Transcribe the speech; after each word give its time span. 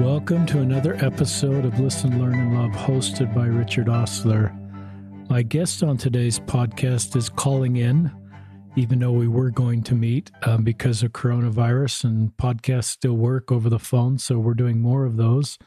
Welcome 0.00 0.46
to 0.46 0.60
another 0.60 0.94
episode 1.04 1.66
of 1.66 1.78
Listen, 1.78 2.18
Learn, 2.18 2.32
and 2.32 2.54
Love, 2.54 2.70
hosted 2.70 3.34
by 3.34 3.44
Richard 3.44 3.88
Ostler. 3.88 4.50
My 5.28 5.42
guest 5.42 5.82
on 5.82 5.98
today's 5.98 6.40
podcast 6.40 7.16
is 7.16 7.28
calling 7.28 7.76
in, 7.76 8.10
even 8.76 9.00
though 9.00 9.12
we 9.12 9.28
were 9.28 9.50
going 9.50 9.82
to 9.82 9.94
meet 9.94 10.30
um, 10.44 10.64
because 10.64 11.02
of 11.02 11.12
coronavirus 11.12 12.04
and 12.04 12.34
podcasts 12.38 12.84
still 12.84 13.12
work 13.12 13.52
over 13.52 13.68
the 13.68 13.78
phone. 13.78 14.16
So 14.16 14.38
we're 14.38 14.54
doing 14.54 14.80
more 14.80 15.04
of 15.04 15.18
those. 15.18 15.58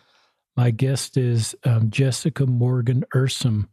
My 0.58 0.72
guest 0.72 1.16
is 1.16 1.56
um, 1.64 1.92
Jessica 1.92 2.48
Morgan 2.48 3.06
Ursum. 3.14 3.68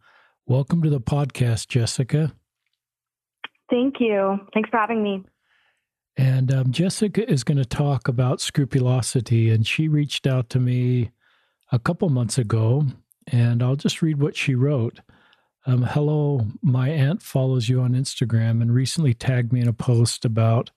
Welcome 0.45 0.83
to 0.83 0.91
the 0.91 1.01
podcast, 1.01 1.69
Jessica. 1.69 2.35
Thank 3.71 3.95
you. 3.99 4.39
Thanks 4.53 4.69
for 4.69 4.77
having 4.77 5.03
me. 5.03 5.25
And 6.21 6.53
um, 6.53 6.71
Jessica 6.71 7.27
is 7.33 7.45
going 7.45 7.57
to 7.57 7.65
talk 7.65 8.07
about 8.07 8.43
scrupulosity. 8.43 9.49
And 9.49 9.67
she 9.67 9.89
reached 9.89 10.27
out 10.27 10.51
to 10.51 10.61
me 10.61 11.13
a 11.73 11.79
couple 11.79 12.11
months 12.11 12.37
ago. 12.37 12.85
And 13.29 13.63
I'll 13.63 13.75
just 13.75 14.03
read 14.03 14.21
what 14.21 14.37
she 14.37 14.55
wrote. 14.55 15.01
Um, 15.65 15.81
Hello, 15.83 16.43
my 16.61 16.91
aunt 16.91 17.23
follows 17.23 17.71
you 17.71 17.81
on 17.81 17.95
Instagram 17.95 18.61
and 18.61 18.75
recently 18.75 19.15
tagged 19.15 19.51
me 19.51 19.63
in 19.63 19.69
a 19.69 19.73
post 19.73 20.27
about 20.27 20.71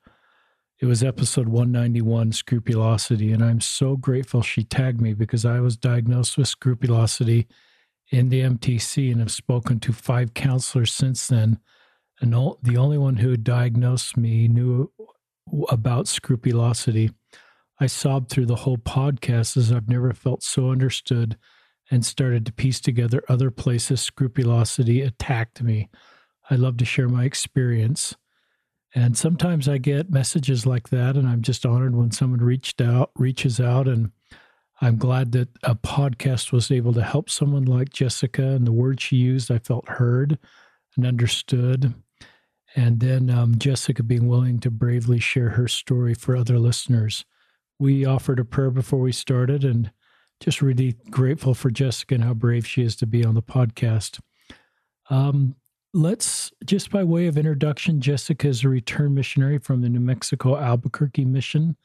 it 0.79 0.85
was 0.85 1.03
episode 1.03 1.49
191 1.49 2.31
scrupulosity. 2.31 3.33
And 3.33 3.43
I'm 3.43 3.59
so 3.59 3.97
grateful 3.97 4.43
she 4.43 4.63
tagged 4.63 5.01
me 5.01 5.13
because 5.13 5.43
I 5.43 5.59
was 5.59 5.75
diagnosed 5.75 6.37
with 6.37 6.47
scrupulosity 6.47 7.47
in 8.09 8.29
the 8.29 8.39
MTC 8.39 9.11
and 9.11 9.19
have 9.19 9.31
spoken 9.31 9.81
to 9.81 9.91
five 9.91 10.33
counselors 10.33 10.93
since 10.93 11.27
then. 11.27 11.59
And 12.21 12.31
the 12.31 12.77
only 12.77 12.97
one 12.97 13.17
who 13.17 13.35
diagnosed 13.35 14.15
me 14.15 14.47
knew 14.47 14.89
about 15.69 16.07
scrupulosity. 16.07 17.11
I 17.79 17.87
sobbed 17.87 18.29
through 18.29 18.45
the 18.45 18.55
whole 18.55 18.77
podcast 18.77 19.57
as 19.57 19.71
I've 19.71 19.89
never 19.89 20.13
felt 20.13 20.43
so 20.43 20.69
understood 20.69 21.37
and 21.91 22.05
started 22.05 22.45
to 22.45 22.53
piece 22.53 22.79
together 22.79 23.23
other 23.27 23.51
places 23.51 24.01
scrupulosity 24.01 25.01
attacked 25.01 25.61
me. 25.61 25.89
I 26.49 26.55
love 26.55 26.77
to 26.77 26.85
share 26.85 27.09
my 27.09 27.25
experience. 27.25 28.15
And 28.95 29.17
sometimes 29.17 29.67
I 29.67 29.79
get 29.79 30.11
messages 30.11 30.65
like 30.65 30.89
that, 30.89 31.15
and 31.15 31.27
I'm 31.27 31.41
just 31.41 31.65
honored 31.65 31.95
when 31.95 32.11
someone 32.11 32.41
reached 32.41 32.79
out, 32.79 33.09
reaches 33.15 33.59
out, 33.59 33.87
and 33.87 34.11
I'm 34.81 34.97
glad 34.97 35.31
that 35.31 35.49
a 35.63 35.75
podcast 35.75 36.51
was 36.51 36.69
able 36.69 36.93
to 36.93 37.01
help 37.01 37.29
someone 37.29 37.65
like 37.65 37.89
Jessica. 37.89 38.43
And 38.43 38.67
the 38.67 38.71
words 38.71 39.01
she 39.01 39.15
used, 39.15 39.49
I 39.49 39.57
felt 39.57 39.87
heard 39.87 40.37
and 40.95 41.07
understood. 41.07 41.93
And 42.75 42.99
then 42.99 43.29
um, 43.29 43.57
Jessica 43.57 44.03
being 44.03 44.27
willing 44.27 44.59
to 44.59 44.71
bravely 44.71 45.19
share 45.19 45.49
her 45.49 45.67
story 45.67 46.13
for 46.13 46.35
other 46.35 46.57
listeners. 46.57 47.25
We 47.79 48.05
offered 48.05 48.39
a 48.39 48.45
prayer 48.45 48.71
before 48.71 48.99
we 48.99 49.11
started 49.11 49.63
and 49.63 49.91
just 50.39 50.61
really 50.61 50.95
grateful 51.09 51.53
for 51.53 51.69
Jessica 51.69 52.15
and 52.15 52.23
how 52.23 52.33
brave 52.33 52.65
she 52.65 52.81
is 52.81 52.95
to 52.97 53.05
be 53.05 53.23
on 53.23 53.35
the 53.35 53.41
podcast. 53.41 54.19
Um, 55.09 55.55
let's 55.93 56.51
just 56.65 56.89
by 56.89 57.03
way 57.03 57.27
of 57.27 57.37
introduction, 57.37 58.01
Jessica 58.01 58.47
is 58.47 58.63
a 58.63 58.69
return 58.69 59.13
missionary 59.13 59.59
from 59.59 59.81
the 59.81 59.89
New 59.89 59.99
Mexico 59.99 60.57
Albuquerque 60.57 61.25
mission. 61.25 61.77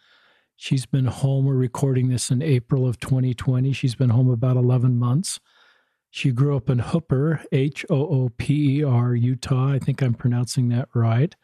She's 0.56 0.86
been 0.86 1.04
home. 1.04 1.44
We're 1.44 1.54
recording 1.54 2.08
this 2.08 2.30
in 2.30 2.42
April 2.42 2.86
of 2.86 2.98
2020. 2.98 3.72
She's 3.72 3.94
been 3.94 4.10
home 4.10 4.28
about 4.28 4.56
11 4.56 4.98
months. 4.98 5.38
She 6.10 6.30
grew 6.32 6.56
up 6.56 6.70
in 6.70 6.78
Hooper, 6.78 7.42
H 7.52 7.84
O 7.90 7.96
O 7.96 8.30
P 8.38 8.78
E 8.78 8.84
R, 8.84 9.14
Utah. 9.14 9.72
I 9.72 9.78
think 9.78 10.02
I'm 10.02 10.14
pronouncing 10.14 10.68
that 10.70 10.88
right. 10.94 11.34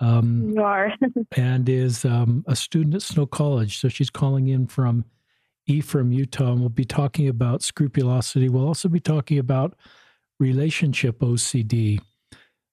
Um, 0.00 0.52
you 0.54 0.62
are. 0.62 0.92
and 1.36 1.68
is 1.68 2.04
um, 2.04 2.44
a 2.46 2.54
student 2.54 2.94
at 2.94 3.02
Snow 3.02 3.26
College. 3.26 3.78
So 3.78 3.88
she's 3.88 4.10
calling 4.10 4.48
in 4.48 4.66
from 4.66 5.04
Ephraim, 5.66 6.12
Utah. 6.12 6.52
And 6.52 6.60
we'll 6.60 6.68
be 6.68 6.84
talking 6.84 7.28
about 7.28 7.62
scrupulosity. 7.62 8.48
We'll 8.48 8.66
also 8.66 8.88
be 8.88 9.00
talking 9.00 9.38
about 9.38 9.74
relationship 10.38 11.20
OCD, 11.20 12.00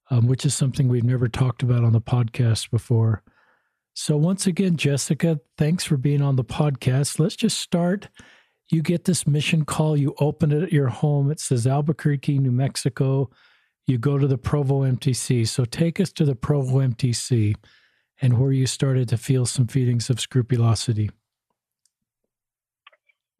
um, 0.09 0.27
which 0.27 0.45
is 0.45 0.53
something 0.53 0.87
we've 0.87 1.03
never 1.03 1.29
talked 1.29 1.63
about 1.63 1.83
on 1.83 1.93
the 1.93 2.01
podcast 2.01 2.69
before. 2.69 3.23
So, 3.95 4.17
once 4.17 4.47
again, 4.47 4.75
Jessica, 4.75 5.39
thanks 5.57 5.83
for 5.83 5.97
being 5.97 6.21
on 6.21 6.35
the 6.35 6.43
podcast. 6.43 7.19
Let's 7.19 7.35
just 7.35 7.59
start 7.59 8.09
you 8.73 8.81
get 8.81 9.05
this 9.05 9.27
mission 9.27 9.65
call, 9.65 9.95
you 9.95 10.15
open 10.19 10.51
it 10.51 10.63
at 10.63 10.73
your 10.73 10.87
home. 10.87 11.31
It 11.31 11.39
says 11.39 11.67
Albuquerque, 11.67 12.39
New 12.39 12.51
Mexico. 12.51 13.29
You 13.85 13.97
go 13.97 14.17
to 14.17 14.27
the 14.27 14.37
Provo 14.37 14.81
MTC. 14.81 15.47
So 15.47 15.65
take 15.65 15.99
us 15.99 16.11
to 16.13 16.25
the 16.25 16.35
Provo 16.35 16.79
MTC 16.79 17.55
and 18.21 18.39
where 18.39 18.51
you 18.51 18.65
started 18.65 19.09
to 19.09 19.17
feel 19.17 19.45
some 19.45 19.67
feelings 19.67 20.09
of 20.09 20.19
scrupulosity. 20.19 21.11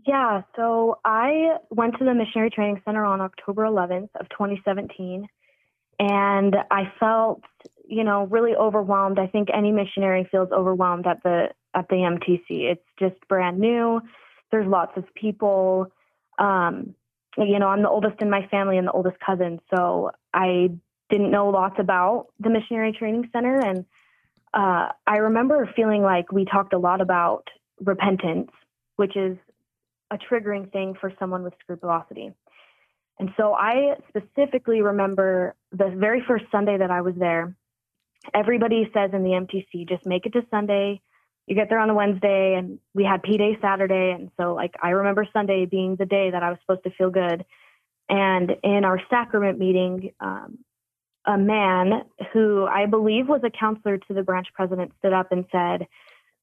Yeah, 0.06 0.42
so 0.56 1.00
I 1.06 1.58
went 1.70 1.98
to 1.98 2.06
the 2.06 2.14
Missionary 2.14 2.50
Training 2.50 2.82
Center 2.84 3.06
on 3.06 3.22
October 3.22 3.64
11th 3.64 4.10
of 4.20 4.28
2017 4.30 5.28
and 6.00 6.56
I 6.70 6.92
felt, 7.00 7.42
you 7.88 8.04
know, 8.04 8.26
really 8.26 8.54
overwhelmed. 8.56 9.18
I 9.18 9.28
think 9.28 9.48
any 9.54 9.72
missionary 9.72 10.28
feels 10.30 10.52
overwhelmed 10.52 11.08
at 11.08 11.24
the 11.24 11.50
at 11.74 11.88
the 11.88 11.96
MTC. 11.96 12.72
It's 12.72 12.84
just 13.00 13.16
brand 13.28 13.60
new 13.60 14.02
there's 14.54 14.68
lots 14.68 14.96
of 14.98 15.04
people. 15.16 15.92
Um, 16.38 16.94
you 17.38 17.58
know, 17.58 17.68
I'm 17.68 17.82
the 17.82 17.90
oldest 17.90 18.22
in 18.22 18.30
my 18.30 18.46
family 18.52 18.78
and 18.78 18.88
the 18.88 18.92
oldest 18.92 19.18
cousin, 19.20 19.60
so 19.74 20.12
I 20.32 20.70
didn't 21.10 21.32
know 21.32 21.50
lots 21.50 21.76
about 21.80 22.28
the 22.40 22.52
Missionary 22.52 22.96
Training 22.98 23.30
Center. 23.34 23.60
And 23.60 23.80
uh, 24.54 24.90
I 25.08 25.18
remember 25.18 25.68
feeling 25.76 26.04
like 26.04 26.32
we 26.32 26.46
talked 26.46 26.74
a 26.74 26.78
lot 26.78 27.02
about 27.02 27.48
repentance, 27.84 28.52
which 28.98 29.18
is 29.18 29.38
a 30.12 30.20
triggering 30.20 30.72
thing 30.72 30.94
for 31.02 31.12
someone 31.18 31.42
with 31.42 31.56
scrupulosity. 31.60 32.32
And 33.18 33.32
so 33.36 33.54
I 33.54 33.96
specifically 34.08 34.82
remember 34.82 35.56
the 35.72 35.92
very 35.98 36.24
first 36.28 36.46
Sunday 36.52 36.78
that 36.78 36.92
I 36.92 37.02
was 37.02 37.16
there, 37.16 37.56
everybody 38.36 38.88
says 38.94 39.10
in 39.14 39.24
the 39.24 39.32
MTC, 39.32 39.90
just 39.90 40.06
make 40.06 40.28
it 40.28 40.34
to 40.34 40.46
Sunday, 40.52 41.02
you 41.48 41.56
get 41.56 41.70
there 41.70 41.80
on 41.80 41.90
a 41.90 41.94
Wednesday 41.94 42.56
and 42.56 42.80
we 42.94 43.04
had 43.04 43.22
P 43.22 43.38
Day 43.38 43.58
Saturday. 43.62 44.12
And 44.12 44.32
so, 44.40 44.54
like, 44.54 44.76
I 44.82 44.92
remember 44.92 45.28
Sunday 45.34 45.66
being 45.66 45.96
the 45.96 46.06
day 46.06 46.32
that 46.32 46.44
I 46.44 46.50
was 46.50 46.60
supposed 46.62 46.84
to 46.84 46.92
feel 46.92 47.10
good. 47.10 47.46
And 48.10 48.52
in 48.64 48.86
our 48.86 49.02
sacrament 49.10 49.60
meeting, 49.60 50.12
um, 50.20 50.60
a 51.26 51.38
man 51.38 52.04
who 52.34 52.66
I 52.66 52.86
believe 52.86 53.28
was 53.28 53.42
a 53.44 53.50
counselor 53.50 53.98
to 53.98 54.14
the 54.14 54.24
branch 54.24 54.48
president 54.54 54.92
stood 55.00 55.14
up 55.14 55.32
and 55.32 55.46
said, 55.52 55.88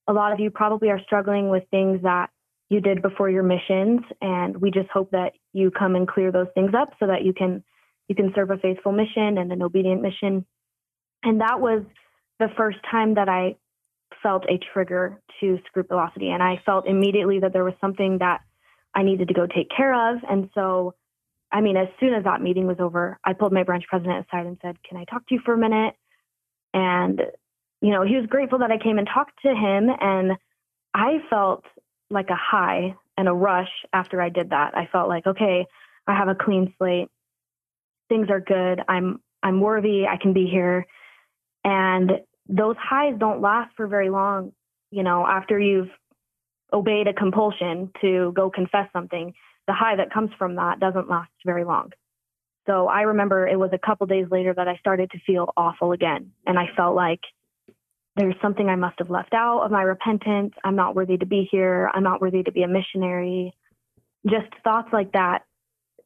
A 0.08 0.12
lot 0.12 0.32
of 0.32 0.40
you 0.40 0.50
probably 0.50 0.90
are 0.90 1.00
struggling 1.02 1.48
with 1.48 1.64
things 1.70 2.02
that 2.02 2.30
you 2.68 2.80
did 2.80 3.02
before 3.02 3.28
your 3.28 3.42
missions. 3.42 4.00
And 4.22 4.56
we 4.56 4.70
just 4.70 4.88
hope 4.90 5.10
that 5.10 5.32
you 5.52 5.70
come 5.70 5.96
and 5.96 6.08
clear 6.08 6.32
those 6.32 6.48
things 6.54 6.72
up 6.74 6.94
so 6.98 7.06
that 7.06 7.24
you 7.24 7.32
can 7.32 7.62
you 8.08 8.14
can 8.16 8.32
serve 8.34 8.50
a 8.50 8.56
faithful 8.58 8.90
mission 8.90 9.38
and 9.38 9.52
an 9.52 9.62
obedient 9.62 10.02
mission. 10.02 10.44
And 11.22 11.40
that 11.40 11.60
was 11.60 11.82
the 12.40 12.48
first 12.56 12.78
time 12.90 13.14
that 13.14 13.28
I 13.28 13.56
felt 14.22 14.44
a 14.48 14.58
trigger 14.72 15.20
to 15.40 15.58
scrupulosity. 15.66 16.30
And 16.30 16.42
I 16.42 16.60
felt 16.64 16.86
immediately 16.86 17.40
that 17.40 17.52
there 17.52 17.64
was 17.64 17.74
something 17.80 18.18
that 18.18 18.40
I 18.94 19.02
needed 19.02 19.28
to 19.28 19.34
go 19.34 19.46
take 19.46 19.68
care 19.74 20.12
of. 20.12 20.20
And 20.28 20.50
so, 20.54 20.94
I 21.52 21.60
mean, 21.60 21.76
as 21.76 21.88
soon 21.98 22.14
as 22.14 22.24
that 22.24 22.42
meeting 22.42 22.66
was 22.66 22.78
over, 22.80 23.18
I 23.24 23.32
pulled 23.32 23.52
my 23.52 23.62
branch 23.62 23.84
president 23.88 24.26
aside 24.26 24.46
and 24.46 24.58
said, 24.62 24.76
Can 24.88 24.98
I 24.98 25.04
talk 25.04 25.26
to 25.28 25.34
you 25.34 25.40
for 25.44 25.54
a 25.54 25.58
minute? 25.58 25.94
And, 26.72 27.20
you 27.80 27.90
know, 27.90 28.02
he 28.02 28.16
was 28.16 28.26
grateful 28.26 28.60
that 28.60 28.70
I 28.70 28.78
came 28.78 28.98
and 28.98 29.08
talked 29.12 29.42
to 29.42 29.48
him. 29.48 29.90
And 30.00 30.32
I 30.94 31.18
felt 31.28 31.64
like 32.10 32.30
a 32.30 32.36
high 32.36 32.94
and 33.16 33.28
a 33.28 33.32
rush 33.32 33.70
after 33.92 34.20
I 34.20 34.28
did 34.28 34.50
that. 34.50 34.76
I 34.76 34.88
felt 34.90 35.08
like, 35.08 35.26
okay, 35.26 35.66
I 36.06 36.16
have 36.16 36.28
a 36.28 36.34
clean 36.34 36.74
slate. 36.78 37.08
Things 38.08 38.28
are 38.30 38.40
good. 38.40 38.82
I'm 38.88 39.20
I'm 39.42 39.60
worthy. 39.60 40.06
I 40.06 40.16
can 40.16 40.32
be 40.32 40.46
here. 40.46 40.86
And 41.64 42.12
those 42.50 42.76
highs 42.78 43.14
don't 43.18 43.40
last 43.40 43.74
for 43.76 43.86
very 43.86 44.10
long. 44.10 44.52
You 44.90 45.04
know, 45.04 45.24
after 45.26 45.58
you've 45.58 45.90
obeyed 46.72 47.06
a 47.06 47.14
compulsion 47.14 47.90
to 48.00 48.32
go 48.34 48.50
confess 48.50 48.88
something, 48.92 49.32
the 49.66 49.72
high 49.72 49.96
that 49.96 50.12
comes 50.12 50.30
from 50.38 50.56
that 50.56 50.80
doesn't 50.80 51.08
last 51.08 51.30
very 51.46 51.64
long. 51.64 51.90
So 52.66 52.88
I 52.88 53.02
remember 53.02 53.46
it 53.46 53.58
was 53.58 53.70
a 53.72 53.78
couple 53.78 54.06
days 54.06 54.26
later 54.30 54.52
that 54.54 54.68
I 54.68 54.76
started 54.76 55.10
to 55.12 55.18
feel 55.26 55.52
awful 55.56 55.92
again. 55.92 56.32
And 56.44 56.58
I 56.58 56.66
felt 56.76 56.94
like 56.94 57.20
there's 58.16 58.34
something 58.42 58.68
I 58.68 58.76
must 58.76 58.98
have 58.98 59.10
left 59.10 59.32
out 59.32 59.62
of 59.62 59.70
my 59.70 59.82
repentance. 59.82 60.52
I'm 60.64 60.76
not 60.76 60.94
worthy 60.94 61.16
to 61.18 61.26
be 61.26 61.48
here. 61.50 61.90
I'm 61.94 62.02
not 62.02 62.20
worthy 62.20 62.42
to 62.42 62.52
be 62.52 62.62
a 62.62 62.68
missionary. 62.68 63.54
Just 64.28 64.48
thoughts 64.62 64.88
like 64.92 65.12
that 65.12 65.42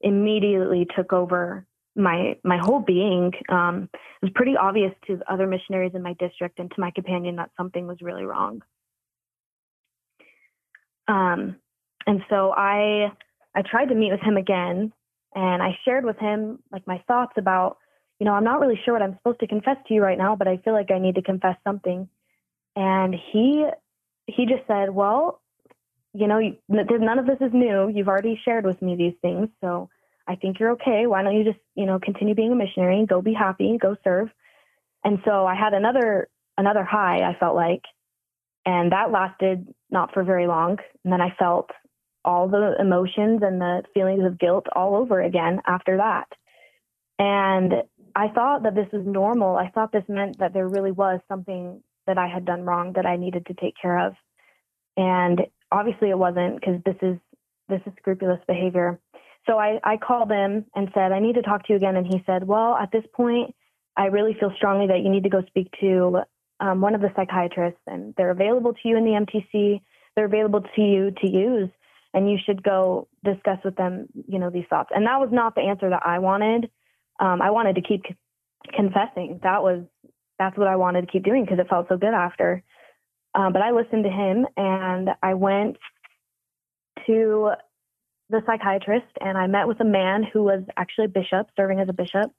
immediately 0.00 0.86
took 0.94 1.12
over 1.12 1.66
my 1.96 2.36
my 2.44 2.58
whole 2.58 2.80
being 2.80 3.32
um, 3.48 3.88
it 3.92 4.22
was 4.22 4.32
pretty 4.34 4.56
obvious 4.56 4.92
to 5.06 5.20
other 5.28 5.46
missionaries 5.46 5.92
in 5.94 6.02
my 6.02 6.14
district 6.14 6.58
and 6.58 6.70
to 6.70 6.80
my 6.80 6.90
companion 6.90 7.36
that 7.36 7.50
something 7.56 7.86
was 7.86 7.98
really 8.00 8.24
wrong 8.24 8.62
um, 11.08 11.56
and 12.06 12.22
so 12.28 12.52
i 12.56 13.12
i 13.54 13.62
tried 13.62 13.86
to 13.86 13.94
meet 13.94 14.10
with 14.12 14.20
him 14.20 14.36
again 14.36 14.92
and 15.34 15.62
i 15.62 15.76
shared 15.84 16.04
with 16.04 16.18
him 16.18 16.58
like 16.72 16.86
my 16.86 17.02
thoughts 17.06 17.34
about 17.36 17.78
you 18.18 18.26
know 18.26 18.32
i'm 18.32 18.44
not 18.44 18.60
really 18.60 18.80
sure 18.84 18.94
what 18.94 19.02
i'm 19.02 19.16
supposed 19.18 19.40
to 19.40 19.46
confess 19.46 19.76
to 19.86 19.94
you 19.94 20.02
right 20.02 20.18
now 20.18 20.34
but 20.34 20.48
i 20.48 20.56
feel 20.58 20.72
like 20.72 20.90
i 20.90 20.98
need 20.98 21.14
to 21.14 21.22
confess 21.22 21.56
something 21.64 22.08
and 22.76 23.14
he 23.32 23.66
he 24.26 24.46
just 24.46 24.66
said 24.66 24.90
well 24.90 25.40
you 26.14 26.28
know, 26.28 26.40
none 26.68 27.18
of 27.18 27.26
this 27.26 27.38
is 27.40 27.52
new. 27.52 27.88
You've 27.88 28.08
already 28.08 28.40
shared 28.44 28.64
with 28.64 28.80
me 28.80 28.94
these 28.94 29.14
things. 29.20 29.48
So 29.60 29.90
I 30.26 30.36
think 30.36 30.58
you're 30.58 30.72
okay. 30.72 31.06
Why 31.06 31.22
don't 31.22 31.36
you 31.36 31.44
just, 31.44 31.58
you 31.74 31.86
know, 31.86 31.98
continue 31.98 32.34
being 32.34 32.52
a 32.52 32.56
missionary, 32.56 33.04
go 33.06 33.20
be 33.20 33.34
happy, 33.34 33.78
go 33.80 33.96
serve. 34.04 34.28
And 35.04 35.18
so 35.24 35.46
I 35.46 35.54
had 35.54 35.74
another, 35.74 36.28
another 36.56 36.84
high, 36.84 37.22
I 37.28 37.36
felt 37.38 37.54
like, 37.54 37.82
and 38.64 38.92
that 38.92 39.10
lasted 39.10 39.68
not 39.90 40.14
for 40.14 40.24
very 40.24 40.46
long. 40.46 40.78
And 41.04 41.12
then 41.12 41.20
I 41.20 41.34
felt 41.38 41.70
all 42.24 42.48
the 42.48 42.74
emotions 42.80 43.42
and 43.42 43.60
the 43.60 43.82
feelings 43.92 44.24
of 44.24 44.38
guilt 44.38 44.66
all 44.74 44.96
over 44.96 45.20
again 45.20 45.60
after 45.66 45.98
that. 45.98 46.28
And 47.18 47.74
I 48.16 48.28
thought 48.28 48.62
that 48.62 48.74
this 48.74 48.88
was 48.92 49.04
normal. 49.04 49.56
I 49.56 49.68
thought 49.68 49.92
this 49.92 50.04
meant 50.08 50.38
that 50.38 50.54
there 50.54 50.68
really 50.68 50.92
was 50.92 51.20
something 51.28 51.82
that 52.06 52.16
I 52.16 52.28
had 52.28 52.44
done 52.44 52.64
wrong 52.64 52.94
that 52.94 53.06
I 53.06 53.16
needed 53.16 53.46
to 53.46 53.54
take 53.54 53.74
care 53.80 54.06
of. 54.06 54.14
And 54.96 55.42
obviously 55.70 56.10
it 56.10 56.18
wasn't 56.18 56.60
because 56.60 56.80
this 56.84 56.96
is 57.02 57.18
this 57.68 57.80
is 57.86 57.92
scrupulous 57.98 58.40
behavior. 58.46 59.00
So 59.46 59.58
I, 59.58 59.78
I 59.84 59.96
called 59.96 60.30
him 60.30 60.64
and 60.74 60.88
said, 60.94 61.12
I 61.12 61.20
need 61.20 61.34
to 61.34 61.42
talk 61.42 61.66
to 61.66 61.72
you 61.72 61.76
again. 61.76 61.96
And 61.96 62.06
he 62.06 62.22
said, 62.26 62.46
Well, 62.46 62.76
at 62.76 62.90
this 62.92 63.04
point, 63.14 63.54
I 63.96 64.06
really 64.06 64.36
feel 64.38 64.52
strongly 64.56 64.86
that 64.88 65.00
you 65.00 65.10
need 65.10 65.24
to 65.24 65.28
go 65.28 65.42
speak 65.46 65.68
to 65.80 66.22
um, 66.60 66.80
one 66.80 66.94
of 66.94 67.00
the 67.00 67.10
psychiatrists, 67.14 67.80
and 67.86 68.14
they're 68.16 68.30
available 68.30 68.72
to 68.72 68.88
you 68.88 68.96
in 68.96 69.04
the 69.04 69.10
MTC. 69.10 69.80
They're 70.16 70.24
available 70.24 70.60
to 70.60 70.80
you 70.80 71.10
to 71.10 71.30
use, 71.30 71.68
and 72.12 72.30
you 72.30 72.38
should 72.44 72.62
go 72.62 73.08
discuss 73.24 73.58
with 73.64 73.76
them, 73.76 74.06
you 74.28 74.38
know, 74.38 74.50
these 74.50 74.64
thoughts. 74.70 74.90
And 74.94 75.06
that 75.06 75.20
was 75.20 75.30
not 75.32 75.54
the 75.54 75.62
answer 75.62 75.90
that 75.90 76.02
I 76.04 76.18
wanted. 76.20 76.70
Um, 77.20 77.42
I 77.42 77.50
wanted 77.50 77.74
to 77.76 77.82
keep 77.82 78.02
c- 78.08 78.16
confessing. 78.74 79.40
That 79.42 79.62
was 79.62 79.84
that's 80.38 80.56
what 80.56 80.68
I 80.68 80.76
wanted 80.76 81.02
to 81.02 81.06
keep 81.06 81.24
doing 81.24 81.44
because 81.44 81.58
it 81.58 81.68
felt 81.68 81.86
so 81.88 81.96
good 81.96 82.14
after. 82.14 82.62
Um, 83.34 83.52
but 83.52 83.62
I 83.62 83.70
listened 83.70 84.04
to 84.04 84.10
him 84.10 84.46
and 84.56 85.10
I 85.22 85.34
went 85.34 85.76
to 87.06 87.50
the 88.30 88.42
psychiatrist 88.46 89.06
and 89.20 89.36
I 89.36 89.46
met 89.46 89.68
with 89.68 89.80
a 89.80 89.84
man 89.84 90.24
who 90.24 90.42
was 90.42 90.62
actually 90.76 91.06
a 91.06 91.08
bishop, 91.08 91.48
serving 91.56 91.80
as 91.80 91.88
a 91.88 91.92
bishop. 91.92 92.32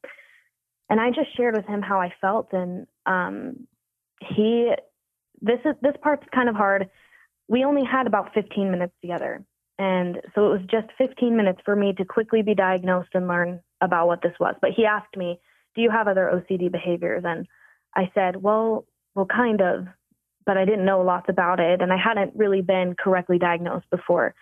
And 0.90 1.00
I 1.00 1.10
just 1.10 1.36
shared 1.36 1.56
with 1.56 1.66
him 1.66 1.82
how 1.82 2.00
I 2.00 2.14
felt. 2.22 2.50
And 2.54 2.88
um, 3.06 3.68
he, 4.22 4.72
this 5.42 5.60
is 5.66 5.76
this 5.82 5.96
part's 6.02 6.28
kind 6.34 6.50
of 6.50 6.56
hard. 6.56 6.90
We 7.48 7.64
only 7.64 7.84
had 7.84 8.08
about 8.08 8.34
15 8.34 8.72
minutes 8.72 8.94
together. 9.02 9.44
And 9.78 10.22
so 10.34 10.48
it 10.48 10.50
was 10.50 10.62
just 10.72 10.88
15 10.98 11.36
minutes 11.36 11.60
for 11.66 11.76
me 11.76 11.94
to 11.94 12.06
quickly 12.06 12.42
be 12.42 12.56
diagnosed 12.56 13.10
and 13.14 13.28
learn 13.28 13.62
about 13.82 14.08
what 14.08 14.22
this 14.22 14.34
was. 14.40 14.56
But 14.62 14.72
he 14.76 14.86
asked 14.86 15.18
me, 15.18 15.40
Do 15.76 15.82
you 15.82 15.90
have 15.90 16.08
other 16.08 16.32
OCD 16.34 16.72
behaviors? 16.72 17.24
And 17.26 17.48
I 17.96 18.12
said, 18.14 18.38
Well, 18.38 18.86
well, 19.16 19.26
kind 19.26 19.62
of 19.62 19.88
but 20.46 20.58
I 20.58 20.66
didn't 20.66 20.86
know 20.86 21.02
lots 21.02 21.26
about 21.28 21.60
it 21.60 21.82
and 21.82 21.92
I 21.92 21.98
hadn't 21.98 22.34
really 22.36 22.62
been 22.62 22.96
correctly 22.96 23.40
diagnosed 23.40 23.90
before. 23.90 24.36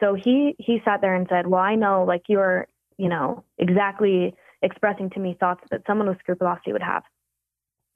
So 0.00 0.14
he 0.14 0.54
he 0.58 0.80
sat 0.84 1.00
there 1.00 1.14
and 1.14 1.26
said, 1.28 1.46
"Well, 1.46 1.60
I 1.60 1.74
know 1.74 2.04
like 2.04 2.24
you're, 2.28 2.66
you 2.96 3.08
know, 3.08 3.44
exactly 3.58 4.34
expressing 4.62 5.10
to 5.10 5.20
me 5.20 5.36
thoughts 5.38 5.62
that 5.70 5.82
someone 5.86 6.08
with 6.08 6.18
scrupulosity 6.20 6.72
would 6.72 6.82
have." 6.82 7.02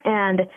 And 0.03 0.47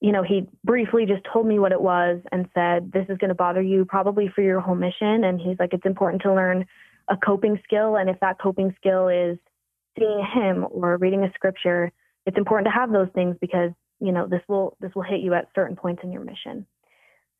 you 0.00 0.12
know, 0.12 0.22
he 0.22 0.46
briefly 0.62 1.06
just 1.06 1.24
told 1.30 1.46
me 1.46 1.58
what 1.58 1.72
it 1.72 1.80
was 1.80 2.20
and 2.30 2.48
said, 2.54 2.92
"This 2.92 3.06
is 3.08 3.18
going 3.18 3.30
to 3.30 3.34
bother 3.34 3.62
you 3.62 3.84
probably 3.84 4.28
for 4.28 4.42
your 4.42 4.60
whole 4.60 4.76
mission." 4.76 5.24
And 5.24 5.40
he's 5.40 5.58
like, 5.58 5.74
"It's 5.74 5.86
important 5.86 6.22
to 6.22 6.32
learn 6.32 6.66
a 7.08 7.16
coping 7.16 7.58
skill, 7.64 7.96
and 7.96 8.08
if 8.08 8.20
that 8.20 8.38
coping 8.38 8.74
skill 8.76 9.08
is 9.08 9.38
seeing 9.98 10.24
him 10.24 10.66
or 10.70 10.96
reading 10.96 11.24
a 11.24 11.32
scripture, 11.32 11.90
it's 12.26 12.38
important 12.38 12.66
to 12.66 12.70
have 12.70 12.92
those 12.92 13.08
things 13.14 13.36
because 13.40 13.72
you 14.00 14.12
know 14.12 14.26
this 14.26 14.42
will 14.48 14.76
this 14.80 14.94
will 14.94 15.02
hit 15.02 15.20
you 15.20 15.34
at 15.34 15.48
certain 15.54 15.76
points 15.76 16.02
in 16.04 16.12
your 16.12 16.22
mission 16.22 16.66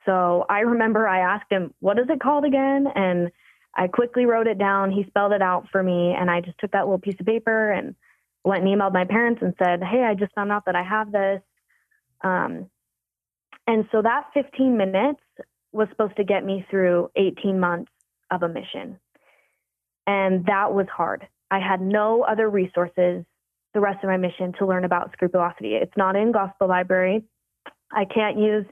so 0.09 0.47
i 0.49 0.61
remember 0.61 1.07
i 1.07 1.21
asked 1.21 1.51
him 1.51 1.75
what 1.81 1.99
is 1.99 2.07
it 2.09 2.21
called 2.21 2.45
again? 2.45 2.87
And 2.95 3.31
i 3.77 3.87
quickly 3.87 4.25
wrote 4.25 4.47
it 4.47 4.59
down. 4.59 4.91
He 4.91 5.05
spelled 5.09 5.33
it 5.33 5.43
out 5.43 5.67
for 5.71 5.83
me 5.83 6.15
and 6.19 6.31
i 6.31 6.41
just 6.41 6.59
took 6.59 6.73
that 6.73 6.87
little 6.87 6.99
piece 6.99 7.21
of 7.21 7.27
paper 7.27 7.73
and 7.73 7.95
went 8.45 8.65
and 8.65 8.69
emailed 8.73 8.95
my 8.95 9.05
parents 9.05 9.43
and 9.43 9.55
said 9.59 9.83
hey 9.83 10.03
i 10.05 10.15
just 10.15 10.35
found 10.35 10.51
out 10.51 10.65
that 10.67 10.77
i 10.77 10.83
have 10.83 11.13
this. 11.13 11.43
Um, 12.25 12.67
and 13.67 13.87
so 13.93 14.01
that 14.03 14.25
15 14.33 14.77
minutes 14.77 15.21
was 15.73 15.89
supposed 15.91 16.17
to 16.17 16.25
get 16.25 16.45
me 16.45 16.67
through 16.71 17.11
18 17.17 17.61
months 17.61 17.93
of 18.31 18.43
a 18.43 18.49
mission. 18.49 18.99
And 20.07 20.47
that 20.47 20.73
was 20.73 20.87
hard. 20.91 21.29
I 21.51 21.61
had 21.61 21.83
no 21.83 22.23
other 22.23 22.49
resources 22.49 23.25
the 23.75 23.81
rest 23.81 24.03
of 24.03 24.09
my 24.09 24.17
mission 24.17 24.55
to 24.59 24.67
learn 24.67 24.85
about 24.85 25.13
scrupulosity. 25.13 25.75
It's 25.75 25.97
not 25.97 26.17
in 26.17 26.33
Gospel 26.33 26.67
Library. 26.67 27.25
I 27.93 28.07
can't 28.07 28.39
use 28.39 28.65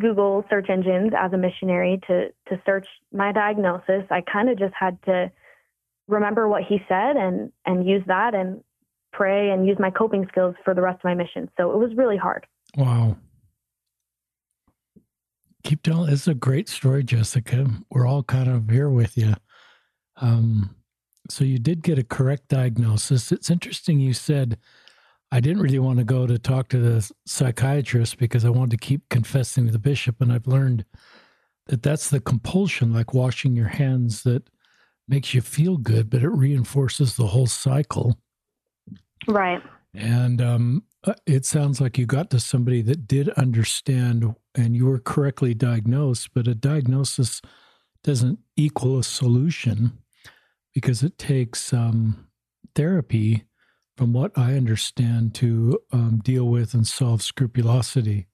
Google 0.00 0.44
search 0.48 0.70
engines 0.70 1.12
as 1.16 1.32
a 1.32 1.36
missionary 1.36 2.00
to 2.06 2.28
to 2.48 2.62
search 2.64 2.86
my 3.12 3.32
diagnosis. 3.32 4.04
I 4.10 4.22
kind 4.22 4.48
of 4.48 4.58
just 4.58 4.74
had 4.78 4.98
to 5.04 5.30
remember 6.08 6.48
what 6.48 6.62
he 6.62 6.78
said 6.88 7.16
and 7.16 7.52
and 7.66 7.86
use 7.86 8.02
that 8.06 8.34
and 8.34 8.62
pray 9.12 9.50
and 9.50 9.66
use 9.66 9.76
my 9.78 9.90
coping 9.90 10.26
skills 10.30 10.54
for 10.64 10.74
the 10.74 10.80
rest 10.80 10.96
of 10.96 11.04
my 11.04 11.14
mission. 11.14 11.50
So 11.56 11.72
it 11.72 11.78
was 11.78 11.90
really 11.96 12.16
hard. 12.16 12.46
Wow. 12.76 13.16
Keep 15.64 15.82
telling. 15.82 16.12
It's 16.12 16.26
a 16.26 16.34
great 16.34 16.68
story, 16.68 17.04
Jessica. 17.04 17.66
We're 17.90 18.06
all 18.06 18.22
kind 18.22 18.48
of 18.48 18.68
here 18.70 18.88
with 18.88 19.16
you. 19.16 19.34
Um, 20.16 20.74
so 21.28 21.44
you 21.44 21.58
did 21.58 21.82
get 21.82 21.98
a 21.98 22.04
correct 22.04 22.48
diagnosis. 22.48 23.30
It's 23.30 23.50
interesting 23.50 24.00
you 24.00 24.12
said, 24.12 24.58
I 25.32 25.40
didn't 25.40 25.62
really 25.62 25.78
want 25.78 25.98
to 25.98 26.04
go 26.04 26.26
to 26.26 26.38
talk 26.38 26.68
to 26.68 26.78
the 26.78 27.10
psychiatrist 27.24 28.18
because 28.18 28.44
I 28.44 28.50
wanted 28.50 28.72
to 28.72 28.86
keep 28.86 29.08
confessing 29.08 29.64
to 29.64 29.72
the 29.72 29.78
bishop. 29.78 30.20
And 30.20 30.30
I've 30.30 30.46
learned 30.46 30.84
that 31.66 31.82
that's 31.82 32.10
the 32.10 32.20
compulsion, 32.20 32.92
like 32.92 33.14
washing 33.14 33.56
your 33.56 33.68
hands, 33.68 34.24
that 34.24 34.50
makes 35.08 35.32
you 35.32 35.40
feel 35.40 35.78
good, 35.78 36.10
but 36.10 36.22
it 36.22 36.28
reinforces 36.28 37.16
the 37.16 37.28
whole 37.28 37.46
cycle. 37.46 38.18
Right. 39.26 39.62
And 39.94 40.42
um, 40.42 40.84
uh, 41.04 41.14
it 41.26 41.46
sounds 41.46 41.80
like 41.80 41.96
you 41.96 42.04
got 42.04 42.28
to 42.30 42.38
somebody 42.38 42.82
that 42.82 43.06
did 43.06 43.30
understand 43.30 44.34
and 44.54 44.76
you 44.76 44.84
were 44.84 44.98
correctly 44.98 45.54
diagnosed, 45.54 46.30
but 46.34 46.46
a 46.46 46.54
diagnosis 46.54 47.40
doesn't 48.04 48.38
equal 48.56 48.98
a 48.98 49.04
solution 49.04 49.98
because 50.74 51.02
it 51.02 51.16
takes 51.16 51.72
um, 51.72 52.26
therapy, 52.74 53.44
from 54.02 54.12
what 54.12 54.36
I 54.36 54.54
understand, 54.54 55.32
to 55.36 55.78
um, 55.92 56.20
deal 56.24 56.48
with 56.48 56.74
and 56.74 56.84
solve 56.84 57.22
scrupulosity. 57.22 58.26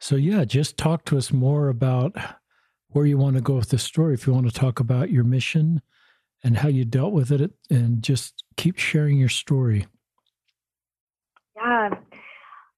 So, 0.00 0.16
yeah, 0.16 0.44
just 0.44 0.76
talk 0.76 1.06
to 1.06 1.16
us 1.16 1.32
more 1.32 1.70
about 1.70 2.14
where 2.88 3.06
you 3.06 3.16
want 3.16 3.36
to 3.36 3.40
go 3.40 3.54
with 3.54 3.70
the 3.70 3.78
story. 3.78 4.12
If 4.12 4.26
you 4.26 4.34
want 4.34 4.48
to 4.48 4.52
talk 4.52 4.80
about 4.80 5.08
your 5.08 5.24
mission 5.24 5.80
and 6.44 6.58
how 6.58 6.68
you 6.68 6.84
dealt 6.84 7.14
with 7.14 7.32
it, 7.32 7.52
and 7.70 8.02
just 8.02 8.44
keep 8.58 8.78
sharing 8.78 9.16
your 9.16 9.30
story. 9.30 9.86
Yeah. 11.56 11.94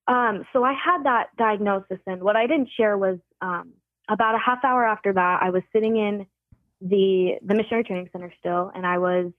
Um, 0.06 0.44
so 0.52 0.62
I 0.62 0.72
had 0.72 1.02
that 1.06 1.30
diagnosis, 1.36 1.98
and 2.06 2.22
what 2.22 2.36
I 2.36 2.46
didn't 2.46 2.68
share 2.76 2.96
was 2.96 3.18
um, 3.40 3.72
about 4.08 4.36
a 4.36 4.38
half 4.38 4.64
hour 4.64 4.86
after 4.86 5.12
that, 5.14 5.40
I 5.42 5.50
was 5.50 5.64
sitting 5.72 5.96
in 5.96 6.26
the 6.80 7.40
the 7.44 7.56
missionary 7.56 7.82
training 7.82 8.08
center 8.12 8.32
still, 8.38 8.70
and 8.72 8.86
I 8.86 8.98
was 8.98 9.32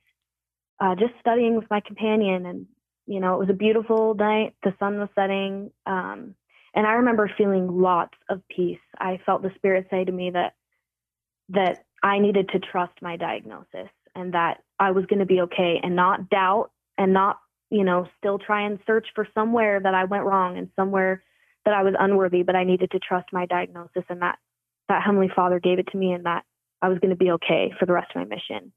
uh, 0.80 0.96
just 0.96 1.14
studying 1.20 1.56
with 1.56 1.70
my 1.70 1.80
companion, 1.80 2.46
and 2.46 2.66
you 3.08 3.20
know 3.20 3.36
it 3.36 3.40
was 3.40 3.50
a 3.50 3.54
beautiful 3.54 4.14
night. 4.14 4.56
The 4.64 4.74
sun 4.80 5.00
was 5.00 5.10
setting, 5.16 5.72
um, 5.86 6.36
and 6.74 6.86
I 6.86 6.94
remember 6.94 7.32
feeling 7.38 7.82
lots 7.82 8.18
of 8.30 8.42
peace. 8.50 8.80
I 8.98 9.20
felt 9.26 9.42
the 9.42 9.52
Spirit 9.56 9.88
say 9.90 10.04
to 10.04 10.12
me 10.12 10.32
that 10.32 10.56
that 11.50 11.86
I 12.04 12.20
needed 12.20 12.50
to 12.50 12.60
trust 12.60 12.94
my 13.02 13.18
diagnosis 13.18 13.90
and 14.16 14.34
that 14.34 14.64
I 14.80 14.92
was 14.92 15.06
going 15.06 15.20
to 15.20 15.26
be 15.26 15.42
okay, 15.42 15.80
and 15.82 15.96
not 15.96 16.30
doubt, 16.30 16.72
and 16.98 17.14
not 17.14 17.40
you 17.70 17.84
know 17.84 18.08
still 18.18 18.40
try 18.40 18.62
and 18.66 18.80
search 18.86 19.08
for 19.16 19.28
somewhere 19.34 19.80
that 19.80 19.94
I 19.94 20.06
went 20.06 20.26
wrong 20.26 20.58
and 20.58 20.70
somewhere 20.76 21.24
that 21.64 21.74
I 21.74 21.84
was 21.84 21.96
unworthy, 21.98 22.44
but 22.44 22.56
I 22.56 22.64
needed 22.64 22.92
to 22.92 23.00
trust 23.00 23.28
my 23.32 23.46
diagnosis, 23.46 24.04
and 24.10 24.22
that 24.22 24.38
that 24.90 25.04
Heavenly 25.04 25.32
Father 25.34 25.60
gave 25.60 25.80
it 25.80 25.88
to 25.92 25.98
me, 25.98 26.12
and 26.12 26.26
that 26.26 26.44
I 26.82 26.90
was 26.90 27.00
going 27.00 27.12
to 27.12 27.16
be 27.16 27.32
okay 27.32 27.74
for 27.80 27.86
the 27.86 27.94
rest 27.94 28.12
of 28.14 28.18
my 28.18 28.26
mission. 28.26 28.72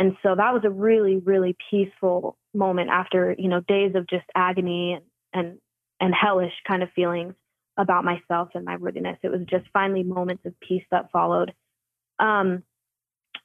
And 0.00 0.16
so 0.22 0.34
that 0.34 0.54
was 0.54 0.62
a 0.64 0.70
really, 0.70 1.18
really 1.18 1.54
peaceful 1.70 2.38
moment 2.54 2.88
after, 2.88 3.36
you 3.38 3.50
know, 3.50 3.60
days 3.60 3.94
of 3.94 4.08
just 4.08 4.24
agony 4.34 4.94
and, 4.94 5.04
and, 5.34 5.58
and 6.00 6.14
hellish 6.14 6.54
kind 6.66 6.82
of 6.82 6.88
feelings 6.96 7.34
about 7.76 8.02
myself 8.02 8.48
and 8.54 8.64
my 8.64 8.78
worthiness. 8.78 9.18
It 9.22 9.30
was 9.30 9.42
just 9.42 9.66
finally 9.74 10.02
moments 10.02 10.46
of 10.46 10.58
peace 10.58 10.84
that 10.90 11.10
followed. 11.12 11.52
Um, 12.18 12.62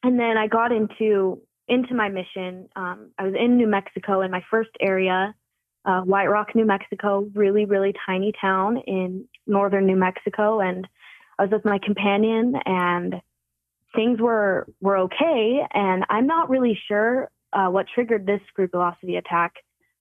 and 0.02 0.18
then 0.18 0.38
I 0.38 0.48
got 0.48 0.72
into 0.72 1.42
into 1.68 1.94
my 1.94 2.08
mission. 2.08 2.70
Um, 2.78 3.12
I 3.18 3.24
was 3.24 3.34
in 3.38 3.58
New 3.58 3.68
Mexico 3.68 4.22
in 4.22 4.32
my 4.32 4.44
first 4.50 4.70
area, 4.80 5.36
uh, 5.84 6.02
White 6.02 6.28
Rock, 6.28 6.56
New 6.56 6.66
Mexico, 6.66 7.30
really, 7.34 7.66
really 7.66 7.94
tiny 8.06 8.32
town 8.40 8.78
in 8.88 9.28
northern 9.46 9.88
New 9.88 9.98
Mexico. 9.98 10.62
And 10.62 10.88
I 11.38 11.44
was 11.44 11.52
with 11.52 11.66
my 11.66 11.80
companion, 11.84 12.54
and 12.66 13.16
things 13.96 14.20
were 14.20 14.68
were 14.82 14.98
okay, 14.98 15.66
and 15.74 16.06
I'm 16.10 16.28
not 16.28 16.50
really 16.50 16.78
sure 16.88 17.30
uh, 17.54 17.68
what 17.68 17.88
triggered 17.94 18.26
this 18.26 18.42
scrupulosity 18.50 19.16
attack. 19.16 19.54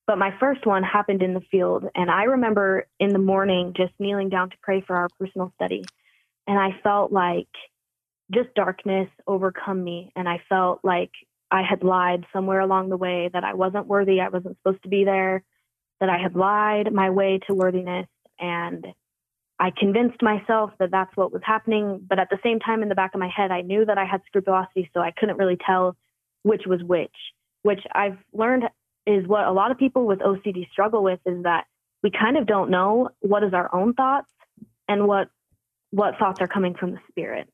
But 0.07 0.19
my 0.19 0.37
first 0.39 0.67
one 0.67 0.83
happened 0.83 1.23
in 1.23 1.33
the 1.33 1.41
field, 1.51 1.85
and 1.95 2.11
I 2.11 2.25
remember 2.25 2.87
in 3.01 3.11
the 3.11 3.19
morning 3.19 3.73
just 3.77 3.93
kneeling 3.99 4.29
down 4.29 4.51
to 4.51 4.57
pray 4.63 4.83
for 4.87 4.97
our 4.97 5.09
personal 5.19 5.53
study, 5.57 5.85
and 6.47 6.59
I 6.59 6.79
felt 6.83 7.11
like 7.11 7.49
just 8.33 8.55
darkness 8.55 9.09
overcome 9.27 9.83
me. 9.83 10.13
And 10.17 10.29
I 10.29 10.43
felt 10.49 10.81
like 10.83 11.11
I 11.51 11.63
had 11.63 11.83
lied 11.83 12.25
somewhere 12.33 12.61
along 12.61 12.89
the 12.89 12.97
way, 12.97 13.31
that 13.33 13.45
I 13.45 13.55
wasn't 13.55 13.87
worthy, 13.87 14.21
I 14.21 14.29
wasn't 14.29 14.57
supposed 14.59 14.83
to 14.83 14.89
be 14.89 15.05
there, 15.05 15.45
that 16.01 16.09
I 16.09 16.19
had 16.19 16.35
lied 16.35 16.93
my 16.93 17.11
way 17.11 17.41
to 17.47 17.55
worthiness. 17.55 18.07
And 18.39 18.87
I 19.59 19.71
convinced 19.77 20.21
myself 20.21 20.73
that 20.79 20.91
that's 20.91 21.17
what 21.17 21.33
was 21.33 21.43
happening. 21.45 22.05
But 22.09 22.19
at 22.19 22.29
the 22.31 22.39
same 22.43 22.59
time, 22.59 22.83
in 22.83 22.89
the 22.89 22.95
back 22.95 23.15
of 23.15 23.21
my 23.21 23.29
head, 23.29 23.51
I 23.51 23.61
knew 23.61 23.85
that 23.85 23.99
I 23.99 24.05
had 24.05 24.23
scrupulosity, 24.27 24.91
so 24.93 25.01
I 25.01 25.13
couldn't 25.13 25.39
really 25.39 25.59
tell 25.65 25.97
which 26.43 26.63
was 26.67 26.83
which, 26.83 27.15
which 27.63 27.81
I've 27.93 28.19
learned 28.33 28.65
is 29.07 29.27
what 29.27 29.47
a 29.47 29.53
lot 29.53 29.71
of 29.71 29.79
people 29.79 30.07
with 30.07 30.19
OCD 30.21 30.71
struggle 30.71 31.03
with 31.03 31.21
is 31.27 31.43
that 31.45 31.65
we 32.03 32.11
kind 32.11 32.37
of 32.37 32.47
don't 32.47 32.71
know 32.71 33.11
what 33.21 33.43
is 33.43 33.55
our 33.55 33.75
own 33.75 33.95
thoughts 33.95 34.31
and 34.89 35.07
what 35.07 35.29
what 35.91 36.19
thoughts 36.19 36.41
are 36.41 36.49
coming 36.49 36.75
from 36.75 36.91
the 36.91 36.99
spirit. 37.09 37.49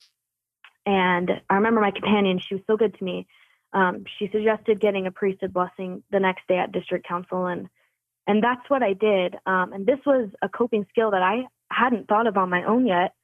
And 0.87 1.31
I 1.49 1.57
remember 1.57 1.81
my 1.81 1.91
companion, 1.91 2.41
she 2.41 2.55
was 2.55 2.65
so 2.67 2.77
good 2.77 2.97
to 2.99 3.05
me. 3.05 3.27
Um, 3.73 4.05
she 4.19 4.29
suggested 4.33 4.81
getting 4.81 5.07
a 5.07 5.13
priesthood 5.13 5.53
blessing 5.53 6.03
the 6.11 6.19
next 6.19 6.49
day 6.49 6.57
at 6.57 6.73
district 6.73 7.07
council, 7.07 7.47
and 7.47 7.69
and 8.27 8.43
that's 8.43 8.69
what 8.69 8.83
I 8.83 8.95
did. 8.95 9.37
Um, 9.47 9.73
and 9.73 9.87
this 9.87 10.01
was 10.05 10.31
a 10.43 10.49
coping 10.49 10.87
skill 10.91 11.13
that 11.13 11.23
I 11.23 11.47
hadn't 11.71 12.09
thought 12.09 12.27
of 12.27 12.37
on 12.37 12.51
my 12.51 12.65
own 12.65 12.87
yet, 12.87 13.15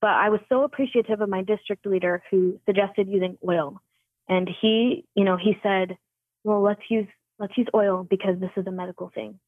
but 0.00 0.10
I 0.10 0.28
was 0.28 0.40
so 0.48 0.64
appreciative 0.64 1.20
of 1.20 1.28
my 1.28 1.42
district 1.42 1.86
leader 1.86 2.22
who 2.30 2.60
suggested 2.66 3.08
using 3.08 3.38
oil. 3.46 3.80
And 4.28 4.48
he, 4.60 5.04
you 5.14 5.24
know, 5.24 5.36
he 5.36 5.56
said, 5.62 5.96
"Well, 6.44 6.62
let's 6.62 6.82
use 6.88 7.08
let's 7.38 7.56
use 7.56 7.68
oil 7.74 8.04
because 8.08 8.38
this 8.38 8.50
is 8.56 8.66
a 8.66 8.70
medical 8.70 9.10
thing," 9.14 9.38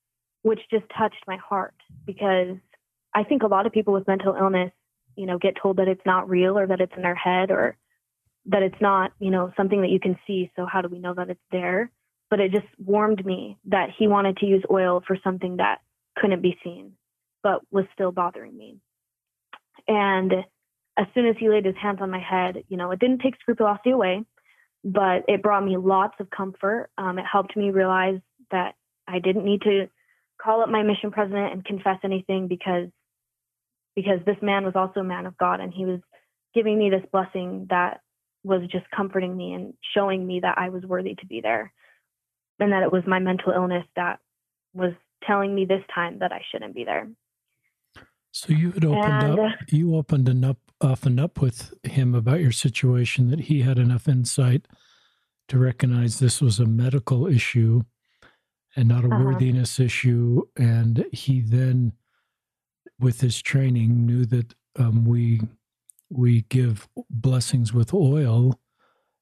which 0.43 0.61
just 0.71 0.85
touched 0.99 1.23
my 1.27 1.37
heart 1.37 1.75
because 2.05 2.57
I 3.15 3.25
think 3.25 3.43
a 3.43 3.49
lot 3.49 3.67
of 3.67 3.73
people 3.73 3.95
with 3.95 4.07
mental 4.07 4.35
illness, 4.35 4.73
you 5.17 5.27
know, 5.27 5.39
get 5.39 5.57
told 5.61 5.79
that 5.79 5.89
it's 5.89 6.05
not 6.05 6.29
real 6.29 6.59
or 6.59 6.67
that 6.67 6.81
it's 6.81 6.93
in 6.97 7.03
their 7.03 7.15
head 7.15 7.51
or 7.51 7.77
that 8.47 8.63
it's 8.63 8.81
not, 8.81 9.13
you 9.19 9.31
know, 9.31 9.53
something 9.57 9.81
that 9.81 9.91
you 9.91 10.01
can 10.01 10.19
see. 10.27 10.51
So 10.57 10.67
how 10.67 10.83
do 10.83 10.89
we 10.89 10.99
know 10.99 11.15
that 11.15 11.31
it's 11.31 11.41
there? 11.51 11.91
But 12.29 12.41
it 12.41 12.53
just 12.53 12.67
warmed 12.79 13.25
me 13.25 13.57
that 13.67 13.91
he 13.99 14.07
wanted 14.07 14.37
to 14.39 14.47
use 14.47 14.65
oil 14.71 15.03
for 15.07 15.17
something 15.23 15.57
that 15.57 15.81
couldn't 16.17 16.43
be 16.43 16.59
seen, 16.63 16.93
but 17.47 17.63
was 17.71 17.85
still 17.95 18.11
bothering 18.11 18.57
me. 18.57 18.79
And 19.87 20.33
as 20.99 21.07
soon 21.15 21.27
as 21.27 21.37
he 21.39 21.49
laid 21.49 21.65
his 21.65 21.77
hands 21.81 21.99
on 22.01 22.11
my 22.11 22.19
head, 22.19 22.65
you 22.69 22.77
know, 22.77 22.91
it 22.91 22.99
didn't 22.99 23.21
take 23.21 23.39
scrupulosity 23.39 23.91
away, 23.91 24.25
but 24.83 25.23
it 25.29 25.45
brought 25.45 25.65
me 25.65 25.77
lots 25.77 26.17
of 26.19 26.29
comfort. 26.29 26.91
Um, 26.99 27.21
it 27.21 27.25
helped 27.31 27.57
me 27.57 27.71
realize 27.71 28.19
that 28.51 28.75
I 29.07 29.21
didn't 29.21 29.45
need 29.45 29.63
to 29.63 29.87
call 30.43 30.61
up 30.61 30.69
my 30.69 30.83
mission 30.83 31.13
president 31.13 31.53
and 31.53 31.65
confess 31.65 31.99
anything 32.03 32.49
because 32.49 32.89
because 33.95 34.19
this 34.27 34.43
man 34.43 34.65
was 34.65 34.75
also 34.75 34.99
a 35.01 35.05
man 35.05 35.27
of 35.27 35.39
God 35.39 35.61
and 35.61 35.73
he 35.73 35.85
was 35.85 36.01
giving 36.53 36.77
me 36.77 36.91
this 36.91 37.09
blessing 37.13 37.69
that 37.71 38.01
was 38.43 38.63
just 38.73 38.91
comforting 38.91 39.37
me 39.37 39.53
and 39.53 39.73
showing 39.95 40.27
me 40.27 40.41
that 40.41 40.59
I 40.59 40.71
was 40.71 40.83
worthy 40.83 41.15
to 41.15 41.27
be 41.27 41.41
there 41.41 41.73
and 42.59 42.73
that 42.73 42.83
it 42.83 42.93
was 42.93 43.05
my 43.07 43.21
mental 43.21 43.53
illness 43.53 43.87
that 43.95 44.19
was 44.75 44.95
telling 45.25 45.55
me 45.55 45.65
this 45.65 45.83
time 45.95 46.19
that 46.19 46.33
I 46.33 46.43
shouldn't 46.51 46.75
be 46.75 46.85
there. 46.85 47.09
So 48.37 48.53
you 48.53 48.71
had 48.73 48.85
opened 48.85 49.23
and, 49.23 49.41
up 49.41 49.53
you 49.69 49.97
opened 49.97 50.29
and 50.29 50.45
up 50.45 50.59
often 50.83 51.19
up 51.19 51.41
with 51.41 51.73
him 51.85 52.15
about 52.15 52.41
your 52.41 52.53
situation 52.53 53.31
that 53.31 53.41
he 53.41 53.63
had 53.63 53.79
enough 53.79 54.07
insight 54.07 54.69
to 55.49 55.59
recognize 55.59 56.19
this 56.19 56.43
was 56.43 56.59
a 56.59 56.67
medical 56.67 57.27
issue 57.27 57.81
and 58.77 58.91
not 58.91 59.07
a 59.07 59.09
uh-huh. 59.09 59.25
worthiness 59.25 59.81
issue 59.81 60.43
and 60.55 61.07
he 61.13 61.41
then 61.41 61.93
with 63.01 63.23
his 63.23 63.41
training 63.41 64.05
knew 64.05 64.27
that 64.27 64.55
um, 64.79 65.07
we 65.07 65.41
we 66.11 66.43
give 66.51 66.89
blessings 67.09 67.73
with 67.73 67.95
oil. 67.95 68.61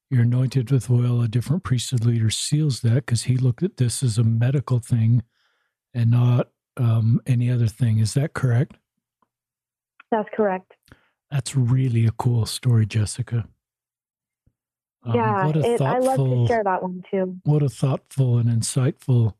You're 0.09 0.23
anointed 0.23 0.71
with 0.71 0.89
oil. 0.89 1.21
A 1.21 1.29
different 1.29 1.63
priesthood 1.63 2.03
leader 2.03 2.29
seals 2.29 2.81
that 2.81 3.05
because 3.05 3.23
he 3.23 3.37
looked 3.37 3.63
at 3.63 3.77
this 3.77 4.03
as 4.03 4.17
a 4.17 4.25
medical 4.25 4.79
thing 4.79 5.23
and 5.93 6.11
not 6.11 6.49
um, 6.75 7.21
any 7.25 7.49
other 7.49 7.67
thing. 7.67 7.99
Is 7.99 8.13
that 8.15 8.33
correct? 8.33 8.75
That's 10.11 10.29
correct. 10.33 10.71
That's 11.31 11.55
really 11.55 12.05
a 12.05 12.11
cool 12.11 12.45
story, 12.45 12.85
Jessica. 12.85 13.47
Um, 15.03 15.15
yeah, 15.15 15.47
it, 15.49 15.81
I 15.81 15.99
love 15.99 16.17
to 16.17 16.47
share 16.47 16.63
that 16.63 16.81
one 16.81 17.03
too. 17.11 17.37
What 17.43 17.61
a 17.61 17.69
thoughtful 17.69 18.37
and 18.37 18.49
insightful 18.49 19.33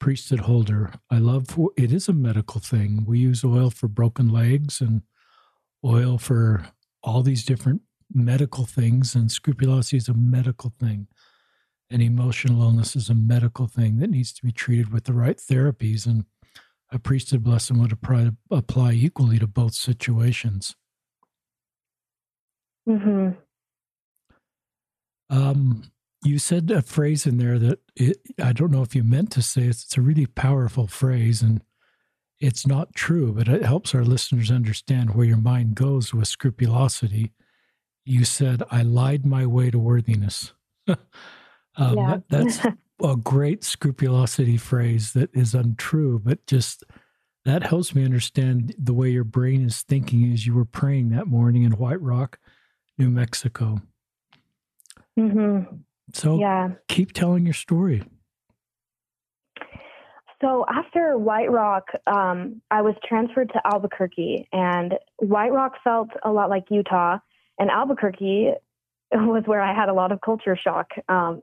priesthood 0.00 0.40
holder. 0.40 0.92
I 1.10 1.18
love 1.18 1.46
it 1.76 1.92
is 1.92 2.08
a 2.08 2.12
medical 2.12 2.60
thing. 2.60 3.04
We 3.06 3.18
use 3.18 3.44
oil 3.44 3.70
for 3.70 3.88
broken 3.88 4.28
legs 4.28 4.80
and 4.80 5.02
oil 5.84 6.18
for 6.18 6.66
all 7.02 7.22
these 7.22 7.44
different 7.44 7.82
medical 8.12 8.64
things, 8.64 9.14
and 9.14 9.30
scrupulosity 9.30 9.98
is 9.98 10.08
a 10.08 10.14
medical 10.14 10.72
thing. 10.80 11.08
And 11.90 12.00
emotional 12.00 12.62
illness 12.62 12.96
is 12.96 13.10
a 13.10 13.14
medical 13.14 13.66
thing 13.66 13.98
that 13.98 14.10
needs 14.10 14.32
to 14.34 14.42
be 14.42 14.52
treated 14.52 14.92
with 14.92 15.04
the 15.04 15.12
right 15.12 15.36
therapies. 15.36 16.06
And 16.06 16.24
a 16.94 16.98
priesthood 16.98 17.42
blessing 17.42 17.80
would 17.80 17.96
apply 18.50 18.92
equally 18.92 19.38
to 19.40 19.46
both 19.48 19.74
situations. 19.74 20.76
Hmm. 22.88 23.30
Um, 25.28 25.90
you 26.22 26.38
said 26.38 26.70
a 26.70 26.82
phrase 26.82 27.26
in 27.26 27.38
there 27.38 27.58
that 27.58 27.80
it, 27.96 28.18
I 28.40 28.52
don't 28.52 28.70
know 28.70 28.82
if 28.82 28.94
you 28.94 29.02
meant 29.02 29.32
to 29.32 29.42
say 29.42 29.62
it. 29.62 29.70
It's 29.70 29.96
a 29.96 30.02
really 30.02 30.26
powerful 30.26 30.86
phrase, 30.86 31.42
and 31.42 31.62
it's 32.38 32.66
not 32.66 32.94
true, 32.94 33.32
but 33.32 33.48
it 33.48 33.64
helps 33.64 33.94
our 33.94 34.04
listeners 34.04 34.50
understand 34.50 35.14
where 35.14 35.26
your 35.26 35.38
mind 35.38 35.74
goes 35.74 36.14
with 36.14 36.28
scrupulosity. 36.28 37.32
You 38.04 38.24
said, 38.24 38.62
I 38.70 38.82
lied 38.82 39.26
my 39.26 39.46
way 39.46 39.70
to 39.70 39.78
worthiness. 39.78 40.52
um, 40.88 40.96
yeah. 41.76 42.06
that, 42.06 42.22
that's 42.28 42.58
a 43.02 43.16
great 43.16 43.64
scrupulosity 43.64 44.56
phrase 44.56 45.12
that 45.12 45.30
is 45.34 45.54
untrue, 45.54 46.20
but 46.22 46.46
just 46.46 46.84
that 47.44 47.62
helps 47.62 47.94
me 47.94 48.04
understand 48.04 48.74
the 48.78 48.94
way 48.94 49.10
your 49.10 49.24
brain 49.24 49.64
is 49.64 49.82
thinking 49.82 50.32
as 50.32 50.46
you 50.46 50.54
were 50.54 50.64
praying 50.64 51.10
that 51.10 51.26
morning 51.26 51.64
in 51.64 51.72
White 51.72 52.00
Rock, 52.00 52.38
New 52.96 53.10
Mexico. 53.10 53.80
Mm-hmm. 55.18 55.76
So 56.12 56.38
yeah. 56.38 56.70
keep 56.88 57.12
telling 57.12 57.44
your 57.44 57.54
story. 57.54 58.02
So 60.40 60.64
after 60.68 61.16
White 61.16 61.50
Rock, 61.50 61.84
um, 62.06 62.60
I 62.70 62.82
was 62.82 62.94
transferred 63.06 63.50
to 63.54 63.60
Albuquerque, 63.64 64.48
and 64.52 64.94
White 65.16 65.52
Rock 65.52 65.74
felt 65.82 66.10
a 66.22 66.30
lot 66.30 66.50
like 66.50 66.64
Utah, 66.70 67.18
and 67.58 67.70
Albuquerque 67.70 68.52
was 69.12 69.44
where 69.46 69.62
I 69.62 69.74
had 69.74 69.88
a 69.88 69.94
lot 69.94 70.12
of 70.12 70.20
culture 70.20 70.56
shock. 70.56 70.88
Um, 71.08 71.40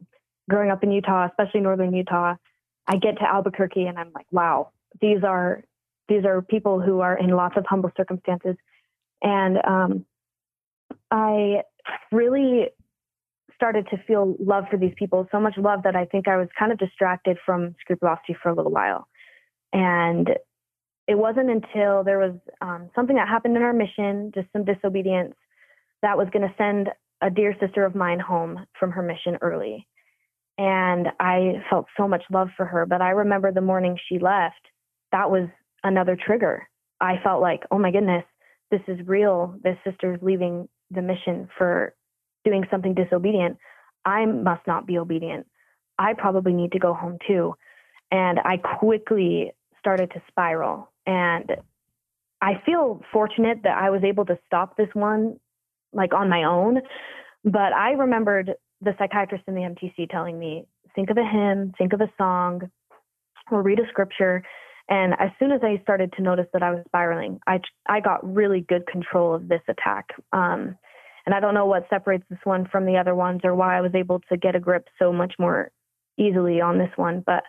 growing 0.51 0.69
up 0.69 0.83
in 0.83 0.91
Utah, 0.91 1.27
especially 1.27 1.61
northern 1.61 1.93
Utah, 1.93 2.35
I 2.85 2.97
get 2.97 3.17
to 3.19 3.23
Albuquerque 3.23 3.85
and 3.87 3.97
I'm 3.97 4.11
like, 4.13 4.27
wow, 4.31 4.71
these 4.99 5.23
are 5.23 5.63
these 6.09 6.25
are 6.25 6.41
people 6.41 6.81
who 6.81 6.99
are 6.99 7.17
in 7.17 7.29
lots 7.29 7.55
of 7.55 7.65
humble 7.65 7.91
circumstances, 7.95 8.57
and 9.23 9.57
um, 9.65 10.05
I 11.09 11.61
really 12.11 12.67
started 13.55 13.87
to 13.91 13.97
feel 14.07 14.35
love 14.39 14.65
for 14.69 14.77
these 14.77 14.93
people, 14.97 15.25
so 15.31 15.39
much 15.39 15.53
love 15.57 15.83
that 15.83 15.95
I 15.95 16.03
think 16.05 16.27
I 16.27 16.35
was 16.35 16.49
kind 16.59 16.71
of 16.73 16.77
distracted 16.79 17.37
from 17.45 17.75
scrupulosity 17.79 18.35
for 18.41 18.49
a 18.49 18.55
little 18.55 18.71
while. 18.71 19.07
And 19.71 20.27
it 21.07 21.15
wasn't 21.15 21.49
until 21.49 22.03
there 22.03 22.19
was 22.19 22.35
um, 22.59 22.89
something 22.95 23.15
that 23.15 23.27
happened 23.27 23.55
in 23.55 23.63
our 23.63 23.71
mission, 23.71 24.31
just 24.35 24.47
some 24.51 24.65
disobedience, 24.65 25.35
that 26.01 26.17
was 26.17 26.27
going 26.33 26.47
to 26.47 26.53
send 26.57 26.89
a 27.21 27.29
dear 27.29 27.55
sister 27.59 27.85
of 27.85 27.95
mine 27.95 28.19
home 28.19 28.65
from 28.79 28.91
her 28.91 29.03
mission 29.03 29.37
early. 29.41 29.87
And 30.57 31.07
I 31.19 31.63
felt 31.69 31.87
so 31.97 32.07
much 32.07 32.23
love 32.31 32.49
for 32.55 32.65
her. 32.65 32.85
But 32.85 33.01
I 33.01 33.11
remember 33.11 33.51
the 33.51 33.61
morning 33.61 33.97
she 34.07 34.19
left, 34.19 34.61
that 35.11 35.31
was 35.31 35.47
another 35.83 36.15
trigger. 36.15 36.67
I 36.99 37.15
felt 37.23 37.41
like, 37.41 37.63
oh 37.71 37.79
my 37.79 37.91
goodness, 37.91 38.23
this 38.69 38.81
is 38.87 38.99
real. 39.07 39.55
This 39.63 39.77
sister's 39.83 40.19
leaving 40.21 40.69
the 40.91 41.01
mission 41.01 41.47
for 41.57 41.95
doing 42.43 42.65
something 42.69 42.93
disobedient, 42.93 43.57
I 44.05 44.25
must 44.25 44.65
not 44.67 44.85
be 44.85 44.97
obedient. 44.97 45.47
I 45.97 46.13
probably 46.13 46.53
need 46.53 46.71
to 46.71 46.79
go 46.79 46.93
home 46.93 47.17
too. 47.27 47.55
And 48.11 48.39
I 48.39 48.57
quickly 48.57 49.53
started 49.79 50.11
to 50.11 50.21
spiral. 50.27 50.91
And 51.05 51.51
I 52.41 52.61
feel 52.65 53.01
fortunate 53.11 53.59
that 53.63 53.77
I 53.77 53.89
was 53.89 54.03
able 54.03 54.25
to 54.25 54.37
stop 54.45 54.75
this 54.75 54.89
one 54.93 55.39
like 55.93 56.13
on 56.13 56.29
my 56.29 56.43
own. 56.43 56.81
But 57.43 57.73
I 57.73 57.91
remembered 57.91 58.55
the 58.81 58.95
psychiatrist 58.97 59.43
in 59.47 59.55
the 59.55 59.61
MTC 59.61 60.09
telling 60.09 60.37
me, 60.39 60.65
think 60.95 61.09
of 61.09 61.17
a 61.17 61.23
hymn, 61.25 61.73
think 61.77 61.93
of 61.93 62.01
a 62.01 62.11
song, 62.17 62.69
or 63.51 63.61
read 63.61 63.79
a 63.79 63.87
scripture. 63.89 64.43
And 64.89 65.13
as 65.19 65.29
soon 65.39 65.51
as 65.51 65.61
I 65.63 65.79
started 65.83 66.13
to 66.13 66.21
notice 66.21 66.47
that 66.53 66.63
I 66.63 66.71
was 66.71 66.83
spiraling, 66.87 67.39
I, 67.47 67.61
I 67.87 67.99
got 67.99 68.33
really 68.35 68.61
good 68.61 68.85
control 68.87 69.35
of 69.35 69.47
this 69.47 69.61
attack. 69.67 70.09
Um, 70.33 70.75
and 71.25 71.35
I 71.35 71.39
don't 71.39 71.53
know 71.53 71.65
what 71.65 71.87
separates 71.89 72.25
this 72.29 72.39
one 72.43 72.67
from 72.71 72.85
the 72.85 72.97
other 72.97 73.15
ones 73.15 73.41
or 73.43 73.55
why 73.55 73.77
I 73.77 73.81
was 73.81 73.93
able 73.93 74.19
to 74.29 74.37
get 74.37 74.55
a 74.55 74.59
grip 74.59 74.87
so 74.99 75.13
much 75.13 75.33
more 75.37 75.71
easily 76.17 76.59
on 76.59 76.77
this 76.77 76.91
one. 76.95 77.23
But 77.25 77.43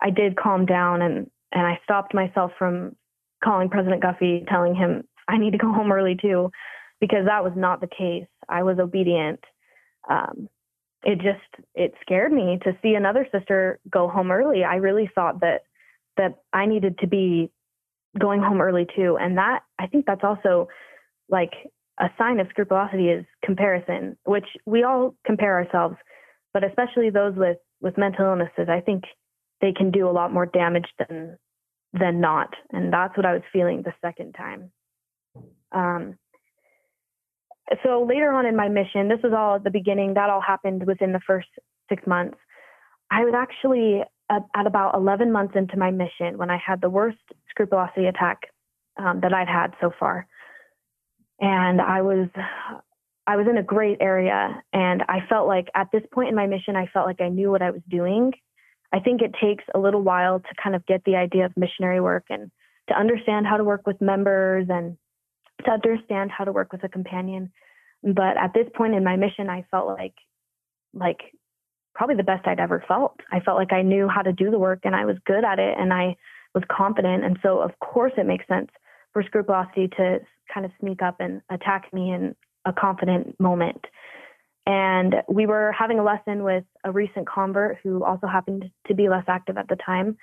I 0.00 0.10
did 0.10 0.36
calm 0.36 0.64
down 0.64 1.02
and, 1.02 1.30
and 1.52 1.66
I 1.66 1.80
stopped 1.84 2.14
myself 2.14 2.52
from 2.58 2.94
calling 3.42 3.68
President 3.68 4.02
Guffey, 4.02 4.44
telling 4.48 4.74
him 4.74 5.04
I 5.28 5.38
need 5.38 5.52
to 5.52 5.58
go 5.58 5.72
home 5.72 5.90
early 5.90 6.16
too. 6.20 6.50
because 7.00 7.26
that 7.26 7.42
was 7.42 7.52
not 7.56 7.80
the 7.80 7.88
case. 7.88 8.28
I 8.48 8.62
was 8.62 8.78
obedient. 8.78 9.40
Um, 10.08 10.48
it 11.06 11.20
just 11.20 11.64
it 11.76 11.94
scared 12.02 12.32
me 12.32 12.58
to 12.64 12.76
see 12.82 12.94
another 12.94 13.26
sister 13.30 13.78
go 13.88 14.08
home 14.08 14.32
early. 14.32 14.64
I 14.64 14.74
really 14.74 15.08
thought 15.14 15.40
that 15.40 15.62
that 16.16 16.38
I 16.52 16.66
needed 16.66 16.98
to 16.98 17.06
be 17.06 17.52
going 18.18 18.42
home 18.42 18.60
early 18.60 18.86
too, 18.96 19.16
and 19.18 19.38
that 19.38 19.60
I 19.78 19.86
think 19.86 20.04
that's 20.04 20.24
also 20.24 20.68
like 21.28 21.52
a 22.00 22.08
sign 22.18 22.40
of 22.40 22.48
scrupulosity 22.50 23.08
is 23.08 23.24
comparison, 23.44 24.18
which 24.24 24.46
we 24.66 24.82
all 24.82 25.14
compare 25.24 25.56
ourselves, 25.56 25.94
but 26.52 26.64
especially 26.64 27.10
those 27.10 27.36
with 27.36 27.58
with 27.80 27.96
mental 27.96 28.26
illnesses. 28.26 28.68
I 28.68 28.80
think 28.80 29.04
they 29.60 29.72
can 29.72 29.92
do 29.92 30.08
a 30.08 30.10
lot 30.10 30.32
more 30.32 30.46
damage 30.46 30.88
than 30.98 31.38
than 31.92 32.20
not, 32.20 32.52
and 32.72 32.92
that's 32.92 33.16
what 33.16 33.26
I 33.26 33.32
was 33.32 33.42
feeling 33.52 33.82
the 33.82 33.94
second 34.02 34.32
time. 34.32 34.72
Um, 35.70 36.18
so 37.82 38.06
later 38.08 38.32
on 38.32 38.46
in 38.46 38.56
my 38.56 38.68
mission, 38.68 39.08
this 39.08 39.20
was 39.22 39.32
all 39.36 39.56
at 39.56 39.64
the 39.64 39.70
beginning, 39.70 40.14
that 40.14 40.30
all 40.30 40.40
happened 40.40 40.86
within 40.86 41.12
the 41.12 41.20
first 41.26 41.48
six 41.88 42.06
months. 42.06 42.38
I 43.10 43.24
was 43.24 43.34
actually 43.36 44.02
at, 44.30 44.42
about 44.66 44.94
11 44.94 45.32
months 45.32 45.54
into 45.56 45.78
my 45.78 45.90
mission 45.90 46.38
when 46.38 46.50
I 46.50 46.58
had 46.64 46.80
the 46.80 46.90
worst 46.90 47.18
scrupulosity 47.50 48.06
attack 48.06 48.42
um, 48.98 49.20
that 49.20 49.32
I'd 49.32 49.48
had 49.48 49.74
so 49.80 49.90
far. 49.98 50.26
And 51.40 51.80
I 51.80 52.02
was, 52.02 52.28
I 53.26 53.36
was 53.36 53.46
in 53.48 53.58
a 53.58 53.62
great 53.62 53.98
area. 54.00 54.62
And 54.72 55.02
I 55.08 55.20
felt 55.28 55.48
like 55.48 55.68
at 55.74 55.88
this 55.92 56.02
point 56.12 56.28
in 56.28 56.34
my 56.34 56.46
mission, 56.46 56.76
I 56.76 56.86
felt 56.86 57.06
like 57.06 57.20
I 57.20 57.28
knew 57.28 57.50
what 57.50 57.62
I 57.62 57.70
was 57.70 57.82
doing. 57.88 58.32
I 58.92 59.00
think 59.00 59.20
it 59.20 59.34
takes 59.40 59.64
a 59.74 59.78
little 59.78 60.02
while 60.02 60.38
to 60.40 60.62
kind 60.62 60.76
of 60.76 60.86
get 60.86 61.02
the 61.04 61.16
idea 61.16 61.46
of 61.46 61.56
missionary 61.56 62.00
work 62.00 62.24
and 62.30 62.50
to 62.88 62.98
understand 62.98 63.46
how 63.46 63.56
to 63.56 63.64
work 63.64 63.86
with 63.86 64.00
members 64.00 64.66
and 64.70 64.96
to 65.64 65.70
understand 65.70 66.30
how 66.30 66.44
to 66.44 66.52
work 66.52 66.72
with 66.72 66.84
a 66.84 66.88
companion. 66.88 67.50
But 68.02 68.36
at 68.36 68.52
this 68.54 68.66
point 68.74 68.94
in 68.94 69.04
my 69.04 69.16
mission, 69.16 69.48
I 69.48 69.64
felt 69.70 69.86
like 69.86 70.14
like 70.94 71.32
probably 71.94 72.16
the 72.16 72.22
best 72.22 72.46
I'd 72.46 72.60
ever 72.60 72.84
felt. 72.86 73.20
I 73.32 73.40
felt 73.40 73.56
like 73.56 73.72
I 73.72 73.82
knew 73.82 74.08
how 74.08 74.22
to 74.22 74.32
do 74.32 74.50
the 74.50 74.58
work 74.58 74.80
and 74.84 74.94
I 74.94 75.04
was 75.04 75.16
good 75.24 75.44
at 75.44 75.58
it 75.58 75.76
and 75.78 75.92
I 75.92 76.16
was 76.54 76.62
confident. 76.70 77.24
And 77.24 77.38
so 77.42 77.60
of 77.60 77.78
course 77.80 78.12
it 78.16 78.26
makes 78.26 78.46
sense 78.46 78.70
for 79.12 79.22
scrupulosity 79.22 79.88
to 79.96 80.20
kind 80.52 80.66
of 80.66 80.72
sneak 80.80 81.02
up 81.02 81.16
and 81.20 81.40
attack 81.50 81.92
me 81.92 82.12
in 82.12 82.34
a 82.66 82.72
confident 82.72 83.38
moment. 83.40 83.84
And 84.66 85.16
we 85.28 85.46
were 85.46 85.72
having 85.72 85.98
a 85.98 86.04
lesson 86.04 86.42
with 86.42 86.64
a 86.84 86.90
recent 86.90 87.26
convert 87.28 87.78
who 87.82 88.04
also 88.04 88.26
happened 88.26 88.70
to 88.88 88.94
be 88.94 89.08
less 89.08 89.24
active 89.28 89.56
at 89.56 89.68
the 89.68 89.76
time. 89.76 90.16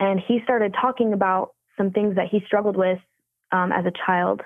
And 0.00 0.20
he 0.26 0.40
started 0.44 0.74
talking 0.80 1.12
about 1.12 1.50
some 1.76 1.90
things 1.90 2.16
that 2.16 2.28
he 2.30 2.40
struggled 2.46 2.76
with 2.76 2.98
um, 3.52 3.72
as 3.72 3.84
a 3.84 3.92
child. 4.06 4.42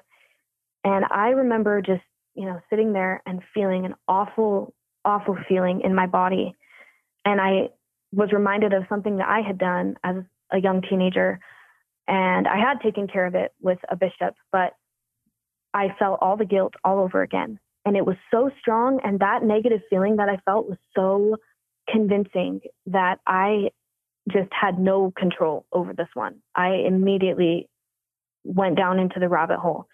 And 0.85 1.05
I 1.11 1.31
remember 1.31 1.83
just, 1.83 2.03
you 2.35 2.47
know, 2.47 2.61
sitting 2.71 2.93
there 2.93 3.23
and 3.27 3.43
feeling 3.55 3.85
an 3.85 3.95
awful, 4.09 4.75
awful 5.05 5.37
feeling 5.49 5.83
in 5.83 5.95
my 5.95 6.07
body. 6.07 6.55
And 7.25 7.41
I 7.41 7.71
was 8.13 8.33
reminded 8.33 8.73
of 8.73 8.85
something 8.89 9.19
that 9.19 9.29
I 9.29 9.41
had 9.41 9.59
done 9.59 9.97
as 10.03 10.17
a 10.51 10.59
young 10.59 10.83
teenager. 10.83 11.41
And 12.09 12.49
I 12.49 12.57
had 12.57 12.81
taken 12.81 13.07
care 13.07 13.27
of 13.27 13.35
it 13.35 13.53
with 13.61 13.79
a 13.89 13.97
bishop, 13.97 14.35
but 14.51 14.73
I 15.73 15.95
felt 15.99 16.19
all 16.21 16.37
the 16.37 16.45
guilt 16.45 16.75
all 16.83 16.99
over 16.99 17.23
again. 17.23 17.61
And 17.85 17.97
it 17.97 18.05
was 18.05 18.17
so 18.31 18.51
strong. 18.61 19.01
And 19.05 19.21
that 19.21 19.43
negative 19.43 19.81
feeling 19.89 20.17
that 20.17 20.29
I 20.29 20.39
felt 20.45 20.69
was 20.69 20.79
so 20.97 21.37
convincing 21.89 22.61
that 22.87 23.21
I 23.27 23.71
just 24.31 24.51
had 24.53 24.79
no 24.79 25.13
control 25.17 25.67
over 25.73 25.93
this 25.93 26.09
one. 26.15 26.37
I 26.55 26.85
immediately 26.87 27.69
went 28.45 28.77
down 28.77 28.99
into 28.99 29.21
the 29.21 29.29
rabbit 29.29 29.59
hole. 29.59 29.87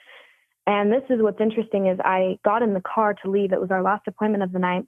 And 0.66 0.92
this 0.92 1.02
is 1.10 1.22
what's 1.22 1.40
interesting 1.40 1.86
is 1.86 1.98
I 2.04 2.38
got 2.44 2.62
in 2.62 2.74
the 2.74 2.82
car 2.82 3.14
to 3.22 3.30
leave. 3.30 3.52
It 3.52 3.60
was 3.60 3.70
our 3.70 3.82
last 3.82 4.08
appointment 4.08 4.42
of 4.42 4.52
the 4.52 4.58
night. 4.58 4.84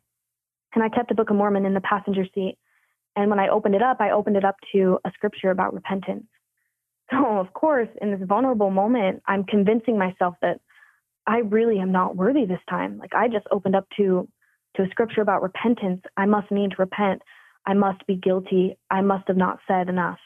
And 0.74 0.82
I 0.82 0.88
kept 0.88 1.08
the 1.08 1.14
Book 1.14 1.30
of 1.30 1.36
Mormon 1.36 1.64
in 1.64 1.74
the 1.74 1.80
passenger 1.80 2.24
seat. 2.34 2.56
And 3.16 3.30
when 3.30 3.40
I 3.40 3.48
opened 3.48 3.74
it 3.74 3.82
up, 3.82 3.98
I 4.00 4.10
opened 4.10 4.36
it 4.36 4.44
up 4.44 4.56
to 4.72 4.98
a 5.04 5.10
scripture 5.14 5.50
about 5.50 5.74
repentance. 5.74 6.24
So, 7.10 7.38
of 7.38 7.54
course, 7.54 7.88
in 8.02 8.10
this 8.10 8.20
vulnerable 8.28 8.68
moment, 8.68 9.22
I'm 9.26 9.44
convincing 9.44 9.96
myself 9.98 10.34
that 10.42 10.60
I 11.26 11.38
really 11.38 11.78
am 11.78 11.90
not 11.90 12.16
worthy 12.16 12.44
this 12.44 12.60
time. 12.68 12.98
Like 12.98 13.14
I 13.14 13.28
just 13.28 13.46
opened 13.50 13.76
up 13.76 13.86
to 13.96 14.28
to 14.76 14.82
a 14.82 14.88
scripture 14.90 15.20
about 15.22 15.42
repentance. 15.42 16.02
I 16.16 16.26
must 16.26 16.50
need 16.50 16.70
to 16.72 16.76
repent. 16.78 17.22
I 17.66 17.74
must 17.74 18.06
be 18.06 18.16
guilty. 18.16 18.78
I 18.90 19.00
must 19.00 19.28
have 19.28 19.36
not 19.36 19.58
said 19.66 19.88
enough. 19.88 20.18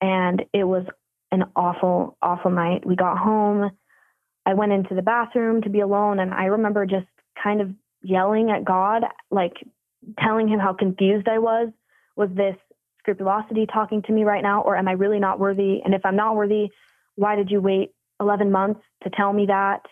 And 0.00 0.44
it 0.52 0.64
was 0.64 0.84
an 1.30 1.44
awful, 1.56 2.16
awful 2.20 2.50
night. 2.50 2.86
We 2.86 2.96
got 2.96 3.18
home. 3.18 3.70
I 4.48 4.54
went 4.54 4.72
into 4.72 4.94
the 4.94 5.02
bathroom 5.02 5.60
to 5.60 5.68
be 5.68 5.80
alone, 5.80 6.20
and 6.20 6.32
I 6.32 6.46
remember 6.46 6.86
just 6.86 7.06
kind 7.42 7.60
of 7.60 7.70
yelling 8.00 8.50
at 8.50 8.64
God, 8.64 9.02
like 9.30 9.52
telling 10.18 10.48
him 10.48 10.58
how 10.58 10.72
confused 10.72 11.28
I 11.28 11.38
was. 11.38 11.68
Was 12.16 12.30
this 12.32 12.56
scrupulosity 13.00 13.66
talking 13.66 14.00
to 14.04 14.12
me 14.12 14.24
right 14.24 14.42
now, 14.42 14.62
or 14.62 14.74
am 14.74 14.88
I 14.88 14.92
really 14.92 15.20
not 15.20 15.38
worthy? 15.38 15.82
And 15.84 15.92
if 15.92 16.00
I'm 16.06 16.16
not 16.16 16.34
worthy, 16.34 16.68
why 17.16 17.36
did 17.36 17.50
you 17.50 17.60
wait 17.60 17.90
11 18.20 18.50
months 18.50 18.80
to 19.02 19.10
tell 19.10 19.34
me 19.34 19.44
that? 19.48 19.82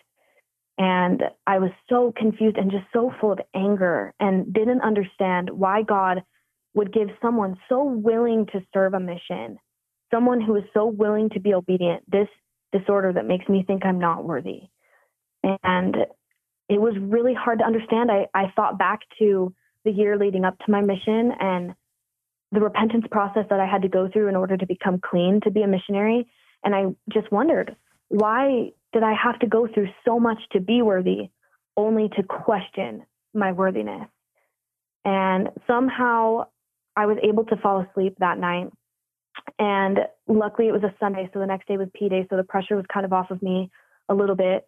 And 0.79 1.21
I 1.45 1.59
was 1.59 1.69
so 1.87 2.11
confused 2.17 2.57
and 2.57 2.71
just 2.71 2.85
so 2.91 3.13
full 3.21 3.33
of 3.33 3.39
anger 3.53 4.15
and 4.19 4.51
didn't 4.51 4.81
understand 4.81 5.51
why 5.51 5.83
God 5.83 6.23
would 6.73 6.91
give 6.91 7.09
someone 7.21 7.59
so 7.69 7.83
willing 7.83 8.47
to 8.53 8.65
serve 8.73 8.95
a 8.95 8.99
mission 8.99 9.59
someone 10.11 10.41
who 10.41 10.55
is 10.55 10.63
so 10.73 10.85
willing 10.85 11.29
to 11.31 11.39
be 11.39 11.53
obedient, 11.53 12.09
this 12.09 12.27
disorder 12.71 13.13
that 13.13 13.25
makes 13.25 13.47
me 13.47 13.63
think 13.65 13.85
I'm 13.85 13.99
not 13.99 14.25
worthy. 14.25 14.63
And 15.63 15.95
it 16.69 16.81
was 16.81 16.93
really 16.99 17.33
hard 17.33 17.59
to 17.59 17.65
understand. 17.65 18.11
I, 18.11 18.27
I 18.33 18.51
thought 18.55 18.77
back 18.77 18.99
to 19.19 19.53
the 19.85 19.91
year 19.91 20.17
leading 20.17 20.43
up 20.43 20.57
to 20.59 20.71
my 20.71 20.81
mission 20.81 21.31
and 21.39 21.73
the 22.51 22.59
repentance 22.59 23.05
process 23.11 23.45
that 23.49 23.59
I 23.59 23.65
had 23.65 23.81
to 23.83 23.89
go 23.89 24.09
through 24.11 24.27
in 24.27 24.35
order 24.35 24.57
to 24.57 24.65
become 24.65 24.99
clean 24.99 25.39
to 25.43 25.51
be 25.51 25.61
a 25.61 25.67
missionary. 25.67 26.29
And 26.63 26.75
I 26.75 26.85
just 27.13 27.31
wondered, 27.31 27.75
why 28.09 28.71
did 28.93 29.03
I 29.03 29.13
have 29.13 29.39
to 29.39 29.47
go 29.47 29.67
through 29.67 29.89
so 30.05 30.19
much 30.19 30.39
to 30.51 30.59
be 30.59 30.81
worthy 30.81 31.29
only 31.75 32.09
to 32.15 32.23
question 32.23 33.05
my 33.33 33.51
worthiness? 33.51 34.07
And 35.05 35.49
somehow 35.67 36.47
I 36.95 37.05
was 37.05 37.17
able 37.23 37.45
to 37.45 37.57
fall 37.57 37.85
asleep 37.89 38.15
that 38.19 38.39
night 38.39 38.71
and 39.59 39.99
luckily, 40.27 40.67
it 40.67 40.71
was 40.71 40.83
a 40.83 40.93
Sunday, 40.99 41.29
so 41.33 41.39
the 41.39 41.45
next 41.45 41.67
day 41.67 41.77
was 41.77 41.89
P 41.93 42.09
Day, 42.09 42.25
so 42.29 42.37
the 42.37 42.43
pressure 42.43 42.75
was 42.75 42.85
kind 42.91 43.05
of 43.05 43.13
off 43.13 43.31
of 43.31 43.41
me 43.41 43.69
a 44.09 44.13
little 44.13 44.35
bit. 44.35 44.67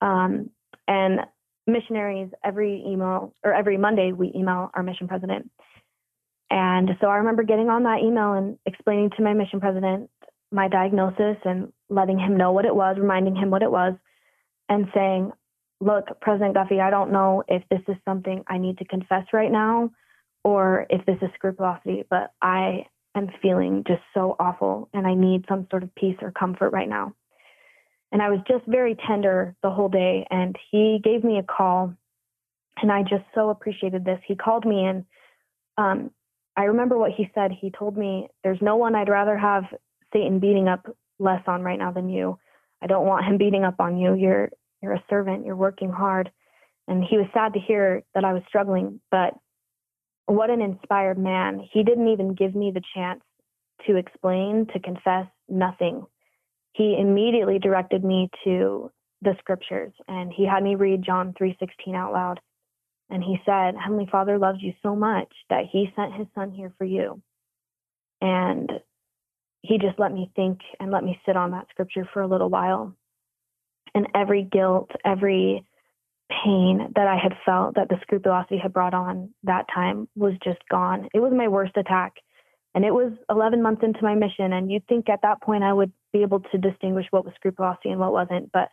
Um, 0.00 0.50
and 0.88 1.20
missionaries, 1.66 2.30
every 2.44 2.84
email 2.86 3.32
or 3.42 3.54
every 3.54 3.76
Monday, 3.76 4.12
we 4.12 4.32
email 4.34 4.70
our 4.74 4.82
mission 4.82 5.08
president. 5.08 5.50
And 6.50 6.90
so 7.00 7.08
I 7.08 7.16
remember 7.16 7.42
getting 7.42 7.70
on 7.70 7.84
that 7.84 8.00
email 8.02 8.34
and 8.34 8.58
explaining 8.66 9.10
to 9.16 9.22
my 9.22 9.32
mission 9.32 9.60
president 9.60 10.10
my 10.52 10.68
diagnosis 10.68 11.36
and 11.44 11.72
letting 11.90 12.18
him 12.18 12.36
know 12.36 12.52
what 12.52 12.64
it 12.64 12.74
was, 12.74 12.96
reminding 12.98 13.34
him 13.34 13.50
what 13.50 13.62
it 13.62 13.70
was, 13.70 13.94
and 14.68 14.86
saying, 14.94 15.32
Look, 15.80 16.20
President 16.20 16.54
Guffey, 16.54 16.80
I 16.80 16.90
don't 16.90 17.12
know 17.12 17.42
if 17.48 17.62
this 17.68 17.80
is 17.88 17.96
something 18.04 18.44
I 18.46 18.58
need 18.58 18.78
to 18.78 18.84
confess 18.86 19.24
right 19.32 19.50
now 19.50 19.90
or 20.44 20.86
if 20.88 21.04
this 21.04 21.16
is 21.20 21.28
scrupulosity, 21.34 22.04
but 22.08 22.32
I 22.40 22.86
am 23.14 23.28
feeling 23.40 23.84
just 23.86 24.02
so 24.12 24.36
awful 24.38 24.88
and 24.92 25.06
I 25.06 25.14
need 25.14 25.44
some 25.48 25.66
sort 25.70 25.82
of 25.82 25.94
peace 25.94 26.16
or 26.22 26.32
comfort 26.32 26.70
right 26.70 26.88
now. 26.88 27.14
And 28.12 28.22
I 28.22 28.30
was 28.30 28.40
just 28.46 28.64
very 28.66 28.96
tender 29.06 29.56
the 29.62 29.70
whole 29.70 29.88
day. 29.88 30.26
And 30.30 30.56
he 30.70 31.00
gave 31.02 31.24
me 31.24 31.38
a 31.38 31.42
call 31.42 31.94
and 32.80 32.90
I 32.90 33.02
just 33.02 33.24
so 33.34 33.50
appreciated 33.50 34.04
this. 34.04 34.20
He 34.26 34.34
called 34.34 34.64
me 34.64 34.84
and 34.84 35.04
um, 35.76 36.10
I 36.56 36.64
remember 36.64 36.96
what 36.96 37.12
he 37.12 37.30
said. 37.34 37.50
He 37.52 37.70
told 37.70 37.96
me, 37.96 38.28
There's 38.42 38.62
no 38.62 38.76
one 38.76 38.94
I'd 38.94 39.08
rather 39.08 39.36
have 39.36 39.64
Satan 40.12 40.38
beating 40.38 40.68
up 40.68 40.86
less 41.18 41.42
on 41.46 41.62
right 41.62 41.78
now 41.78 41.90
than 41.90 42.08
you. 42.08 42.38
I 42.82 42.86
don't 42.86 43.06
want 43.06 43.24
him 43.24 43.38
beating 43.38 43.64
up 43.64 43.80
on 43.80 43.96
you. 43.96 44.14
You're 44.14 44.50
you're 44.82 44.92
a 44.92 45.04
servant, 45.08 45.46
you're 45.46 45.56
working 45.56 45.90
hard. 45.90 46.30
And 46.86 47.02
he 47.02 47.16
was 47.16 47.26
sad 47.32 47.54
to 47.54 47.60
hear 47.60 48.02
that 48.14 48.24
I 48.24 48.34
was 48.34 48.42
struggling, 48.46 49.00
but 49.10 49.34
what 50.26 50.50
an 50.50 50.60
inspired 50.60 51.18
man. 51.18 51.66
He 51.72 51.82
didn't 51.82 52.08
even 52.08 52.34
give 52.34 52.54
me 52.54 52.70
the 52.70 52.82
chance 52.94 53.22
to 53.86 53.96
explain, 53.96 54.66
to 54.72 54.80
confess, 54.80 55.26
nothing. 55.48 56.06
He 56.72 56.96
immediately 56.98 57.58
directed 57.58 58.04
me 58.04 58.30
to 58.44 58.90
the 59.22 59.34
scriptures 59.38 59.92
and 60.06 60.32
he 60.32 60.44
had 60.44 60.62
me 60.62 60.74
read 60.74 61.02
John 61.02 61.32
3:16 61.34 61.94
out 61.94 62.12
loud. 62.12 62.40
And 63.10 63.22
he 63.22 63.40
said, 63.44 63.76
"Heavenly 63.76 64.06
Father 64.06 64.38
loves 64.38 64.62
you 64.62 64.74
so 64.82 64.96
much 64.96 65.32
that 65.50 65.66
he 65.66 65.92
sent 65.94 66.14
his 66.14 66.26
son 66.34 66.50
here 66.50 66.70
for 66.78 66.84
you." 66.84 67.22
And 68.20 68.82
he 69.62 69.78
just 69.78 69.98
let 69.98 70.12
me 70.12 70.30
think 70.34 70.60
and 70.80 70.90
let 70.90 71.04
me 71.04 71.20
sit 71.24 71.36
on 71.36 71.50
that 71.52 71.68
scripture 71.70 72.04
for 72.06 72.22
a 72.22 72.26
little 72.26 72.48
while. 72.48 72.94
And 73.94 74.08
every 74.14 74.42
guilt, 74.42 74.90
every 75.04 75.64
pain 76.30 76.92
that 76.94 77.06
I 77.06 77.16
had 77.16 77.34
felt 77.44 77.74
that 77.74 77.88
the 77.88 77.98
scrupulosity 78.02 78.58
had 78.58 78.72
brought 78.72 78.94
on 78.94 79.30
that 79.42 79.66
time 79.72 80.08
was 80.16 80.34
just 80.42 80.60
gone. 80.70 81.08
It 81.14 81.20
was 81.20 81.32
my 81.34 81.48
worst 81.48 81.76
attack. 81.76 82.14
And 82.74 82.84
it 82.84 82.92
was 82.92 83.12
11 83.30 83.62
months 83.62 83.82
into 83.84 84.02
my 84.02 84.14
mission. 84.14 84.52
And 84.52 84.70
you'd 84.70 84.86
think 84.88 85.08
at 85.08 85.22
that 85.22 85.40
point 85.42 85.62
I 85.62 85.72
would 85.72 85.92
be 86.12 86.22
able 86.22 86.40
to 86.40 86.58
distinguish 86.58 87.06
what 87.10 87.24
was 87.24 87.34
scrupulosity 87.36 87.90
and 87.90 88.00
what 88.00 88.12
wasn't. 88.12 88.50
But 88.52 88.68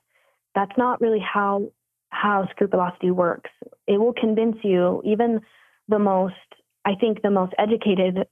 that's 0.55 0.77
not 0.77 1.01
really 1.01 1.19
how 1.19 1.71
how 2.09 2.45
scrupulosity 2.51 3.09
works. 3.09 3.49
It 3.87 3.97
will 3.97 4.13
convince 4.13 4.57
you, 4.63 5.01
even 5.05 5.39
the 5.87 5.99
most, 5.99 6.35
I 6.83 6.95
think, 6.99 7.21
the 7.21 7.29
most 7.29 7.53
educated 7.57 8.27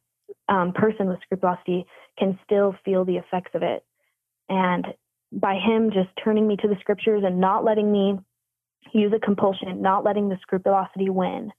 um, 0.50 0.74
person 0.74 1.08
with 1.08 1.22
scrupulosity 1.22 1.86
can 2.18 2.38
still 2.44 2.76
feel 2.84 3.06
the 3.06 3.18
effects 3.18 3.52
of 3.54 3.64
it. 3.64 3.86
And 4.50 4.86
by 5.32 5.56
him 5.56 5.92
just 5.92 6.10
turning 6.22 6.48
me 6.48 6.58
to 6.58 6.68
the 6.68 6.76
scriptures 6.82 7.24
and 7.26 7.40
not 7.40 7.64
letting 7.64 7.92
me 7.92 8.20
use 8.94 9.13
a 9.15 9.20
compulsion, 9.20 9.82
not 9.82 10.04
letting 10.04 10.30
the 10.30 10.38
scrupulosity 10.42 11.10
win, 11.10 11.52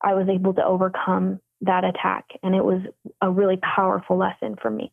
I 0.00 0.14
was 0.14 0.28
able 0.28 0.54
to 0.54 0.64
overcome 0.64 1.40
that 1.60 1.84
attack. 1.84 2.26
And 2.42 2.54
it 2.54 2.64
was 2.64 2.82
a 3.20 3.30
really 3.30 3.58
powerful 3.58 4.18
lesson 4.18 4.56
for 4.60 4.70
me. 4.70 4.92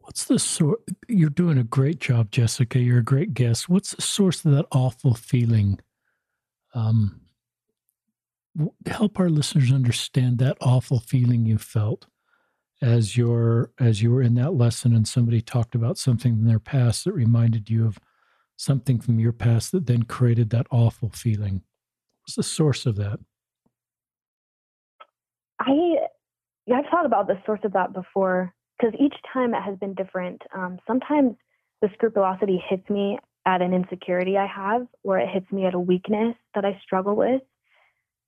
What's 0.00 0.24
the 0.24 0.38
source? 0.38 0.80
You're 1.08 1.30
doing 1.30 1.58
a 1.58 1.64
great 1.64 2.00
job, 2.00 2.30
Jessica. 2.30 2.80
You're 2.80 2.98
a 2.98 3.04
great 3.04 3.34
guest. 3.34 3.68
What's 3.68 3.94
the 3.94 4.02
source 4.02 4.44
of 4.44 4.52
that 4.52 4.66
awful 4.72 5.14
feeling? 5.14 5.78
Um, 6.74 7.20
help 8.86 9.18
our 9.20 9.30
listeners 9.30 9.72
understand 9.72 10.38
that 10.38 10.58
awful 10.60 10.98
feeling 10.98 11.46
you 11.46 11.58
felt 11.58 12.06
as 12.80 13.16
you're 13.16 13.70
as 13.78 14.02
you 14.02 14.10
were 14.10 14.22
in 14.22 14.34
that 14.34 14.54
lesson, 14.54 14.92
and 14.92 15.06
somebody 15.06 15.40
talked 15.40 15.74
about 15.74 15.98
something 15.98 16.32
in 16.32 16.46
their 16.46 16.58
past 16.58 17.04
that 17.04 17.12
reminded 17.12 17.70
you 17.70 17.86
of 17.86 17.98
something 18.62 19.00
from 19.00 19.18
your 19.18 19.32
past 19.32 19.72
that 19.72 19.86
then 19.86 20.04
created 20.04 20.50
that 20.50 20.66
awful 20.70 21.10
feeling. 21.10 21.62
What's 22.22 22.36
the 22.36 22.42
source 22.42 22.86
of 22.86 22.96
that? 22.96 23.18
I 25.60 25.96
yeah, 26.66 26.76
I've 26.76 26.90
thought 26.90 27.06
about 27.06 27.26
the 27.26 27.40
source 27.44 27.60
of 27.64 27.72
that 27.72 27.92
before 27.92 28.54
because 28.78 28.94
each 29.00 29.14
time 29.32 29.54
it 29.54 29.62
has 29.62 29.76
been 29.78 29.94
different. 29.94 30.40
Um, 30.54 30.78
sometimes 30.86 31.34
the 31.80 31.88
scrupulosity 31.94 32.62
hits 32.68 32.88
me 32.88 33.18
at 33.44 33.60
an 33.60 33.74
insecurity 33.74 34.36
I 34.38 34.46
have, 34.46 34.86
or 35.02 35.18
it 35.18 35.28
hits 35.28 35.50
me 35.50 35.66
at 35.66 35.74
a 35.74 35.80
weakness 35.80 36.36
that 36.54 36.64
I 36.64 36.80
struggle 36.84 37.16
with. 37.16 37.42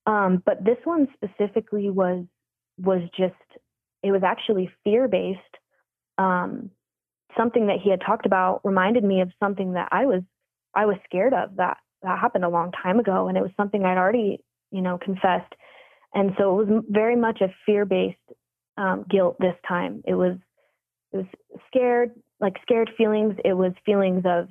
Um, 0.07 0.43
but 0.45 0.65
this 0.65 0.79
one 0.85 1.07
specifically 1.15 1.91
was 1.91 2.25
was 2.79 3.03
just 3.17 3.35
it 4.03 4.11
was 4.11 4.23
actually 4.25 4.69
fear 4.83 5.07
based. 5.07 5.41
Um, 6.19 6.71
something 7.37 7.67
that 7.67 7.81
he 7.83 7.91
had 7.91 8.01
talked 8.01 8.27
about 8.27 8.61
reminded 8.65 9.05
me 9.05 9.21
of 9.21 9.31
something 9.41 9.75
that 9.75 9.89
I 9.93 10.07
was 10.07 10.23
I 10.75 10.87
was 10.87 10.97
scared 11.05 11.33
of 11.33 11.57
that 11.57 11.79
that 12.03 12.19
happened 12.19 12.45
a 12.45 12.49
long 12.49 12.73
time 12.73 12.99
ago, 12.99 13.29
and 13.29 13.37
it 13.37 13.43
was 13.43 13.53
something 13.57 13.85
I'd 13.85 13.99
already 13.99 14.41
you 14.71 14.83
know 14.83 14.99
confessed, 14.99 15.55
and 16.15 16.33
so 16.39 16.61
it 16.61 16.67
was 16.67 16.85
very 16.89 17.17
much 17.17 17.41
a 17.41 17.55
fear 17.67 17.85
based 17.85 18.19
um, 18.77 19.05
guilt 19.09 19.37
this 19.39 19.57
time. 19.67 20.03
It 20.07 20.15
was 20.15 20.37
it 21.13 21.19
was 21.19 21.27
scared, 21.69 22.13
like 22.41 22.55
scared 22.63 22.91
feelings. 22.97 23.35
It 23.45 23.55
was 23.55 23.73
feelings 23.87 24.25
of, 24.25 24.49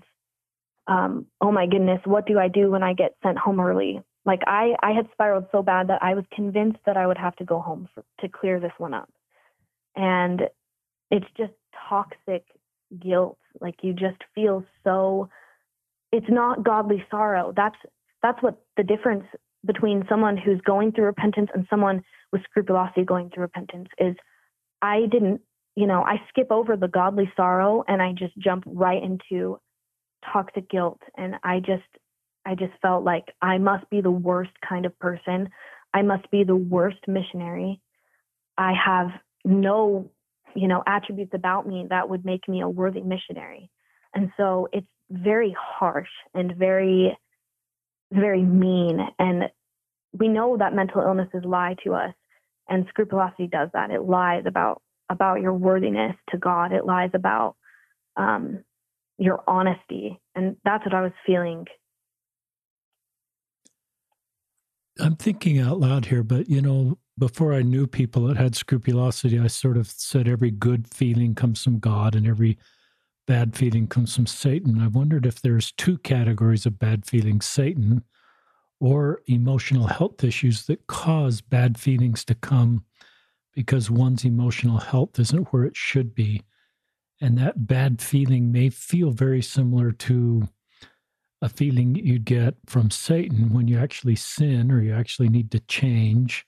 um, 0.88 1.26
oh 1.41 1.52
my 1.52 1.67
goodness, 1.67 2.00
what 2.06 2.26
do 2.26 2.39
I 2.39 2.48
do 2.48 2.72
when 2.72 2.84
I 2.84 2.93
get 2.93 3.15
sent 3.22 3.38
home 3.38 3.60
early? 3.60 4.02
Like 4.26 4.41
I 4.48 4.76
I 4.82 4.91
had 4.91 5.10
spiraled 5.12 5.48
so 5.52 5.62
bad 5.62 5.89
that 5.89 6.02
I 6.02 6.15
was 6.15 6.24
convinced 6.34 6.80
that 6.86 6.98
I 6.98 7.06
would 7.06 7.17
have 7.17 7.36
to 7.38 7.46
go 7.46 7.60
home 7.60 7.89
for, 7.93 8.04
to 8.22 8.30
clear 8.30 8.60
this 8.60 8.72
one 8.78 8.93
up, 8.93 9.10
and 9.96 10.43
it's 11.12 11.28
just 11.38 11.54
toxic 11.89 12.46
guilt. 13.00 13.38
Like 13.60 13.76
you 13.82 13.94
just 13.94 14.18
feel 14.36 14.64
so. 14.84 15.30
It's 16.12 16.30
not 16.30 16.64
godly 16.64 17.04
sorrow. 17.10 17.54
That's 17.56 17.78
that's 18.22 18.42
what 18.42 18.62
the 18.78 18.84
difference 18.84 19.26
between 19.66 20.06
someone 20.10 20.38
who's 20.38 20.62
going 20.62 20.92
through 20.92 21.06
repentance 21.06 21.50
and 21.54 21.66
someone 21.70 22.04
with 22.32 22.44
scrupulosity 22.44 23.04
going 23.04 23.30
through 23.30 23.44
repentance 23.44 23.88
is 23.98 24.16
I 24.82 25.06
didn't, 25.10 25.42
you 25.76 25.88
know, 25.88 26.04
I 26.04 26.22
skip 26.30 26.48
over 26.52 26.76
the 26.76 26.88
godly 26.88 27.32
sorrow 27.36 27.84
and 27.88 28.02
I 28.02 28.12
just 28.12 28.38
jump 28.38 28.64
right 28.68 29.02
into 29.02 29.60
toxic 30.32 30.70
guilt. 30.70 31.00
And 31.18 31.36
I 31.44 31.60
just, 31.60 31.84
I 32.46 32.56
just 32.56 32.74
felt 32.82 33.04
like 33.04 33.26
I 33.42 33.58
must 33.58 33.90
be 33.90 34.02
the 34.02 34.12
worst 34.12 34.52
kind 34.68 34.86
of 34.86 34.98
person. 35.00 35.50
I 35.94 36.02
must 36.02 36.30
be 36.32 36.44
the 36.44 36.56
worst 36.56 37.08
missionary. 37.08 37.80
I 38.58 38.74
have 38.74 39.12
no, 39.46 40.12
you 40.56 40.68
know, 40.68 40.84
attributes 40.88 41.34
about 41.34 41.68
me 41.68 41.88
that 41.89 42.10
would 42.10 42.26
make 42.26 42.48
me 42.48 42.62
a 42.62 42.70
worthy 42.70 43.02
missionary. 43.02 43.70
And 44.13 44.32
so 44.38 44.68
it's 44.72 44.88
very 45.10 45.56
harsh 45.60 46.10
and 46.34 46.56
very, 46.56 47.18
very 48.12 48.44
mean. 48.44 49.00
And 49.18 49.46
we 50.18 50.28
know 50.28 50.58
that 50.58 50.74
mental 50.74 51.02
illnesses 51.02 51.44
lie 51.44 51.76
to 51.84 51.94
us 51.94 52.13
and 52.70 52.86
scrupulosity 52.89 53.48
does 53.48 53.70
that 53.74 53.92
it 53.92 54.02
lies 54.02 54.44
about 54.46 54.82
about 55.10 55.42
your 55.42 55.54
worthiness 55.54 56.16
to 56.30 56.38
god 56.38 56.72
it 56.72 56.86
lies 56.86 57.12
about 57.13 57.56
um, 58.16 58.63
your 59.18 59.44
honesty 59.48 60.20
and 60.36 60.56
that's 60.63 60.86
what 60.86 60.94
i 60.94 61.02
was 61.02 61.12
feeling 61.26 61.66
i'm 65.00 65.16
thinking 65.16 65.60
out 65.60 65.80
loud 65.80 66.06
here 66.06 66.24
but 66.24 66.50
you 66.50 66.62
know 66.62 66.98
before 67.17 67.54
i 67.54 67.62
knew 67.62 67.86
people 67.88 68.28
that 68.28 68.38
had 68.38 68.56
scrupulosity 68.56 69.39
i 69.39 69.47
sort 69.47 69.78
of 69.78 69.88
said 69.88 70.28
every 70.28 70.52
good 70.52 70.88
feeling 70.88 71.36
comes 71.36 71.63
from 71.63 71.80
god 71.80 72.15
and 72.15 72.28
every 72.28 72.58
bad 73.28 73.56
feeling 73.56 73.88
comes 73.88 74.15
from 74.15 74.26
satan 74.26 74.82
i 74.82 74.88
wondered 74.88 75.26
if 75.26 75.41
there's 75.41 75.71
two 75.73 75.97
categories 75.99 76.65
of 76.65 76.80
bad 76.80 77.06
feelings 77.06 77.45
satan 77.45 78.04
or 78.84 79.21
emotional 79.28 79.88
health 79.88 80.26
issues 80.26 80.65
that 80.65 80.88
cause 80.88 81.39
bad 81.39 81.78
feelings 81.78 82.26
to 82.26 82.36
come 82.36 82.84
because 83.54 83.89
one's 83.89 84.26
emotional 84.26 84.78
health 84.78 85.17
isn't 85.19 85.54
where 85.54 85.63
it 85.63 85.78
should 85.78 86.13
be. 86.13 86.43
And 87.21 87.38
that 87.38 87.65
bad 87.65 88.02
feeling 88.02 88.52
may 88.52 88.69
feel 88.69 89.12
very 89.12 89.41
similar 89.41 89.93
to 89.93 90.49
a 91.41 91.47
feeling 91.47 91.95
you'd 91.95 92.26
get 92.26 92.56
from 92.65 92.91
Satan 92.91 93.54
when 93.54 93.69
you 93.69 93.78
actually 93.78 94.17
sin 94.17 94.69
or 94.69 94.82
you 94.82 94.93
actually 94.93 95.30
need 95.30 95.49
to 95.52 95.60
change 95.62 96.45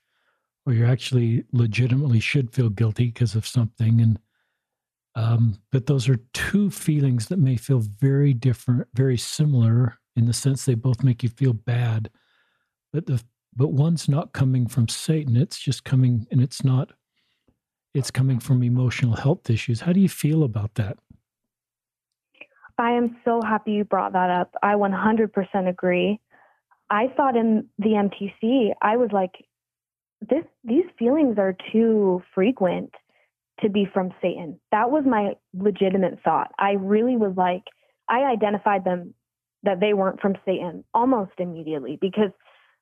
or 0.65 0.73
you 0.73 0.85
actually 0.85 1.43
legitimately 1.51 2.19
should 2.19 2.51
feel 2.51 2.69
guilty 2.69 3.05
because 3.05 3.35
of 3.35 3.45
something. 3.45 4.01
And 4.01 4.19
um, 5.15 5.59
but 5.71 5.85
those 5.85 6.09
are 6.09 6.19
two 6.33 6.69
feelings 6.69 7.27
that 7.27 7.39
may 7.39 7.55
feel 7.55 7.81
very 7.99 8.33
different, 8.33 8.87
very 8.93 9.17
similar 9.17 9.97
in 10.15 10.25
the 10.25 10.33
sense 10.33 10.65
they 10.65 10.75
both 10.75 11.03
make 11.03 11.23
you 11.23 11.29
feel 11.29 11.53
bad 11.53 12.09
but 12.95 13.07
the 13.07 13.21
but 13.57 13.73
one's 13.73 14.07
not 14.07 14.31
coming 14.31 14.67
from 14.67 14.87
Satan. 14.87 15.35
It's 15.35 15.59
just 15.59 15.83
coming, 15.83 16.27
and 16.31 16.41
it's 16.41 16.63
not. 16.63 16.91
It's 17.93 18.11
coming 18.11 18.39
from 18.39 18.63
emotional 18.63 19.15
health 19.15 19.49
issues. 19.49 19.81
How 19.81 19.91
do 19.91 19.99
you 19.99 20.09
feel 20.09 20.43
about 20.43 20.75
that? 20.75 20.97
I 22.77 22.91
am 22.91 23.17
so 23.23 23.41
happy 23.41 23.71
you 23.71 23.83
brought 23.85 24.13
that 24.13 24.29
up. 24.29 24.53
I 24.61 24.73
100% 24.73 25.69
agree. 25.69 26.19
I 26.89 27.07
thought 27.15 27.37
in 27.37 27.67
the 27.79 27.89
MTC, 27.89 28.73
I 28.81 28.97
was 28.97 29.09
like, 29.13 29.31
this 30.21 30.45
these 30.63 30.85
feelings 30.97 31.37
are 31.37 31.55
too 31.71 32.21
frequent 32.33 32.91
to 33.61 33.69
be 33.69 33.87
from 33.93 34.11
Satan. 34.21 34.59
That 34.71 34.91
was 34.91 35.03
my 35.05 35.33
legitimate 35.53 36.19
thought. 36.23 36.51
I 36.59 36.73
really 36.73 37.15
was 37.15 37.33
like, 37.37 37.63
I 38.09 38.23
identified 38.23 38.83
them 38.83 39.13
that 39.63 39.79
they 39.79 39.93
weren't 39.93 40.21
from 40.21 40.35
Satan 40.45 40.83
almost 40.93 41.31
immediately 41.37 41.97
because 41.99 42.31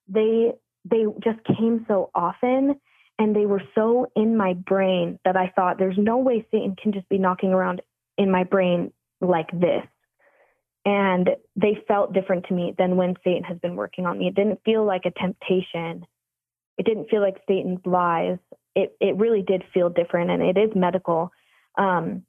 they 0.08 0.52
they 0.86 1.06
just 1.24 1.40
came 1.58 1.86
so 1.88 2.10
often 2.14 2.76
and 3.20 3.36
they 3.36 3.46
were 3.46 3.62
so 3.76 4.12
in 4.16 4.36
my 4.36 4.54
brain 4.54 5.20
that 5.24 5.38
I 5.38 5.52
thought 5.56 5.78
there's 5.78 5.98
no 5.98 6.18
way 6.18 6.46
Satan 6.52 6.76
can 6.82 6.92
just 6.92 7.08
be 7.10 7.18
knocking 7.18 7.54
around 7.54 7.82
in 8.18 8.32
my 8.32 8.44
brain 8.44 8.92
like 9.22 9.50
this. 9.52 9.84
And 10.86 11.30
they 11.56 11.78
felt 11.88 12.14
different 12.14 12.48
to 12.48 12.54
me 12.54 12.74
than 12.78 12.98
when 12.98 13.16
Satan 13.24 13.44
has 13.44 13.58
been 13.60 13.78
working 13.78 14.06
on 14.06 14.20
me. 14.20 14.28
It 14.28 14.36
didn't 14.36 14.60
feel 14.66 14.86
like 14.86 15.04
a 15.06 15.12
temptation. 15.12 16.06
It 16.78 16.86
didn't 16.86 17.10
feel 17.10 17.22
like 17.22 17.38
Satan's 17.48 17.86
lies. 17.86 18.38
It 18.76 18.96
it 19.00 19.18
really 19.18 19.42
did 19.42 19.64
feel 19.74 19.90
different 19.90 20.32
and 20.32 20.42
it 20.42 20.58
is 20.58 20.72
medical. 20.76 21.32
Um, 21.78 22.24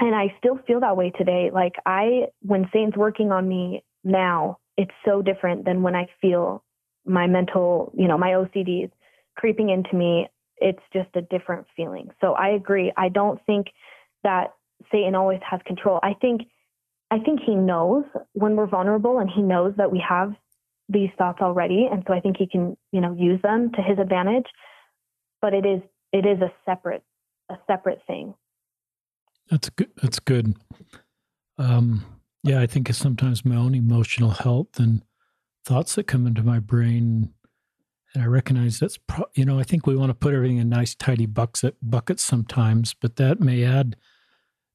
and 0.00 0.14
I 0.14 0.34
still 0.38 0.58
feel 0.66 0.80
that 0.80 0.96
way 0.96 1.10
today. 1.10 1.50
Like 1.52 1.74
I 1.84 2.28
when 2.40 2.68
Satan's 2.72 2.96
working 2.96 3.32
on 3.32 3.48
me 3.48 3.84
now, 4.04 4.58
it's 4.76 4.94
so 5.04 5.22
different 5.22 5.64
than 5.64 5.82
when 5.82 5.94
I 5.94 6.08
feel 6.20 6.62
my 7.04 7.26
mental, 7.26 7.92
you 7.96 8.08
know, 8.08 8.18
my 8.18 8.30
OCDs 8.30 8.90
creeping 9.36 9.70
into 9.70 9.94
me, 9.94 10.28
it's 10.58 10.82
just 10.92 11.14
a 11.14 11.22
different 11.22 11.66
feeling. 11.76 12.08
So 12.20 12.32
I 12.32 12.50
agree. 12.50 12.92
I 12.96 13.08
don't 13.08 13.38
think 13.46 13.68
that 14.24 14.54
Satan 14.90 15.14
always 15.14 15.40
has 15.48 15.60
control. 15.66 16.00
I 16.02 16.14
think 16.14 16.42
I 17.10 17.18
think 17.20 17.40
he 17.44 17.54
knows 17.54 18.04
when 18.32 18.56
we're 18.56 18.66
vulnerable 18.66 19.18
and 19.18 19.30
he 19.30 19.42
knows 19.42 19.74
that 19.76 19.92
we 19.92 20.02
have 20.06 20.34
these 20.88 21.10
thoughts 21.18 21.40
already 21.40 21.88
and 21.90 22.04
so 22.06 22.14
I 22.14 22.20
think 22.20 22.36
he 22.36 22.46
can, 22.46 22.76
you 22.92 23.00
know, 23.00 23.14
use 23.18 23.40
them 23.42 23.72
to 23.74 23.82
his 23.82 23.98
advantage. 23.98 24.46
But 25.40 25.54
it 25.54 25.66
is 25.66 25.82
it 26.12 26.26
is 26.26 26.40
a 26.40 26.52
separate 26.64 27.02
a 27.50 27.56
separate 27.66 28.00
thing. 28.06 28.34
That's 29.50 29.70
good. 29.70 29.90
That's 30.02 30.18
good. 30.18 30.56
Um, 31.58 32.04
yeah, 32.42 32.60
I 32.60 32.66
think 32.66 32.88
it's 32.88 32.98
sometimes 32.98 33.44
my 33.44 33.56
own 33.56 33.74
emotional 33.74 34.30
health 34.30 34.78
and 34.78 35.02
thoughts 35.64 35.94
that 35.94 36.06
come 36.06 36.26
into 36.26 36.42
my 36.42 36.58
brain 36.58 37.32
and 38.14 38.22
I 38.22 38.26
recognize 38.26 38.78
that's 38.78 38.98
pro- 38.98 39.26
you 39.34 39.44
know 39.44 39.58
I 39.58 39.62
think 39.62 39.86
we 39.86 39.96
want 39.96 40.10
to 40.10 40.14
put 40.14 40.34
everything 40.34 40.58
in 40.58 40.68
nice 40.68 40.94
tidy 40.94 41.26
buckets 41.26 41.76
buckets 41.82 42.22
sometimes, 42.22 42.94
but 42.94 43.16
that 43.16 43.40
may 43.40 43.64
add 43.64 43.96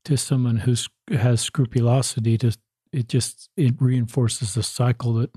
to 0.05 0.17
someone 0.17 0.57
who 0.57 0.75
has 1.15 1.41
scrupulosity 1.41 2.37
to 2.39 2.55
it 2.91 3.07
just 3.07 3.49
it 3.57 3.75
reinforces 3.79 4.53
the 4.53 4.63
cycle 4.63 5.13
that 5.15 5.31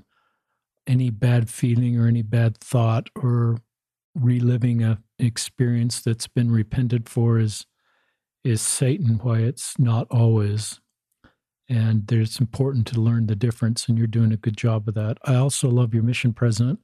any 0.87 1.09
bad 1.09 1.49
feeling 1.49 1.99
or 1.99 2.07
any 2.07 2.21
bad 2.21 2.57
thought 2.57 3.09
or 3.15 3.57
reliving 4.15 4.83
a 4.83 4.99
experience 5.19 6.01
that's 6.01 6.27
been 6.27 6.51
repented 6.51 7.09
for 7.09 7.39
is 7.39 7.65
is 8.43 8.61
Satan, 8.61 9.19
why 9.23 9.39
it's 9.39 9.77
not 9.79 10.07
always. 10.11 10.79
And 11.67 12.09
it's 12.11 12.39
important 12.39 12.85
to 12.87 13.01
learn 13.01 13.25
the 13.25 13.35
difference, 13.35 13.89
and 13.89 13.97
you're 13.97 14.05
doing 14.05 14.31
a 14.31 14.37
good 14.37 14.55
job 14.55 14.87
of 14.87 14.93
that. 14.93 15.17
I 15.25 15.33
also 15.33 15.67
love 15.67 15.95
your 15.95 16.03
mission 16.03 16.31
president. 16.31 16.79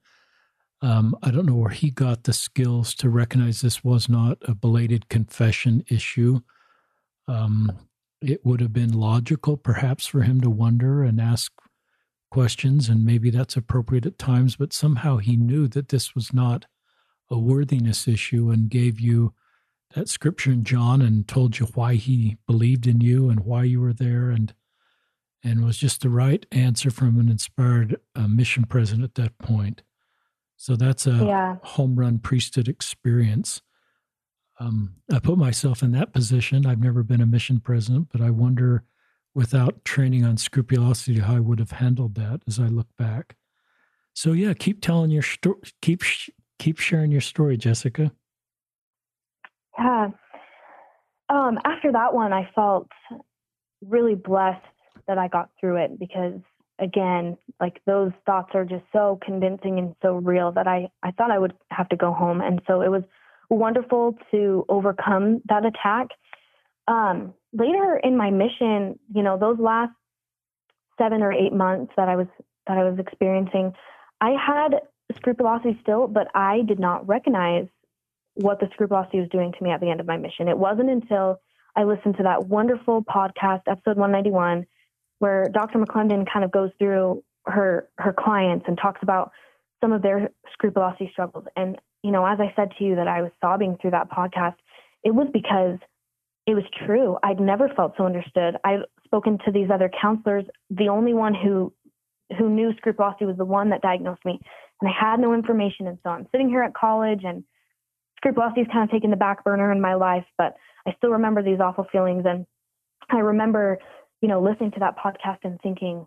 Um, 0.82 1.16
I 1.22 1.30
don't 1.30 1.46
know 1.46 1.54
where 1.54 1.70
he 1.70 1.92
got 1.92 2.24
the 2.24 2.34
skills 2.34 2.96
to 2.96 3.10
recognize 3.10 3.62
this 3.62 3.84
was 3.84 4.10
not 4.10 4.40
a 4.48 4.56
belated 4.56 5.08
confession 5.08 5.84
issue. 5.88 6.40
Um, 7.28 7.72
it 8.24 8.44
would 8.44 8.60
have 8.60 8.74
been 8.74 8.92
logical, 8.94 9.56
perhaps, 9.56 10.08
for 10.08 10.24
him 10.24 10.42
to 10.42 10.50
wonder 10.50 11.04
and 11.04 11.22
ask 11.22 11.52
questions, 12.32 12.90
and 12.90 13.06
maybe 13.06 13.30
that's 13.30 13.56
appropriate 13.56 14.06
at 14.06 14.18
times, 14.18 14.56
but 14.56 14.74
somehow 14.74 15.18
he 15.18 15.36
knew 15.36 15.68
that 15.68 15.90
this 15.90 16.16
was 16.16 16.34
not 16.34 16.66
a 17.30 17.38
worthiness 17.38 18.08
issue 18.08 18.50
and 18.50 18.70
gave 18.70 19.00
you 19.00 19.34
that 19.94 20.10
scripture 20.10 20.52
in 20.52 20.64
John 20.64 21.02
and 21.02 21.28
told 21.28 21.60
you 21.60 21.68
why 21.68 21.96
he 21.96 22.38
believed 22.48 22.88
in 22.88 23.02
you 23.02 23.30
and 23.30 23.42
why 23.42 23.64
you 23.64 23.80
were 23.80 23.94
there 23.94 24.30
and 24.32 24.54
and 25.44 25.66
was 25.66 25.78
just 25.78 26.02
the 26.02 26.10
right 26.10 26.46
answer 26.52 26.92
from 26.92 27.20
an 27.20 27.28
inspired 27.28 28.00
uh, 28.16 28.28
mission 28.28 28.64
president 28.64 29.04
at 29.04 29.16
that 29.16 29.38
point. 29.40 29.82
So 30.56 30.76
that's 30.76 31.08
a 31.08 31.26
yeah. 31.26 31.56
home 31.64 31.96
run 31.96 32.20
priesthood 32.20 32.68
experience. 32.68 33.64
Um, 34.60 34.98
I 35.12 35.18
put 35.18 35.40
myself 35.40 35.82
in 35.82 35.94
that 35.94 36.14
position. 36.14 36.68
I've 36.68 36.84
never 36.84 37.02
been 37.02 37.22
a 37.22 37.26
mission 37.26 37.60
president, 37.60 38.10
but 38.12 38.22
I 38.22 38.30
wonder, 38.30 38.84
without 39.34 39.84
training 39.86 40.26
on 40.26 40.38
scrupulosity, 40.38 41.20
how 41.20 41.36
I 41.36 41.40
would 41.40 41.60
have 41.60 41.72
handled 41.72 42.16
that 42.16 42.42
as 42.48 42.60
I 42.60 42.68
look 42.68 42.88
back. 42.98 43.36
So 44.14 44.34
yeah, 44.34 44.54
keep 44.54 44.82
telling 44.82 45.12
your 45.12 45.24
story. 45.24 45.60
Keep 45.82 46.04
keep 46.60 46.80
sharing 46.80 47.12
your 47.12 47.22
story, 47.22 47.58
Jessica. 47.58 48.12
Yeah. 49.78 50.10
Um, 51.30 51.60
after 51.64 51.92
that 51.94 52.14
one, 52.14 52.34
I 52.34 52.50
felt 52.54 52.90
really 53.82 54.16
blessed 54.16 54.66
that 55.08 55.18
I 55.18 55.28
got 55.28 55.50
through 55.60 55.78
it 55.78 55.98
because, 55.98 56.40
again, 56.78 57.38
like 57.60 57.82
those 57.86 58.12
thoughts 58.26 58.50
are 58.54 58.66
just 58.66 58.84
so 58.92 59.18
convincing 59.24 59.80
and 59.80 59.96
so 60.02 60.16
real 60.16 60.52
that 60.52 60.68
I, 60.68 60.90
I 61.04 61.12
thought 61.12 61.32
I 61.32 61.40
would 61.40 61.54
have 61.70 61.88
to 61.90 61.96
go 61.96 62.12
home. 62.12 62.42
And 62.42 62.62
so 62.68 62.82
it 62.82 62.90
was 62.90 63.04
wonderful 63.50 64.18
to 64.32 64.66
overcome 64.70 65.42
that 65.48 65.66
attack. 65.66 66.10
Um, 66.88 67.34
later 67.54 68.00
in 68.04 68.18
my 68.18 68.32
mission, 68.32 69.00
you 69.14 69.24
know, 69.24 69.38
those 69.38 69.60
last 69.60 69.94
seven 70.98 71.22
or 71.22 71.32
eight 71.32 71.54
months 71.54 71.94
that 71.98 72.10
I 72.10 72.16
was 72.16 72.28
that 72.68 72.78
I 72.78 72.84
was 72.84 73.00
experiencing, 73.00 73.74
I 74.20 74.32
had 74.32 74.82
scrupulosity 75.16 75.80
still, 75.82 76.08
but 76.08 76.28
I 76.36 76.62
did 76.68 76.80
not 76.80 77.08
recognize 77.08 77.68
what 78.36 78.60
the 78.60 78.68
scrupulosity 78.74 79.20
was 79.20 79.30
doing 79.30 79.52
to 79.52 79.64
me 79.64 79.72
at 79.72 79.82
the 79.82 79.90
end 79.90 80.00
of 80.00 80.08
my 80.08 80.18
mission. 80.18 80.48
It 80.48 80.58
wasn't 80.58 80.90
until 80.90 81.40
I 81.76 81.84
listened 81.84 82.18
to 82.18 82.24
that 82.24 82.48
wonderful 82.48 83.04
podcast, 83.04 83.62
episode 83.68 83.98
191, 83.98 84.66
where 85.20 85.48
Dr. 85.52 85.80
McClendon 85.80 86.26
kind 86.32 86.46
of 86.46 86.52
goes 86.52 86.72
through 86.80 87.24
her 87.46 87.90
her 87.98 88.14
clients 88.14 88.66
and 88.68 88.78
talks 88.78 89.02
about 89.02 89.32
some 89.82 89.92
of 89.92 90.02
their 90.02 90.30
scrupulosity 90.54 91.10
struggles. 91.12 91.46
And 91.56 91.78
you 92.04 92.12
know, 92.12 92.26
as 92.26 92.40
I 92.40 92.54
said 92.56 92.70
to 92.78 92.84
you 92.84 92.96
that 92.96 93.08
I 93.08 93.22
was 93.22 93.32
sobbing 93.42 93.78
through 93.82 93.92
that 93.92 94.10
podcast, 94.10 94.56
it 95.04 95.14
was 95.14 95.28
because 95.34 95.78
it 96.52 96.56
was 96.56 96.64
true. 96.86 97.18
I'd 97.24 97.40
never 97.40 97.70
felt 97.70 97.94
so 97.98 98.06
understood. 98.06 98.58
I've 98.64 98.82
spoken 99.06 99.38
to 99.46 99.52
these 99.52 99.70
other 99.74 99.90
counselors. 100.02 100.46
The 100.70 100.90
only 100.90 101.14
one 101.14 101.34
who 101.34 101.74
who 102.38 102.50
knew 102.50 102.74
scrupulosity 102.78 103.26
was 103.26 103.36
the 103.38 103.46
one 103.46 103.70
that 103.72 103.82
diagnosed 103.82 104.24
me, 104.24 104.40
and 104.82 104.90
I 104.90 104.94
had 104.98 105.20
no 105.20 105.34
information. 105.34 105.88
And 105.88 105.98
so 106.04 106.10
I'm 106.10 106.28
sitting 106.32 106.50
here 106.50 106.64
at 106.64 106.74
college 106.74 107.22
and 107.24 107.44
scrupulosity 108.18 108.62
is 108.62 108.68
kind 108.72 108.84
of 108.84 108.92
taking 108.92 109.10
the 109.10 109.18
back 109.18 109.44
burner 109.44 109.72
in 109.72 109.82
my 109.82 109.96
life, 109.96 110.26
but 110.38 110.56
I 110.86 110.94
still 110.98 111.12
remember 111.12 111.44
these 111.44 111.60
awful 111.60 111.88
feelings. 111.92 112.24
And 112.26 112.46
I 113.10 113.18
remember, 113.20 113.80
you 114.22 114.30
know, 114.30 114.42
listening 114.42 114.72
to 114.72 114.80
that 114.80 114.96
podcast 114.98 115.40
and 115.44 115.60
thinking, 115.62 116.06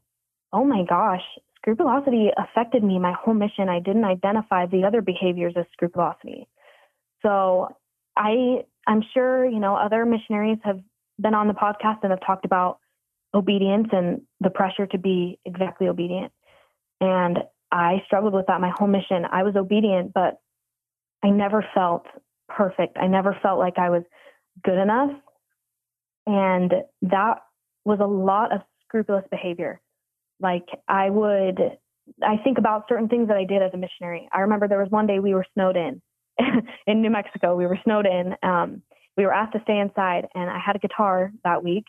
oh 0.53 0.65
my 0.65 0.85
gosh, 0.89 1.23
scrupulosity 1.57 2.31
affected 2.39 2.85
me 2.85 2.99
my 2.99 3.13
whole 3.13 3.35
mission. 3.35 3.69
I 3.69 3.81
didn't 3.81 4.05
identify 4.05 4.67
the 4.67 4.85
other 4.85 5.03
behaviors 5.03 5.55
as 5.57 5.67
scrupulosity. 5.73 6.47
So 7.23 7.69
I, 8.17 8.65
I'm 8.87 9.03
sure, 9.13 9.47
you 9.47 9.61
know, 9.61 9.77
other 9.77 10.05
missionaries 10.05 10.59
have 10.65 10.81
been 11.19 11.35
on 11.35 11.49
the 11.49 11.55
podcast 11.55 11.99
and 12.03 12.11
have 12.11 12.25
talked 12.27 12.45
about 12.45 12.79
obedience 13.35 13.89
and 13.93 14.23
the 14.41 14.51
pressure 14.51 14.87
to 14.87 14.99
be 14.99 15.39
exactly 15.45 15.89
obedient. 15.89 16.33
And 17.01 17.39
I 17.73 18.03
struggled 18.07 18.35
with 18.35 18.47
that 18.47 18.61
my 18.61 18.73
whole 18.77 18.89
mission. 18.89 19.25
I 19.31 19.43
was 19.43 19.57
obedient, 19.57 20.13
but 20.15 20.39
I 21.23 21.31
never 21.31 21.67
felt 21.75 22.07
perfect. 22.49 22.97
I 22.99 23.07
never 23.07 23.37
felt 23.43 23.59
like 23.59 23.79
I 23.79 23.91
was 23.91 24.03
good 24.63 24.79
enough. 24.79 25.11
And 26.27 26.73
that 27.03 27.39
was 27.85 27.99
a 28.01 28.07
lot 28.07 28.53
of 28.53 28.61
scrupulous 28.87 29.25
behavior. 29.31 29.81
Like 30.41 30.67
I 30.89 31.11
would, 31.11 31.59
I 32.23 32.37
think 32.43 32.59
about 32.59 32.85
certain 32.89 33.09
things 33.09 33.29
that 33.29 33.37
I 33.37 33.45
did 33.45 33.63
as 33.63 33.73
a 33.75 33.77
missionary. 33.77 34.29
I 34.33 34.41
remember 34.41 34.69
there 34.69 34.81
was 34.81 34.91
one 34.91 35.07
day 35.07 35.19
we 35.19 35.35
were 35.35 35.47
snowed 35.55 35.77
in 35.77 36.01
in 36.87 37.03
New 37.03 37.11
Mexico. 37.11 37.57
We 37.57 37.67
were 37.67 37.79
snowed 37.85 38.07
in. 38.07 38.35
Um, 38.43 38.83
we 39.17 39.25
were 39.25 39.33
asked 39.33 39.53
to 39.53 39.63
stay 39.63 39.79
inside, 39.79 40.27
and 40.35 40.51
I 40.51 40.59
had 40.59 40.77
a 40.77 40.81
guitar 40.81 41.33
that 41.45 41.63
week 41.63 41.85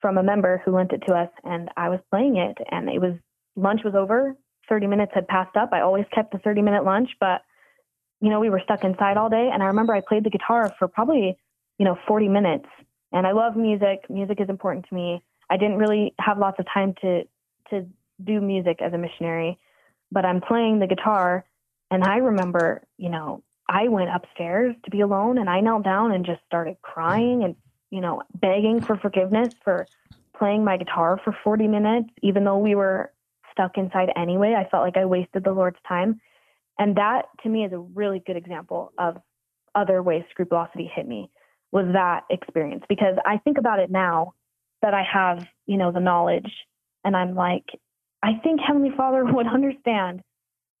from 0.00 0.18
a 0.18 0.22
member 0.22 0.62
who 0.64 0.76
lent 0.76 0.92
it 0.92 1.02
to 1.08 1.14
us, 1.14 1.30
and 1.44 1.70
I 1.76 1.88
was 1.88 2.00
playing 2.10 2.36
it. 2.36 2.56
And 2.70 2.88
it 2.88 3.00
was 3.00 3.14
lunch 3.56 3.80
was 3.84 3.94
over. 3.94 4.36
30 4.68 4.86
minutes 4.86 5.12
had 5.14 5.26
passed 5.26 5.56
up. 5.56 5.70
I 5.72 5.80
always 5.80 6.04
kept 6.14 6.32
the 6.32 6.38
30 6.38 6.62
minute 6.62 6.84
lunch, 6.84 7.10
but 7.20 7.42
you 8.20 8.30
know, 8.30 8.38
we 8.38 8.50
were 8.50 8.60
stuck 8.62 8.84
inside 8.84 9.16
all 9.16 9.28
day. 9.28 9.50
And 9.52 9.62
I 9.62 9.66
remember 9.66 9.92
I 9.92 10.00
played 10.00 10.24
the 10.24 10.30
guitar 10.30 10.72
for 10.78 10.86
probably, 10.86 11.36
you 11.78 11.84
know, 11.84 11.98
40 12.06 12.28
minutes. 12.28 12.66
And 13.10 13.26
I 13.26 13.32
love 13.32 13.56
music. 13.56 14.08
Music 14.08 14.40
is 14.40 14.48
important 14.48 14.86
to 14.88 14.94
me. 14.94 15.22
I 15.50 15.56
didn't 15.56 15.78
really 15.78 16.14
have 16.20 16.38
lots 16.38 16.58
of 16.58 16.66
time 16.72 16.94
to 17.02 17.24
to 17.70 17.86
do 18.22 18.40
music 18.40 18.80
as 18.80 18.92
a 18.92 18.98
missionary, 18.98 19.58
but 20.10 20.24
I'm 20.24 20.40
playing 20.40 20.78
the 20.78 20.86
guitar. 20.86 21.44
And 21.90 22.04
I 22.04 22.18
remember, 22.18 22.82
you 22.96 23.10
know, 23.10 23.42
I 23.72 23.88
went 23.88 24.10
upstairs 24.14 24.76
to 24.84 24.90
be 24.90 25.00
alone 25.00 25.38
and 25.38 25.48
I 25.48 25.60
knelt 25.60 25.82
down 25.82 26.12
and 26.12 26.26
just 26.26 26.42
started 26.46 26.76
crying 26.82 27.42
and, 27.42 27.56
you 27.90 28.02
know, 28.02 28.22
begging 28.34 28.82
for 28.82 28.98
forgiveness 28.98 29.54
for 29.64 29.86
playing 30.36 30.62
my 30.62 30.76
guitar 30.76 31.18
for 31.24 31.34
40 31.42 31.68
minutes, 31.68 32.10
even 32.22 32.44
though 32.44 32.58
we 32.58 32.74
were 32.74 33.12
stuck 33.50 33.78
inside 33.78 34.10
anyway. 34.14 34.54
I 34.54 34.68
felt 34.68 34.82
like 34.82 34.98
I 34.98 35.06
wasted 35.06 35.42
the 35.42 35.52
Lord's 35.52 35.78
time. 35.88 36.20
And 36.78 36.96
that 36.96 37.26
to 37.44 37.48
me 37.48 37.64
is 37.64 37.72
a 37.72 37.78
really 37.78 38.22
good 38.26 38.36
example 38.36 38.92
of 38.98 39.16
other 39.74 40.02
ways 40.02 40.24
scrupulosity 40.30 40.90
hit 40.94 41.08
me 41.08 41.30
was 41.70 41.86
that 41.94 42.24
experience 42.28 42.84
because 42.90 43.16
I 43.24 43.38
think 43.38 43.56
about 43.56 43.78
it 43.78 43.90
now 43.90 44.34
that 44.82 44.92
I 44.92 45.02
have, 45.10 45.46
you 45.64 45.78
know, 45.78 45.92
the 45.92 46.00
knowledge 46.00 46.52
and 47.06 47.16
I'm 47.16 47.34
like, 47.34 47.64
I 48.22 48.34
think 48.44 48.60
Heavenly 48.60 48.92
Father 48.94 49.24
would 49.32 49.46
understand 49.46 50.20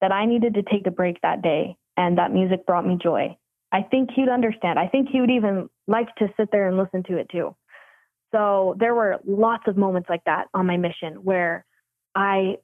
that 0.02 0.12
I 0.12 0.26
needed 0.26 0.54
to 0.54 0.62
take 0.62 0.86
a 0.86 0.90
break 0.90 1.22
that 1.22 1.40
day 1.40 1.78
and 1.96 2.18
that 2.18 2.32
music 2.32 2.66
brought 2.66 2.86
me 2.86 2.98
joy. 3.02 3.36
I 3.72 3.82
think 3.82 4.10
he'd 4.14 4.28
understand. 4.28 4.78
I 4.78 4.88
think 4.88 5.08
he 5.10 5.20
would 5.20 5.30
even 5.30 5.68
like 5.86 6.14
to 6.16 6.28
sit 6.36 6.50
there 6.52 6.68
and 6.68 6.76
listen 6.76 7.02
to 7.04 7.16
it 7.16 7.28
too. 7.30 7.54
So 8.32 8.76
there 8.78 8.94
were 8.94 9.18
lots 9.26 9.64
of 9.66 9.76
moments 9.76 10.08
like 10.08 10.24
that 10.24 10.46
on 10.54 10.66
my 10.66 10.76
mission 10.76 11.16
where 11.22 11.64
I 12.14 12.56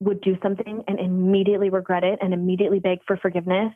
would 0.00 0.20
do 0.20 0.36
something 0.42 0.82
and 0.86 0.98
immediately 0.98 1.70
regret 1.70 2.04
it 2.04 2.18
and 2.20 2.34
immediately 2.34 2.78
beg 2.78 2.98
for 3.06 3.16
forgiveness 3.16 3.72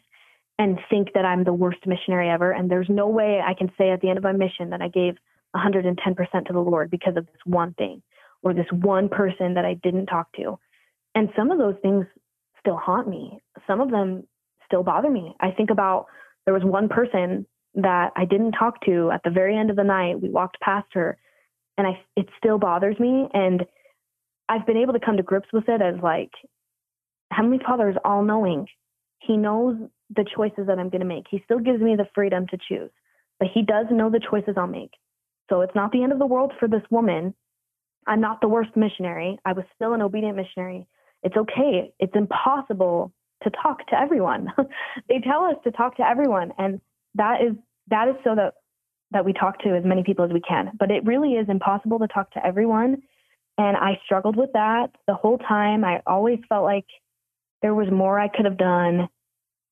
and 0.59 0.79
think 0.91 1.13
that 1.15 1.25
I'm 1.25 1.45
the 1.45 1.53
worst 1.53 1.87
missionary 1.87 2.29
ever. 2.29 2.51
And 2.51 2.71
there's 2.71 2.89
no 2.89 3.09
way 3.09 3.41
I 3.45 3.55
can 3.55 3.71
say 3.79 3.91
at 3.91 4.01
the 4.01 4.09
end 4.09 4.19
of 4.19 4.25
my 4.25 4.33
mission 4.33 4.71
that 4.71 4.83
I 4.83 4.89
gave 4.89 5.15
110% 5.57 6.47
to 6.47 6.53
the 6.53 6.59
Lord 6.59 6.91
because 6.91 7.17
of 7.17 7.27
this 7.27 7.41
one 7.45 7.75
thing 7.75 8.03
or 8.43 8.53
this 8.53 8.67
one 8.71 9.09
person 9.09 9.55
that 9.55 9.65
I 9.65 9.75
didn't 9.75 10.07
talk 10.07 10.33
to. 10.37 10.59
And 11.15 11.31
some 11.37 11.51
of 11.51 11.59
those 11.59 11.77
things 11.81 12.07
still 12.61 12.77
haunt 12.77 13.09
me. 13.09 13.41
Some 13.67 13.81
of 13.81 13.91
them 13.91 14.25
still 14.69 14.83
bother 14.85 15.11
me. 15.11 15.35
I 15.41 15.51
think 15.51 15.71
about 15.71 16.07
there 16.45 16.55
was 16.55 16.63
one 16.65 16.89
person 16.89 17.47
that 17.75 18.13
I 18.17 18.25
didn't 18.25 18.53
talk 18.53 18.85
to 18.87 19.11
at 19.13 19.23
the 19.25 19.31
very 19.31 19.57
end 19.57 19.71
of 19.71 19.77
the 19.77 19.85
night. 19.85 20.21
We 20.21 20.31
walked 20.31 20.61
past 20.61 20.87
her 20.93 21.19
and 21.77 21.87
I 21.87 22.01
it 22.17 22.29
still 22.39 22.59
bothers 22.59 22.99
me 22.99 23.29
and 23.35 23.65
I've 24.49 24.67
been 24.67 24.77
able 24.77 24.95
to 24.95 25.01
come 25.01 25.17
to 25.17 25.23
grips 25.23 25.49
with 25.53 25.69
it 25.69 25.83
as 25.83 25.97
like 26.03 26.31
Heavenly 27.31 27.61
Father 27.65 27.91
is 27.91 27.97
all 28.05 28.23
knowing. 28.23 28.67
He 29.21 29.37
knows 29.37 29.77
the 30.15 30.25
choices 30.35 30.67
that 30.67 30.79
I'm 30.79 30.89
going 30.89 31.01
to 31.01 31.07
make. 31.07 31.25
He 31.31 31.43
still 31.45 31.59
gives 31.59 31.81
me 31.81 31.97
the 31.97 32.09
freedom 32.15 32.47
to 32.49 32.59
choose, 32.69 32.91
but 33.39 33.49
He 33.53 33.63
does 33.63 33.87
know 33.91 34.11
the 34.11 34.21
choices 34.31 34.55
I'll 34.57 34.67
make. 34.67 34.93
So 35.51 35.61
it's 35.61 35.75
not 35.75 35.93
the 35.93 36.03
end 36.03 36.13
of 36.13 36.19
the 36.19 36.27
world 36.27 36.53
for 36.59 36.69
this 36.69 36.83
woman. 36.91 37.35
I'm 38.07 38.21
not 38.21 38.41
the 38.41 38.49
worst 38.49 38.71
missionary. 38.77 39.39
I 39.45 39.53
was 39.53 39.65
still 39.75 39.93
an 39.93 40.03
obedient 40.03 40.37
missionary. 40.37 40.87
It's 41.23 41.37
okay. 41.37 41.93
It's 41.99 42.15
impossible 42.15 43.13
to 43.45 43.51
talk 43.51 43.87
to 43.89 44.01
everyone. 44.01 44.53
they 45.09 45.21
tell 45.21 45.45
us 45.45 45.57
to 45.65 45.71
talk 45.71 45.97
to 45.99 46.07
everyone, 46.07 46.53
and 46.59 46.81
that 47.15 47.43
is 47.43 47.55
that 47.89 48.09
is 48.09 48.17
so 48.25 48.35
that 48.35 48.55
that 49.11 49.25
we 49.25 49.33
talk 49.33 49.61
to 49.61 49.71
as 49.77 49.85
many 49.85 50.03
people 50.03 50.25
as 50.25 50.33
we 50.33 50.41
can. 50.41 50.73
But 50.79 50.91
it 50.91 51.05
really 51.05 51.33
is 51.35 51.49
impossible 51.49 51.99
to 52.01 52.09
talk 52.09 52.31
to 52.33 52.45
everyone 52.47 53.03
And 53.59 53.77
I 53.77 54.01
struggled 54.05 54.37
with 54.37 54.51
that 54.55 54.91
the 55.07 55.15
whole 55.15 55.39
time. 55.39 55.85
I 55.85 56.01
always 56.07 56.39
felt 56.49 56.65
like 56.65 56.87
there 57.63 57.75
was 57.75 57.89
more 57.91 58.19
I 58.19 58.29
could 58.29 58.45
have 58.45 58.57
done. 58.57 59.09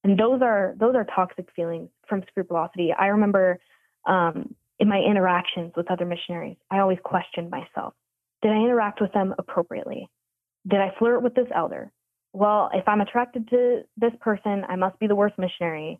And 0.04 0.18
those 0.18 0.42
are 0.42 0.74
those 0.78 0.94
are 0.94 1.04
toxic 1.04 1.48
feelings 1.54 1.90
from 2.08 2.24
scrupulosity. 2.28 2.92
I 2.92 3.08
remember 3.08 3.58
um, 4.06 4.54
in 4.78 4.88
my 4.88 4.98
interactions 5.00 5.72
with 5.76 5.90
other 5.90 6.04
missionaries, 6.04 6.56
I 6.70 6.80
always 6.80 6.98
questioned 7.04 7.50
myself. 7.50 7.94
Did 8.42 8.52
I 8.52 8.56
interact 8.56 9.00
with 9.00 9.12
them 9.12 9.34
appropriately? 9.38 10.08
Did 10.68 10.80
I 10.80 10.94
flirt 10.98 11.22
with 11.22 11.34
this 11.34 11.48
elder? 11.54 11.92
Well, 12.36 12.68
if 12.74 12.86
I'm 12.86 13.00
attracted 13.00 13.48
to 13.48 13.84
this 13.96 14.12
person, 14.20 14.66
I 14.68 14.76
must 14.76 14.98
be 14.98 15.06
the 15.06 15.16
worst 15.16 15.38
missionary. 15.38 15.98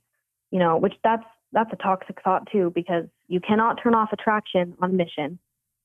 You 0.50 0.58
know, 0.58 0.76
which 0.76 0.92
that's 1.02 1.24
that's 1.52 1.72
a 1.72 1.76
toxic 1.76 2.20
thought 2.22 2.46
too, 2.52 2.70
because 2.74 3.06
you 3.26 3.40
cannot 3.40 3.78
turn 3.82 3.94
off 3.94 4.12
attraction 4.12 4.74
on 4.82 4.90
a 4.90 4.92
mission. 4.92 5.38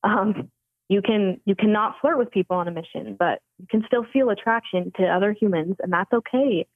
Um, 0.03 0.51
you 0.89 1.01
can 1.01 1.39
you 1.45 1.55
cannot 1.55 1.95
flirt 2.01 2.17
with 2.17 2.31
people 2.31 2.57
on 2.57 2.67
a 2.67 2.71
mission, 2.71 3.15
but 3.17 3.41
you 3.59 3.67
can 3.69 3.83
still 3.87 4.05
feel 4.11 4.29
attraction 4.29 4.91
to 4.97 5.07
other 5.07 5.31
humans, 5.31 5.77
and 5.81 5.93
that's 5.93 6.11
okay. 6.11 6.67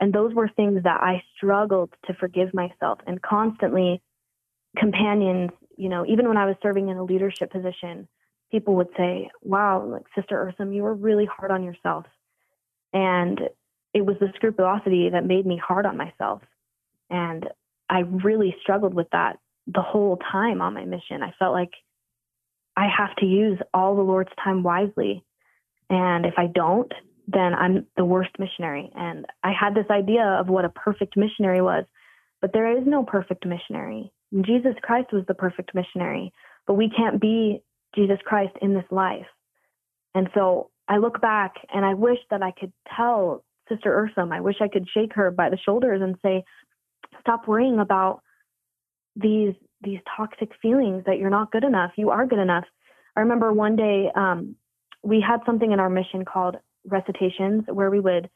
And 0.00 0.12
those 0.12 0.34
were 0.34 0.48
things 0.48 0.82
that 0.82 1.00
I 1.00 1.22
struggled 1.36 1.90
to 2.06 2.14
forgive 2.14 2.52
myself, 2.52 2.98
and 3.06 3.22
constantly 3.22 4.02
companions, 4.76 5.50
you 5.76 5.88
know, 5.88 6.04
even 6.04 6.26
when 6.26 6.36
I 6.36 6.46
was 6.46 6.56
serving 6.60 6.88
in 6.88 6.96
a 6.96 7.04
leadership 7.04 7.52
position, 7.52 8.08
people 8.50 8.74
would 8.74 8.90
say, 8.96 9.30
"Wow, 9.42 9.84
like 9.84 10.06
Sister 10.16 10.36
Ursum, 10.36 10.74
you 10.74 10.82
were 10.82 10.94
really 10.94 11.26
hard 11.26 11.52
on 11.52 11.62
yourself," 11.62 12.06
and 12.92 13.40
it 13.92 14.06
was 14.06 14.16
the 14.20 14.32
scrupulosity 14.36 15.10
that 15.10 15.24
made 15.26 15.46
me 15.46 15.60
hard 15.64 15.86
on 15.86 15.96
myself, 15.96 16.42
and 17.08 17.48
I 17.88 18.00
really 18.00 18.54
struggled 18.62 18.94
with 18.94 19.08
that 19.10 19.38
the 19.66 19.82
whole 19.82 20.18
time 20.32 20.60
on 20.60 20.74
my 20.74 20.84
mission. 20.84 21.22
I 21.22 21.34
felt 21.38 21.52
like 21.52 21.72
I 22.76 22.88
have 22.96 23.14
to 23.16 23.26
use 23.26 23.58
all 23.74 23.96
the 23.96 24.02
Lord's 24.02 24.30
time 24.42 24.62
wisely. 24.62 25.24
And 25.90 26.24
if 26.24 26.34
I 26.38 26.46
don't, 26.46 26.90
then 27.26 27.52
I'm 27.54 27.86
the 27.96 28.04
worst 28.04 28.30
missionary. 28.38 28.90
And 28.94 29.26
I 29.42 29.52
had 29.52 29.74
this 29.74 29.90
idea 29.90 30.24
of 30.24 30.48
what 30.48 30.64
a 30.64 30.70
perfect 30.70 31.16
missionary 31.16 31.60
was, 31.60 31.84
but 32.40 32.52
there 32.52 32.76
is 32.78 32.84
no 32.86 33.02
perfect 33.04 33.44
missionary. 33.44 34.12
Jesus 34.42 34.74
Christ 34.82 35.12
was 35.12 35.24
the 35.26 35.34
perfect 35.34 35.74
missionary, 35.74 36.32
but 36.66 36.74
we 36.74 36.90
can't 36.96 37.20
be 37.20 37.62
Jesus 37.94 38.18
Christ 38.24 38.56
in 38.62 38.72
this 38.72 38.84
life. 38.90 39.26
And 40.14 40.28
so 40.34 40.69
I 40.90 40.96
look 40.98 41.20
back 41.20 41.54
and 41.72 41.86
I 41.86 41.94
wish 41.94 42.18
that 42.30 42.42
I 42.42 42.50
could 42.50 42.72
tell 42.96 43.44
Sister 43.68 44.10
Ursum, 44.18 44.32
I 44.32 44.40
wish 44.40 44.56
I 44.60 44.66
could 44.66 44.88
shake 44.92 45.14
her 45.14 45.30
by 45.30 45.48
the 45.48 45.56
shoulders 45.56 46.02
and 46.02 46.16
say, 46.20 46.42
stop 47.20 47.46
worrying 47.46 47.78
about 47.78 48.22
these 49.16 49.54
these 49.82 50.00
toxic 50.16 50.50
feelings 50.60 51.04
that 51.06 51.18
you're 51.18 51.30
not 51.30 51.52
good 51.52 51.64
enough. 51.64 51.92
You 51.96 52.10
are 52.10 52.26
good 52.26 52.38
enough. 52.38 52.64
I 53.16 53.20
remember 53.20 53.52
one 53.52 53.76
day 53.76 54.10
um, 54.14 54.56
we 55.02 55.24
had 55.26 55.40
something 55.46 55.72
in 55.72 55.80
our 55.80 55.88
mission 55.88 56.24
called 56.24 56.56
recitations, 56.84 57.64
where 57.66 57.90
we 57.90 58.00
would, 58.00 58.28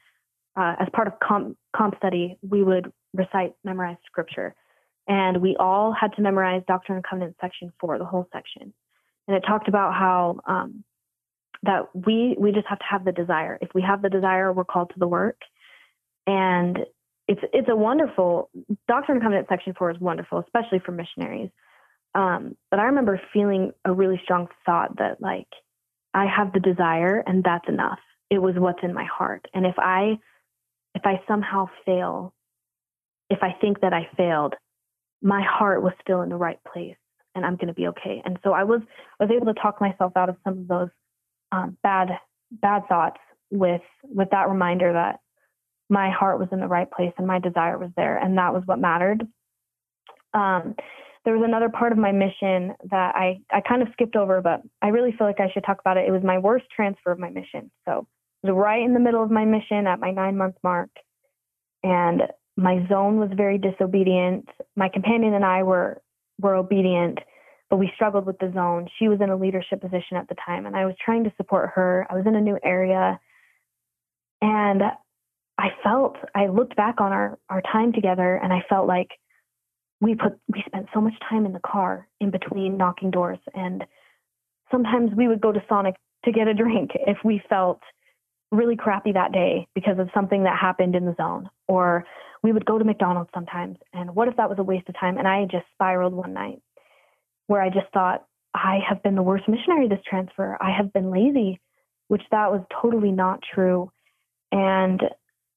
uh, 0.56 0.74
as 0.80 0.88
part 0.94 1.06
of 1.06 1.14
comp, 1.20 1.58
comp 1.76 1.96
study, 1.98 2.38
we 2.48 2.62
would 2.62 2.90
recite 3.12 3.52
memorized 3.62 4.00
scripture, 4.06 4.54
and 5.06 5.42
we 5.42 5.54
all 5.60 5.92
had 5.92 6.14
to 6.14 6.22
memorize 6.22 6.62
Doctrine 6.66 6.96
and 6.96 7.04
Covenants 7.04 7.36
section 7.40 7.72
four, 7.78 7.98
the 7.98 8.06
whole 8.06 8.26
section, 8.32 8.72
and 9.28 9.36
it 9.36 9.40
talked 9.46 9.68
about 9.68 9.92
how 9.92 10.38
um, 10.46 10.82
that 11.64 11.94
we 11.94 12.36
we 12.38 12.52
just 12.52 12.66
have 12.66 12.78
to 12.78 12.84
have 12.88 13.04
the 13.04 13.12
desire. 13.12 13.58
If 13.60 13.70
we 13.74 13.82
have 13.82 14.02
the 14.02 14.10
desire, 14.10 14.52
we're 14.52 14.64
called 14.64 14.90
to 14.90 14.98
the 14.98 15.08
work, 15.08 15.38
and 16.26 16.78
it's 17.26 17.40
it's 17.52 17.68
a 17.68 17.76
wonderful 17.76 18.50
Doctrine 18.86 19.16
and 19.16 19.22
Covenants 19.22 19.48
section 19.48 19.74
four 19.76 19.90
is 19.90 20.00
wonderful, 20.00 20.40
especially 20.40 20.80
for 20.84 20.92
missionaries. 20.92 21.50
Um, 22.14 22.56
but 22.70 22.78
I 22.78 22.84
remember 22.84 23.20
feeling 23.32 23.72
a 23.84 23.92
really 23.92 24.20
strong 24.22 24.48
thought 24.64 24.96
that 24.98 25.20
like 25.20 25.48
I 26.12 26.26
have 26.26 26.52
the 26.52 26.60
desire 26.60 27.22
and 27.26 27.42
that's 27.42 27.68
enough. 27.68 27.98
It 28.30 28.38
was 28.38 28.54
what's 28.56 28.82
in 28.82 28.94
my 28.94 29.04
heart. 29.04 29.46
And 29.54 29.66
if 29.66 29.74
I 29.78 30.18
if 30.94 31.02
I 31.04 31.20
somehow 31.26 31.66
fail, 31.84 32.32
if 33.30 33.42
I 33.42 33.56
think 33.60 33.80
that 33.80 33.92
I 33.92 34.08
failed, 34.16 34.54
my 35.22 35.42
heart 35.42 35.82
was 35.82 35.92
still 36.00 36.22
in 36.22 36.28
the 36.28 36.36
right 36.36 36.58
place 36.72 36.96
and 37.34 37.44
I'm 37.44 37.56
going 37.56 37.68
to 37.68 37.74
be 37.74 37.88
okay. 37.88 38.22
And 38.24 38.38
so 38.44 38.52
I 38.52 38.64
was 38.64 38.80
I 39.18 39.24
was 39.24 39.32
able 39.34 39.52
to 39.52 39.60
talk 39.60 39.80
myself 39.80 40.12
out 40.16 40.28
of 40.28 40.36
some 40.44 40.58
of 40.58 40.68
those 40.68 40.88
um, 41.52 41.76
bad 41.82 42.10
bad 42.50 42.82
thoughts 42.88 43.20
with 43.50 43.82
with 44.02 44.28
that 44.30 44.48
reminder 44.48 44.92
that 44.92 45.20
my 45.88 46.10
heart 46.10 46.38
was 46.38 46.48
in 46.52 46.60
the 46.60 46.68
right 46.68 46.90
place 46.90 47.12
and 47.18 47.26
my 47.26 47.38
desire 47.38 47.78
was 47.78 47.90
there, 47.96 48.16
and 48.18 48.38
that 48.38 48.54
was 48.54 48.62
what 48.66 48.78
mattered. 48.78 49.26
Um, 50.32 50.74
there 51.24 51.36
was 51.36 51.44
another 51.44 51.68
part 51.70 51.92
of 51.92 51.98
my 51.98 52.12
mission 52.12 52.74
that 52.90 53.14
I, 53.14 53.40
I 53.50 53.62
kind 53.66 53.82
of 53.82 53.88
skipped 53.92 54.16
over, 54.16 54.42
but 54.42 54.60
I 54.82 54.88
really 54.88 55.12
feel 55.12 55.26
like 55.26 55.40
I 55.40 55.50
should 55.52 55.64
talk 55.64 55.80
about 55.80 55.96
it. 55.96 56.06
It 56.06 56.12
was 56.12 56.22
my 56.22 56.38
worst 56.38 56.66
transfer 56.74 57.12
of 57.12 57.18
my 57.18 57.30
mission. 57.30 57.70
So 57.86 58.06
it 58.42 58.50
was 58.50 58.54
right 58.54 58.82
in 58.82 58.92
the 58.92 59.00
middle 59.00 59.22
of 59.22 59.30
my 59.30 59.44
mission 59.44 59.86
at 59.86 60.00
my 60.00 60.10
nine 60.10 60.36
month 60.36 60.56
mark. 60.62 60.90
And 61.82 62.22
my 62.56 62.86
zone 62.88 63.18
was 63.18 63.30
very 63.34 63.58
disobedient. 63.58 64.48
My 64.76 64.88
companion 64.88 65.34
and 65.34 65.44
I 65.44 65.62
were 65.62 66.02
were 66.40 66.56
obedient, 66.56 67.18
but 67.74 67.80
we 67.80 67.90
struggled 67.96 68.24
with 68.24 68.38
the 68.38 68.52
zone. 68.54 68.86
She 69.00 69.08
was 69.08 69.20
in 69.20 69.30
a 69.30 69.36
leadership 69.36 69.80
position 69.80 70.16
at 70.16 70.28
the 70.28 70.36
time, 70.46 70.64
and 70.64 70.76
I 70.76 70.86
was 70.86 70.94
trying 71.04 71.24
to 71.24 71.32
support 71.36 71.70
her. 71.74 72.06
I 72.08 72.14
was 72.14 72.24
in 72.24 72.36
a 72.36 72.40
new 72.40 72.56
area, 72.62 73.18
and 74.40 74.80
I 75.58 75.70
felt 75.82 76.14
I 76.36 76.46
looked 76.46 76.76
back 76.76 77.00
on 77.00 77.10
our 77.10 77.36
our 77.50 77.60
time 77.62 77.92
together 77.92 78.36
and 78.36 78.52
I 78.52 78.62
felt 78.68 78.86
like 78.86 79.08
we 80.00 80.14
put 80.14 80.38
we 80.46 80.62
spent 80.64 80.86
so 80.94 81.00
much 81.00 81.14
time 81.28 81.46
in 81.46 81.52
the 81.52 81.60
car 81.66 82.06
in 82.20 82.30
between 82.30 82.76
knocking 82.76 83.10
doors 83.10 83.40
and 83.54 83.84
sometimes 84.70 85.10
we 85.16 85.26
would 85.26 85.40
go 85.40 85.50
to 85.50 85.62
Sonic 85.68 85.96
to 86.26 86.30
get 86.30 86.46
a 86.46 86.54
drink 86.54 86.90
if 86.94 87.18
we 87.24 87.42
felt 87.48 87.80
really 88.52 88.76
crappy 88.76 89.10
that 89.12 89.32
day 89.32 89.66
because 89.74 89.98
of 89.98 90.10
something 90.14 90.44
that 90.44 90.56
happened 90.56 90.94
in 90.94 91.06
the 91.06 91.14
zone 91.16 91.48
or 91.66 92.04
we 92.42 92.52
would 92.52 92.66
go 92.66 92.78
to 92.78 92.84
McDonald's 92.84 93.30
sometimes 93.34 93.78
and 93.92 94.14
what 94.14 94.28
if 94.28 94.36
that 94.36 94.48
was 94.48 94.58
a 94.60 94.64
waste 94.64 94.88
of 94.88 94.98
time 94.98 95.18
and 95.18 95.26
I 95.26 95.44
just 95.44 95.66
spiraled 95.74 96.14
one 96.14 96.32
night 96.32 96.60
where 97.46 97.62
I 97.62 97.68
just 97.68 97.92
thought 97.92 98.24
I 98.54 98.78
have 98.88 99.02
been 99.02 99.14
the 99.14 99.22
worst 99.22 99.48
missionary 99.48 99.88
this 99.88 100.04
transfer 100.08 100.56
I 100.60 100.70
have 100.76 100.92
been 100.92 101.10
lazy 101.10 101.60
which 102.08 102.22
that 102.30 102.52
was 102.52 102.62
totally 102.82 103.12
not 103.12 103.40
true 103.54 103.90
and 104.52 105.02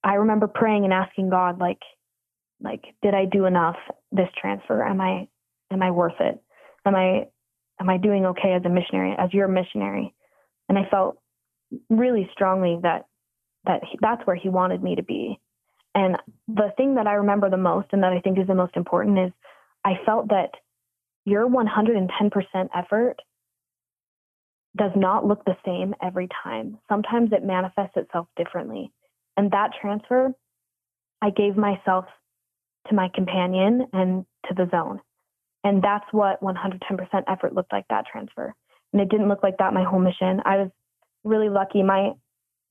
I 0.03 0.15
remember 0.15 0.47
praying 0.47 0.85
and 0.85 0.93
asking 0.93 1.29
God, 1.29 1.59
like, 1.59 1.81
like, 2.61 2.83
did 3.03 3.13
I 3.13 3.25
do 3.25 3.45
enough 3.45 3.75
this 4.11 4.29
transfer? 4.39 4.83
Am 4.83 5.01
I, 5.01 5.27
am 5.69 5.83
I 5.83 5.91
worth 5.91 6.19
it? 6.19 6.41
Am 6.85 6.95
I, 6.95 7.27
am 7.79 7.89
I 7.89 7.97
doing 7.97 8.25
okay 8.27 8.53
as 8.53 8.63
a 8.65 8.69
missionary, 8.69 9.15
as 9.17 9.33
your 9.33 9.47
missionary? 9.47 10.15
And 10.69 10.77
I 10.77 10.87
felt 10.89 11.19
really 11.89 12.29
strongly 12.31 12.79
that, 12.83 13.05
that 13.65 13.81
he, 13.83 13.99
that's 14.01 14.25
where 14.25 14.35
he 14.35 14.49
wanted 14.49 14.81
me 14.81 14.95
to 14.95 15.03
be. 15.03 15.39
And 15.93 16.17
the 16.47 16.71
thing 16.77 16.95
that 16.95 17.05
I 17.05 17.15
remember 17.15 17.49
the 17.49 17.57
most 17.57 17.89
and 17.91 18.03
that 18.03 18.13
I 18.13 18.21
think 18.21 18.39
is 18.39 18.47
the 18.47 18.55
most 18.55 18.77
important 18.77 19.19
is 19.19 19.31
I 19.83 19.95
felt 20.05 20.29
that 20.29 20.51
your 21.27 21.45
110% 21.49 22.69
effort 22.73 23.17
does 24.77 24.91
not 24.95 25.25
look 25.25 25.43
the 25.43 25.57
same 25.65 25.93
every 26.01 26.29
time. 26.41 26.79
Sometimes 26.87 27.33
it 27.33 27.43
manifests 27.43 27.97
itself 27.97 28.27
differently. 28.37 28.93
And 29.35 29.51
that 29.51 29.71
transfer, 29.81 30.31
I 31.21 31.31
gave 31.31 31.57
myself 31.57 32.05
to 32.87 32.95
my 32.95 33.09
companion 33.13 33.87
and 33.91 34.25
to 34.47 34.53
the 34.53 34.69
zone. 34.71 35.01
And 35.65 35.83
that's 35.83 36.05
what 36.11 36.41
110% 36.41 36.79
effort 37.27 37.53
looked 37.53 37.73
like 37.73 37.85
that 37.89 38.05
transfer. 38.09 38.55
And 38.93 39.01
it 39.01 39.09
didn't 39.09 39.27
look 39.27 39.43
like 39.43 39.57
that 39.57 39.73
my 39.73 39.83
whole 39.83 39.99
mission. 39.99 40.39
I 40.45 40.55
was 40.57 40.69
really 41.25 41.49
lucky. 41.49 41.83
My 41.83 42.11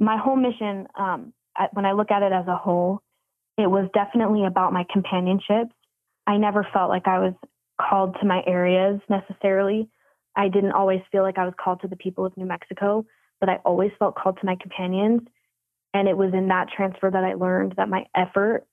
my 0.01 0.17
whole 0.17 0.37
mission, 0.37 0.87
um, 0.99 1.35
when 1.73 1.85
I 1.85 1.93
look 1.93 2.11
at 2.11 2.23
it 2.23 2.33
as 2.33 2.47
a 2.47 2.57
whole, 2.57 3.03
it 3.59 3.67
was 3.67 3.89
definitely 3.93 4.47
about 4.47 4.73
my 4.73 4.87
companionships. 4.91 5.75
I 6.27 6.39
never 6.39 6.67
felt 6.73 6.89
like 6.89 7.07
I 7.07 7.19
was 7.19 7.35
called 7.81 8.17
to 8.21 8.27
my 8.27 8.43
areas 8.47 9.01
necessarily. 9.09 9.89
I 10.37 10.49
didn't 10.49 10.73
always 10.73 11.01
feel 11.11 11.23
like 11.23 11.39
I 11.39 11.45
was 11.45 11.55
called 11.63 11.81
to 11.83 11.89
the 11.89 11.97
people 11.97 12.27
of 12.27 12.37
New 12.37 12.47
Mexico, 12.47 13.07
but 13.41 13.49
I 13.49 13.57
always 13.65 13.91
felt 13.99 14.17
called 14.17 14.39
to 14.41 14.47
my 14.47 14.57
companions. 14.61 15.23
And 15.95 16.09
it 16.09 16.17
was 16.17 16.35
in 16.35 16.49
that 16.49 16.69
transfer 16.75 17.11
that 17.11 17.25
I 17.25 17.35
learned 17.35 17.75
that 17.77 17.89
my 17.89 18.05
effort, 18.15 18.67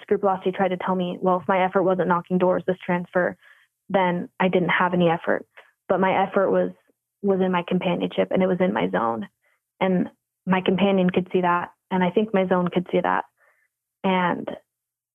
scrupulosity 0.00 0.52
tried 0.52 0.68
to 0.68 0.76
tell 0.76 0.94
me, 0.94 1.18
well, 1.20 1.40
if 1.40 1.48
my 1.48 1.64
effort 1.64 1.82
wasn't 1.82 2.08
knocking 2.08 2.38
doors 2.38 2.62
this 2.66 2.76
transfer, 2.84 3.36
then 3.88 4.28
I 4.38 4.48
didn't 4.48 4.68
have 4.68 4.94
any 4.94 5.08
effort. 5.08 5.46
But 5.88 6.00
my 6.00 6.22
effort 6.26 6.50
was 6.50 6.70
was 7.20 7.40
in 7.40 7.50
my 7.50 7.64
companionship 7.66 8.28
and 8.30 8.42
it 8.44 8.46
was 8.46 8.60
in 8.60 8.72
my 8.72 8.88
zone. 8.90 9.28
And 9.80 10.08
my 10.46 10.60
companion 10.60 11.10
could 11.10 11.28
see 11.32 11.40
that. 11.40 11.72
And 11.90 12.04
I 12.04 12.10
think 12.10 12.32
my 12.32 12.46
zone 12.46 12.68
could 12.72 12.86
see 12.92 13.00
that. 13.02 13.24
And 14.04 14.48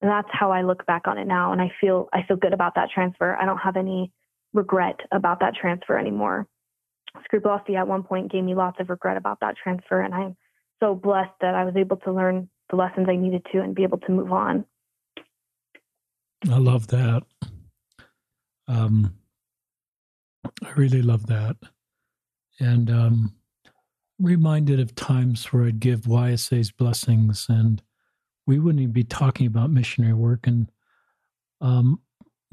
that's 0.09 0.27
how 0.31 0.51
I 0.51 0.61
look 0.63 0.85
back 0.85 1.07
on 1.07 1.17
it 1.17 1.25
now. 1.25 1.51
And 1.51 1.61
I 1.61 1.71
feel 1.79 2.09
I 2.13 2.23
feel 2.27 2.37
good 2.37 2.53
about 2.53 2.75
that 2.75 2.89
transfer. 2.93 3.35
I 3.35 3.45
don't 3.45 3.57
have 3.57 3.77
any 3.77 4.11
regret 4.53 4.99
about 5.11 5.39
that 5.39 5.55
transfer 5.55 5.97
anymore. 5.97 6.47
Scrupulosity 7.25 7.75
at 7.75 7.87
one 7.87 8.03
point 8.03 8.31
gave 8.31 8.43
me 8.43 8.55
lots 8.55 8.79
of 8.79 8.89
regret 8.89 9.17
about 9.17 9.39
that 9.41 9.55
transfer. 9.61 10.01
And 10.01 10.13
I'm 10.13 10.35
so 10.79 10.95
blessed 10.95 11.33
that 11.41 11.55
I 11.55 11.63
was 11.63 11.75
able 11.75 11.97
to 11.97 12.11
learn 12.11 12.49
the 12.69 12.75
lessons 12.75 13.07
I 13.09 13.15
needed 13.15 13.45
to 13.51 13.61
and 13.61 13.75
be 13.75 13.83
able 13.83 13.99
to 13.99 14.11
move 14.11 14.31
on. 14.31 14.65
I 16.49 16.57
love 16.57 16.87
that. 16.87 17.23
Um, 18.67 19.13
I 20.63 20.71
really 20.75 21.01
love 21.01 21.27
that. 21.27 21.55
And 22.59 22.89
um, 22.89 23.33
reminded 24.19 24.79
of 24.79 24.95
times 24.95 25.45
where 25.45 25.65
I'd 25.65 25.79
give 25.79 26.01
YSA's 26.01 26.71
blessings 26.71 27.45
and 27.49 27.81
we 28.45 28.59
wouldn't 28.59 28.81
even 28.81 28.93
be 28.93 29.03
talking 29.03 29.47
about 29.47 29.71
missionary 29.71 30.13
work. 30.13 30.47
And 30.47 30.69
um, 31.61 32.01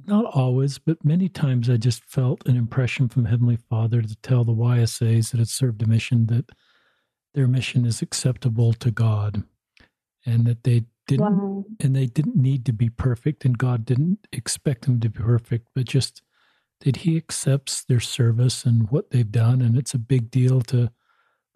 not 0.07 0.25
always, 0.25 0.79
but 0.79 1.05
many 1.05 1.29
times 1.29 1.69
I 1.69 1.77
just 1.77 2.05
felt 2.05 2.47
an 2.47 2.57
impression 2.57 3.09
from 3.09 3.25
Heavenly 3.25 3.59
Father 3.69 4.03
to 4.03 4.17
tell 4.23 4.45
the 4.45 4.53
YSAs 4.53 5.31
that 5.31 5.39
had 5.39 5.49
served 5.49 5.83
a 5.83 5.87
mission 5.87 6.27
that 6.27 6.51
their 7.35 7.47
mission 7.47 7.85
is 7.85 8.03
acceptable 8.03 8.73
to 8.75 8.91
God 8.91 9.45
and 10.27 10.47
that 10.47 10.65
they 10.65 10.85
didn't 11.07 11.39
wow. 11.39 11.65
and 11.81 11.95
they 11.95 12.07
didn't 12.07 12.37
need 12.37 12.65
to 12.67 12.73
be 12.73 12.89
perfect 12.89 13.45
and 13.45 13.59
God 13.59 13.85
didn't 13.85 14.27
expect 14.33 14.85
them 14.85 15.01
to 15.01 15.09
be 15.09 15.21
perfect, 15.21 15.69
but 15.75 15.87
just 15.87 16.23
that 16.83 16.97
he 16.97 17.17
accepts 17.17 17.85
their 17.85 18.01
service 18.01 18.65
and 18.65 18.91
what 18.91 19.11
they've 19.11 19.31
done 19.31 19.61
and 19.61 19.77
it's 19.77 19.95
a 19.95 19.99
big 19.99 20.31
deal 20.31 20.61
to 20.63 20.91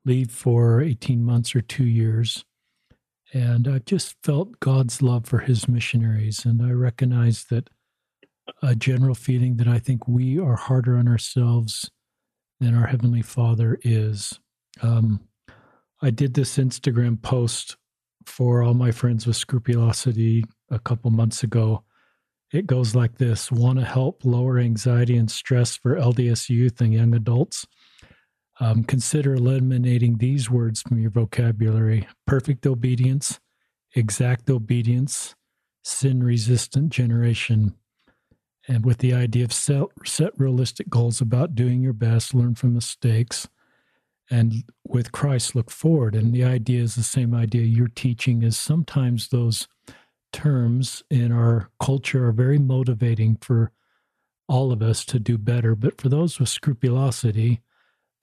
leave 0.05 0.31
for 0.31 0.83
18 0.83 1.25
months 1.25 1.55
or 1.55 1.61
2 1.61 1.85
years. 1.85 2.45
And 3.35 3.67
I've 3.67 3.85
just 3.85 4.15
felt 4.23 4.61
God's 4.61 5.03
love 5.03 5.27
for 5.27 5.41
his 5.41 5.69
missionaries 5.69 6.45
and 6.45 6.63
I 6.63 6.71
recognize 6.71 7.45
that 7.51 7.69
a 8.63 8.77
general 8.77 9.17
feeling 9.17 9.57
that 9.57 9.67
I 9.67 9.81
think 9.81 10.07
we 10.07 10.39
are 10.39 10.55
harder 10.55 10.97
on 10.97 11.09
ourselves 11.09 11.91
than 12.61 12.77
our 12.77 12.87
Heavenly 12.87 13.23
Father 13.23 13.79
is. 13.83 14.39
Um, 14.83 15.21
I 16.01 16.11
did 16.11 16.35
this 16.35 16.59
Instagram 16.59 17.21
post 17.21 17.77
for 18.25 18.63
all 18.63 18.75
my 18.75 18.93
friends 18.93 19.27
with 19.27 19.37
scrupulosity 19.37 20.45
a 20.71 20.79
couple 20.79 21.11
months 21.11 21.43
ago. 21.43 21.83
It 22.53 22.69
goes 22.69 22.95
like 22.95 23.19
this 23.19 23.51
Want 23.51 23.81
to 23.81 23.85
help 23.85 24.25
lower 24.25 24.61
anxiety 24.61 25.17
and 25.17 25.31
stress 25.31 25.77
for 25.77 25.97
LDS 25.97 26.49
youth 26.51 26.81
and 26.81 26.95
young 26.95 27.15
adults? 27.15 27.67
Um, 28.61 28.85
consider 28.85 29.35
eliminating 29.35 30.19
these 30.19 30.49
words 30.49 30.83
from 30.83 31.01
your 31.01 31.11
vocabulary 31.11 32.07
perfect 32.27 32.67
obedience, 32.67 33.41
exact 33.95 34.49
obedience, 34.49 35.35
sin 35.83 36.23
resistant 36.23 36.91
generation 36.91 37.75
and 38.67 38.85
with 38.85 38.99
the 38.99 39.13
idea 39.13 39.45
of 39.45 39.53
set, 39.53 39.83
set 40.05 40.33
realistic 40.39 40.89
goals 40.89 41.21
about 41.21 41.55
doing 41.55 41.83
your 41.83 41.93
best, 41.93 42.35
learn 42.35 42.55
from 42.55 42.75
mistakes, 42.75 43.49
and 44.31 44.65
with 44.87 45.13
Christ 45.13 45.55
look 45.55 45.71
forward. 45.71 46.15
And 46.15 46.33
the 46.33 46.45
idea 46.45 46.83
is 46.83 46.95
the 46.95 47.03
same 47.03 47.35
idea 47.35 47.63
you're 47.63 47.89
teaching 47.89 48.43
is 48.43 48.57
sometimes 48.57 49.29
those 49.29 49.69
terms 50.33 51.03
in 51.11 51.31
our 51.31 51.69
culture 51.79 52.27
are 52.27 52.33
very 52.33 52.59
motivating 52.59 53.37
for 53.37 53.71
all 54.49 54.73
of 54.73 54.83
us 54.83 55.05
to 55.07 55.19
do 55.19 55.37
better. 55.37 55.75
But 55.75 56.01
for 56.01 56.09
those 56.09 56.41
with 56.41 56.49
scrupulosity, 56.49 57.61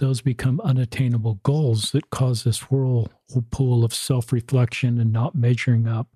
those 0.01 0.19
become 0.19 0.59
unattainable 0.61 1.39
goals 1.43 1.91
that 1.91 2.09
cause 2.09 2.43
this 2.43 2.69
whirlpool 2.69 3.85
of 3.85 3.93
self 3.93 4.33
reflection 4.33 4.99
and 4.99 5.13
not 5.13 5.35
measuring 5.35 5.87
up. 5.87 6.09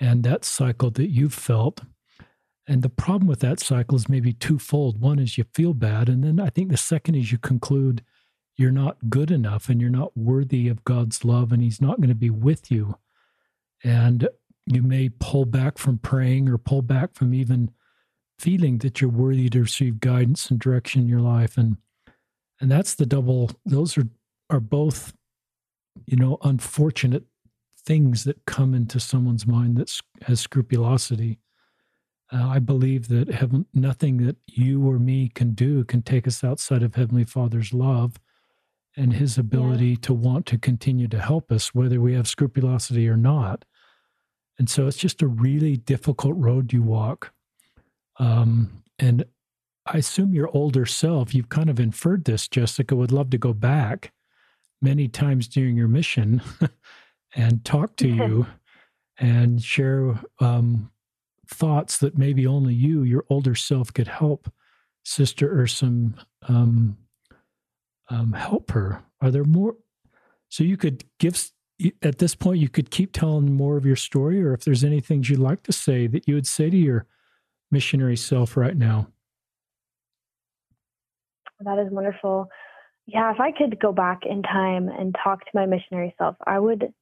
And 0.00 0.24
that 0.24 0.44
cycle 0.44 0.90
that 0.90 1.10
you've 1.10 1.32
felt 1.34 1.82
and 2.68 2.82
the 2.82 2.88
problem 2.88 3.28
with 3.28 3.40
that 3.40 3.60
cycle 3.60 3.96
is 3.96 4.08
maybe 4.08 4.32
twofold. 4.32 5.00
One 5.00 5.18
is 5.18 5.38
you 5.38 5.44
feel 5.54 5.72
bad. 5.72 6.08
And 6.08 6.24
then 6.24 6.40
I 6.40 6.50
think 6.50 6.70
the 6.70 6.76
second 6.76 7.14
is 7.14 7.30
you 7.30 7.38
conclude 7.38 8.02
you're 8.56 8.72
not 8.72 9.10
good 9.10 9.30
enough 9.30 9.68
and 9.68 9.80
you're 9.80 9.90
not 9.90 10.16
worthy 10.16 10.68
of 10.68 10.84
God's 10.84 11.24
love 11.24 11.52
and 11.52 11.62
He's 11.62 11.80
not 11.80 11.98
going 11.98 12.08
to 12.08 12.14
be 12.14 12.30
with 12.30 12.70
you. 12.70 12.96
And 13.84 14.28
you 14.66 14.82
may 14.82 15.10
pull 15.10 15.44
back 15.44 15.78
from 15.78 15.98
praying 15.98 16.48
or 16.48 16.58
pull 16.58 16.82
back 16.82 17.14
from 17.14 17.32
even 17.34 17.70
feeling 18.38 18.78
that 18.78 19.00
you're 19.00 19.10
worthy 19.10 19.48
to 19.50 19.60
receive 19.60 20.00
guidance 20.00 20.50
and 20.50 20.58
direction 20.58 21.02
in 21.02 21.08
your 21.08 21.20
life. 21.20 21.56
And 21.56 21.76
and 22.60 22.70
that's 22.70 22.94
the 22.94 23.06
double, 23.06 23.50
those 23.64 23.96
are 23.98 24.08
are 24.48 24.60
both, 24.60 25.12
you 26.06 26.16
know, 26.16 26.38
unfortunate 26.42 27.24
things 27.76 28.22
that 28.24 28.44
come 28.46 28.74
into 28.74 29.00
someone's 29.00 29.46
mind 29.46 29.76
that 29.76 29.92
has 30.22 30.40
scrupulosity 30.40 31.40
uh, 32.32 32.48
I 32.48 32.58
believe 32.58 33.08
that 33.08 33.28
heaven, 33.28 33.66
nothing 33.72 34.18
that 34.26 34.36
you 34.46 34.86
or 34.88 34.98
me 34.98 35.28
can 35.28 35.52
do 35.52 35.84
can 35.84 36.02
take 36.02 36.26
us 36.26 36.42
outside 36.42 36.82
of 36.82 36.94
Heavenly 36.94 37.24
Father's 37.24 37.72
love 37.72 38.18
and 38.96 39.12
His 39.12 39.38
ability 39.38 39.90
yeah. 39.90 39.96
to 40.02 40.14
want 40.14 40.46
to 40.46 40.58
continue 40.58 41.06
to 41.08 41.20
help 41.20 41.52
us, 41.52 41.74
whether 41.74 42.00
we 42.00 42.14
have 42.14 42.26
scrupulosity 42.26 43.08
or 43.08 43.16
not. 43.16 43.64
And 44.58 44.68
so 44.68 44.86
it's 44.86 44.96
just 44.96 45.22
a 45.22 45.26
really 45.26 45.76
difficult 45.76 46.34
road 46.36 46.72
you 46.72 46.82
walk. 46.82 47.32
Um, 48.18 48.82
and 48.98 49.24
I 49.86 49.98
assume 49.98 50.34
your 50.34 50.50
older 50.52 50.84
self, 50.84 51.34
you've 51.34 51.48
kind 51.48 51.70
of 51.70 51.78
inferred 51.78 52.24
this, 52.24 52.48
Jessica, 52.48 52.96
would 52.96 53.12
love 53.12 53.30
to 53.30 53.38
go 53.38 53.52
back 53.52 54.12
many 54.82 55.08
times 55.08 55.48
during 55.48 55.76
your 55.76 55.88
mission 55.88 56.42
and 57.36 57.64
talk 57.64 57.96
to 57.96 58.08
you 58.14 58.46
and 59.18 59.62
share 59.62 60.20
um, 60.40 60.90
thoughts 61.48 61.98
that 61.98 62.18
maybe 62.18 62.46
only 62.46 62.74
you, 62.74 63.02
your 63.02 63.24
older 63.30 63.54
self, 63.54 63.92
could 63.92 64.08
help 64.08 64.52
Sister 65.04 65.48
Ursum 65.48 66.14
um, 66.48 66.98
um, 68.10 68.32
help 68.32 68.72
her? 68.72 69.04
Are 69.20 69.30
there 69.30 69.44
more? 69.44 69.76
So 70.48 70.64
you 70.64 70.76
could 70.76 71.04
give 71.18 71.50
at 72.02 72.18
this 72.18 72.34
point. 72.34 72.60
You 72.60 72.68
could 72.68 72.90
keep 72.90 73.12
telling 73.12 73.52
more 73.52 73.76
of 73.76 73.86
your 73.86 73.96
story, 73.96 74.42
or 74.42 74.52
if 74.52 74.64
there's 74.64 74.84
any 74.84 75.00
things 75.00 75.30
you'd 75.30 75.38
like 75.38 75.62
to 75.64 75.72
say 75.72 76.06
that 76.08 76.26
you 76.26 76.34
would 76.34 76.46
say 76.46 76.70
to 76.70 76.76
your 76.76 77.06
missionary 77.70 78.16
self 78.16 78.56
right 78.56 78.76
now. 78.76 79.08
That 81.60 81.78
is 81.78 81.90
wonderful. 81.90 82.48
Yeah, 83.06 83.32
if 83.32 83.40
I 83.40 83.52
could 83.52 83.78
go 83.80 83.92
back 83.92 84.20
in 84.28 84.42
time 84.42 84.88
and 84.88 85.14
talk 85.22 85.40
to 85.40 85.50
my 85.54 85.66
missionary 85.66 86.14
self, 86.18 86.36
I 86.46 86.58
would 86.58 86.92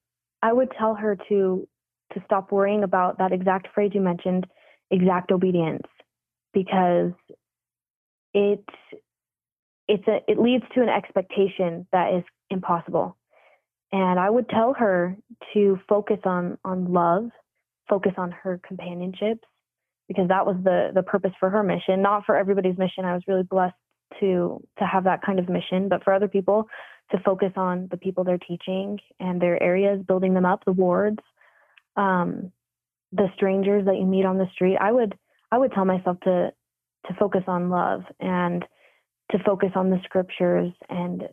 I 0.42 0.52
would 0.52 0.70
tell 0.78 0.94
her 0.94 1.16
to 1.28 1.66
to 2.12 2.22
stop 2.26 2.52
worrying 2.52 2.84
about 2.84 3.18
that 3.18 3.32
exact 3.32 3.68
phrase 3.74 3.92
you 3.94 4.00
mentioned, 4.00 4.46
exact 4.90 5.32
obedience, 5.32 5.86
because 6.52 7.12
it 8.34 8.64
it's 9.88 10.06
a 10.06 10.18
it 10.28 10.38
leads 10.38 10.64
to 10.74 10.82
an 10.82 10.88
expectation 10.88 11.86
that 11.92 12.12
is 12.14 12.24
impossible. 12.50 13.16
And 13.92 14.18
I 14.20 14.28
would 14.28 14.48
tell 14.48 14.74
her 14.74 15.16
to 15.54 15.78
focus 15.88 16.18
on 16.24 16.58
on 16.64 16.92
love, 16.92 17.30
focus 17.88 18.12
on 18.18 18.30
her 18.30 18.60
companionships, 18.66 19.46
because 20.08 20.28
that 20.28 20.46
was 20.46 20.56
the 20.62 20.90
the 20.94 21.02
purpose 21.02 21.32
for 21.40 21.48
her 21.48 21.62
mission, 21.62 22.02
not 22.02 22.24
for 22.26 22.36
everybody's 22.36 22.76
mission. 22.76 23.04
I 23.04 23.14
was 23.14 23.22
really 23.26 23.42
blessed 23.42 23.74
to 24.20 24.62
to 24.78 24.86
have 24.86 25.04
that 25.04 25.22
kind 25.22 25.38
of 25.38 25.48
mission, 25.48 25.88
but 25.88 26.04
for 26.04 26.12
other 26.12 26.28
people 26.28 26.68
to 27.10 27.18
focus 27.24 27.52
on 27.56 27.88
the 27.90 27.96
people 27.96 28.24
they're 28.24 28.38
teaching 28.38 28.98
and 29.20 29.40
their 29.40 29.62
areas, 29.62 30.00
building 30.06 30.34
them 30.34 30.46
up, 30.46 30.64
the 30.64 30.72
wards, 30.72 31.18
um, 31.96 32.50
the 33.12 33.28
strangers 33.36 33.84
that 33.84 33.96
you 33.96 34.06
meet 34.06 34.24
on 34.24 34.38
the 34.38 34.48
street, 34.52 34.76
I 34.80 34.90
would 34.90 35.16
I 35.52 35.58
would 35.58 35.72
tell 35.72 35.84
myself 35.84 36.18
to 36.24 36.52
to 37.06 37.14
focus 37.18 37.42
on 37.46 37.70
love 37.70 38.02
and 38.20 38.64
to 39.30 39.38
focus 39.44 39.70
on 39.74 39.90
the 39.90 40.00
scriptures 40.04 40.72
and 40.88 41.24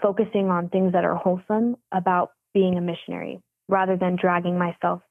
focusing 0.00 0.48
on 0.48 0.68
things 0.68 0.92
that 0.92 1.04
are 1.04 1.14
wholesome 1.14 1.76
about 1.92 2.30
being 2.54 2.76
a 2.76 2.80
missionary 2.80 3.40
rather 3.68 3.96
than 3.96 4.16
dragging 4.20 4.58
myself 4.58 5.02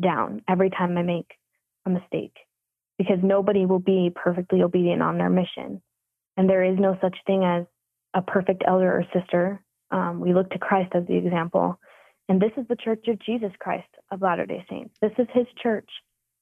down 0.00 0.42
every 0.48 0.70
time 0.70 0.96
I 0.96 1.02
make 1.02 1.30
a 1.86 1.90
mistake 1.90 2.34
because 2.98 3.18
nobody 3.22 3.66
will 3.66 3.78
be 3.78 4.10
perfectly 4.14 4.62
obedient 4.62 5.02
on 5.02 5.18
their 5.18 5.30
mission. 5.30 5.80
And 6.38 6.48
there 6.48 6.62
is 6.62 6.78
no 6.78 6.96
such 7.00 7.16
thing 7.26 7.42
as 7.42 7.66
a 8.14 8.22
perfect 8.22 8.62
elder 8.64 8.90
or 8.92 9.04
sister. 9.12 9.60
Um, 9.90 10.20
we 10.20 10.32
look 10.32 10.48
to 10.50 10.58
Christ 10.58 10.92
as 10.94 11.04
the 11.06 11.16
example. 11.16 11.80
And 12.28 12.40
this 12.40 12.52
is 12.56 12.64
the 12.68 12.76
Church 12.76 13.08
of 13.08 13.18
Jesus 13.18 13.50
Christ 13.58 13.88
of 14.12 14.22
Latter 14.22 14.46
day 14.46 14.64
Saints. 14.70 14.94
This 15.02 15.10
is 15.18 15.26
his 15.34 15.46
church. 15.60 15.90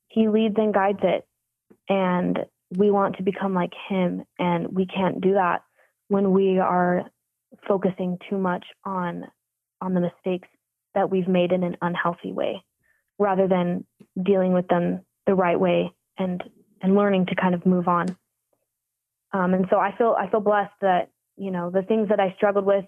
He 0.08 0.28
leads 0.28 0.56
and 0.58 0.74
guides 0.74 1.00
it. 1.02 1.26
And 1.88 2.40
we 2.76 2.90
want 2.90 3.16
to 3.16 3.22
become 3.22 3.54
like 3.54 3.72
him. 3.88 4.24
And 4.38 4.68
we 4.68 4.84
can't 4.84 5.22
do 5.22 5.32
that 5.32 5.62
when 6.08 6.32
we 6.32 6.58
are 6.58 7.04
focusing 7.66 8.18
too 8.28 8.36
much 8.36 8.66
on 8.84 9.24
on 9.80 9.94
the 9.94 10.00
mistakes 10.00 10.48
that 10.94 11.10
we've 11.10 11.28
made 11.28 11.52
in 11.52 11.62
an 11.62 11.76
unhealthy 11.80 12.32
way 12.32 12.62
rather 13.18 13.48
than 13.48 13.86
dealing 14.22 14.52
with 14.52 14.68
them 14.68 15.00
the 15.26 15.34
right 15.34 15.58
way 15.58 15.90
and 16.18 16.42
and 16.82 16.94
learning 16.94 17.26
to 17.26 17.34
kind 17.34 17.54
of 17.54 17.64
move 17.64 17.88
on 17.88 18.14
um, 19.32 19.54
and 19.54 19.66
so 19.70 19.78
i 19.78 19.94
feel 19.96 20.16
i 20.18 20.28
feel 20.30 20.40
blessed 20.40 20.74
that 20.80 21.10
you 21.36 21.50
know 21.50 21.70
the 21.70 21.82
things 21.82 22.08
that 22.08 22.20
i 22.20 22.32
struggled 22.36 22.64
with 22.64 22.84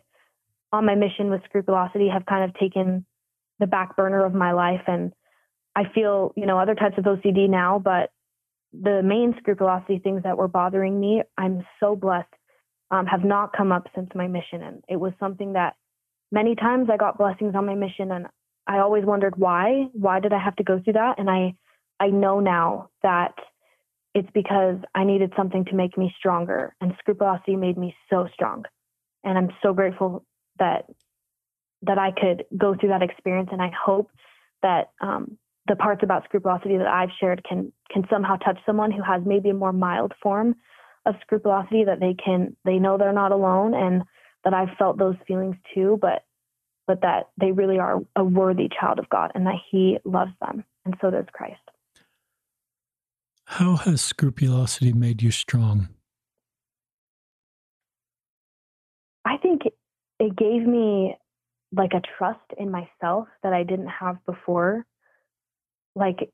on 0.73 0.85
my 0.85 0.95
mission 0.95 1.31
with 1.31 1.43
scrupulosity 1.45 2.09
have 2.09 2.27
kind 2.27 2.45
of 2.45 2.55
taken 2.59 3.05
the 3.59 3.67
back 3.67 3.97
burner 3.97 4.25
of 4.25 4.35
my 4.35 4.53
life 4.53 4.83
and 4.87 5.13
I 5.79 5.85
feel, 5.95 6.33
you 6.37 6.45
know, 6.45 6.59
other 6.59 6.75
types 6.75 6.99
of 6.99 7.05
OCD 7.05 7.49
now, 7.49 7.79
but 7.79 8.11
the 8.73 9.01
main 9.03 9.35
scrupulosity 9.39 10.01
things 10.01 10.25
that 10.25 10.37
were 10.37 10.49
bothering 10.49 10.99
me, 10.99 11.23
I'm 11.37 11.65
so 11.79 11.95
blessed, 11.95 12.29
um, 12.91 13.07
have 13.07 13.25
not 13.25 13.57
come 13.57 13.71
up 13.71 13.87
since 13.95 14.11
my 14.13 14.27
mission. 14.27 14.63
And 14.63 14.83
it 14.89 14.97
was 14.97 15.13
something 15.21 15.53
that 15.53 15.77
many 16.33 16.57
times 16.57 16.89
I 16.93 16.97
got 16.97 17.17
blessings 17.17 17.55
on 17.55 17.65
my 17.65 17.77
mission 17.77 18.11
and 18.11 18.27
I 18.67 18.79
always 18.79 19.05
wondered 19.05 19.37
why, 19.37 19.87
why 19.93 20.19
did 20.19 20.33
I 20.33 20.43
have 20.43 20.57
to 20.57 20.65
go 20.65 20.81
through 20.83 20.95
that? 20.95 21.19
And 21.19 21.31
I, 21.31 21.55
I 22.01 22.09
know 22.09 22.41
now 22.41 22.91
that 23.05 23.35
it's 24.15 24.29
because 24.33 24.77
I 24.95 25.05
needed 25.05 25.33
something 25.37 25.65
to 25.67 25.75
make 25.75 25.97
me 25.97 26.15
stronger 26.19 26.75
and 26.81 26.95
scrupulosity 26.99 27.57
made 27.57 27.77
me 27.77 27.95
so 28.11 28.29
strong. 28.33 28.65
And 29.25 29.37
I'm 29.37 29.51
so 29.63 29.73
grateful 29.73 30.25
that 30.59 30.87
that 31.83 31.99
I 31.99 32.11
could 32.11 32.45
go 32.57 32.75
through 32.75 32.89
that 32.89 33.03
experience, 33.03 33.51
and 33.53 33.63
I 33.63 33.71
hope 33.71 34.11
that 34.63 34.91
um, 35.01 35.39
the 35.69 35.77
parts 35.77 36.03
about 36.03 36.25
scrupulosity 36.25 36.77
that 36.77 36.89
I've 36.89 37.11
shared 37.21 37.45
can 37.49 37.73
can 37.91 38.05
somehow 38.11 38.37
touch 38.37 38.59
someone 38.67 38.91
who 38.91 39.03
has 39.03 39.23
maybe 39.25 39.51
a 39.51 39.55
more 39.55 39.73
mild 39.73 40.13
form 40.23 40.57
of 41.07 41.15
scrupulosity 41.21 41.85
that 41.85 42.01
they 42.01 42.15
can 42.15 42.57
they 42.65 42.79
know 42.79 42.99
they're 42.99 43.13
not 43.13 43.33
alone 43.33 43.75
and 43.75 44.03
that 44.45 44.55
I've 44.55 44.77
felt 44.79 44.99
those 44.99 45.17
feelings 45.27 45.57
too, 45.75 45.99
but 46.01 46.25
but 46.87 47.03
that 47.03 47.29
they 47.39 47.53
really 47.53 47.79
are 47.79 48.01
a 48.17 48.25
worthy 48.25 48.69
child 48.69 48.99
of 48.99 49.09
God 49.09 49.33
and 49.35 49.47
that 49.47 49.57
He 49.71 49.99
loves 50.05 50.33
them, 50.41 50.65
and 50.85 50.97
so 51.01 51.11
does 51.11 51.27
Christ. 51.33 51.61
How 53.51 53.77
has 53.77 54.03
scrupulosity 54.03 54.93
made 54.93 55.23
you 55.23 55.31
strong? 55.31 55.89
I 59.25 59.39
think 59.39 59.63
it 60.21 60.37
gave 60.37 60.67
me 60.67 61.17
like 61.75 61.93
a 61.95 62.03
trust 62.19 62.45
in 62.59 62.71
myself 62.71 63.27
that 63.43 63.55
I 63.55 63.63
didn't 63.63 63.89
have 63.89 64.25
before. 64.27 64.85
Like, 65.97 66.31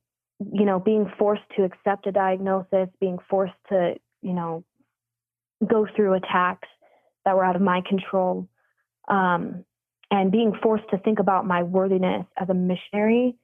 you 0.52 0.64
know, 0.64 0.80
being 0.80 1.10
forced 1.16 1.44
to 1.56 1.62
accept 1.62 2.08
a 2.08 2.12
diagnosis, 2.12 2.88
being 3.00 3.18
forced 3.30 3.54
to, 3.68 3.94
you 4.20 4.32
know, 4.32 4.64
go 5.64 5.86
through 5.94 6.14
attacks 6.14 6.68
that 7.24 7.36
were 7.36 7.44
out 7.44 7.56
of 7.56 7.62
my 7.62 7.80
control, 7.88 8.48
um, 9.06 9.64
and 10.10 10.32
being 10.32 10.52
forced 10.60 10.90
to 10.90 10.98
think 10.98 11.20
about 11.20 11.46
my 11.46 11.62
worthiness 11.62 12.26
as 12.36 12.48
a 12.50 12.54
missionary, 12.54 13.36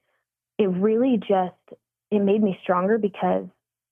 it 0.59 0.66
really 0.66 1.18
just 1.18 1.79
it 2.11 2.18
made 2.18 2.43
me 2.43 2.59
stronger 2.64 2.99
because 2.99 3.47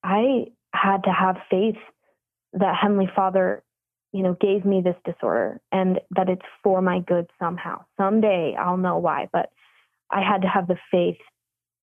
I 0.08 0.46
had 0.72 1.04
to 1.04 1.12
have 1.12 1.36
faith 1.50 1.76
that 2.54 2.76
Heavenly 2.80 3.10
Father 3.14 3.62
you 4.12 4.22
know, 4.22 4.36
gave 4.40 4.64
me 4.64 4.80
this 4.80 4.96
disorder 5.04 5.60
and 5.70 6.00
that 6.10 6.28
it's 6.28 6.44
for 6.62 6.80
my 6.80 7.00
good 7.00 7.26
somehow. 7.38 7.84
Someday 7.98 8.56
I'll 8.58 8.76
know 8.76 8.98
why, 8.98 9.28
but 9.32 9.50
I 10.10 10.22
had 10.22 10.42
to 10.42 10.48
have 10.48 10.66
the 10.66 10.78
faith 10.90 11.18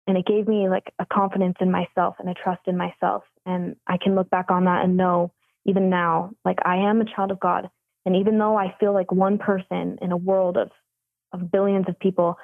and 0.07 0.17
it 0.17 0.25
gave 0.25 0.47
me 0.47 0.69
like 0.69 0.93
a 0.99 1.05
confidence 1.05 1.55
in 1.59 1.71
myself 1.71 2.15
and 2.19 2.29
a 2.29 2.33
trust 2.33 2.61
in 2.67 2.77
myself. 2.77 3.23
And 3.45 3.75
I 3.87 3.97
can 4.01 4.15
look 4.15 4.29
back 4.29 4.51
on 4.51 4.65
that 4.65 4.83
and 4.83 4.97
know 4.97 5.33
even 5.65 5.89
now, 5.89 6.31
like 6.45 6.59
I 6.65 6.77
am 6.77 7.01
a 7.01 7.05
child 7.05 7.31
of 7.31 7.39
God. 7.39 7.69
And 8.05 8.15
even 8.15 8.37
though 8.37 8.57
I 8.57 8.75
feel 8.79 8.93
like 8.93 9.11
one 9.11 9.37
person 9.37 9.97
in 10.01 10.11
a 10.11 10.17
world 10.17 10.57
of, 10.57 10.71
of 11.33 11.51
billions 11.51 11.85
of 11.87 11.99
people, 11.99 12.37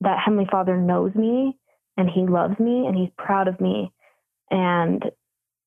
that 0.00 0.18
Heavenly 0.24 0.46
Father 0.50 0.76
knows 0.76 1.14
me 1.14 1.56
and 1.96 2.08
He 2.08 2.22
loves 2.22 2.58
me 2.58 2.86
and 2.86 2.96
He's 2.96 3.10
proud 3.16 3.46
of 3.48 3.60
me. 3.60 3.92
And 4.50 5.04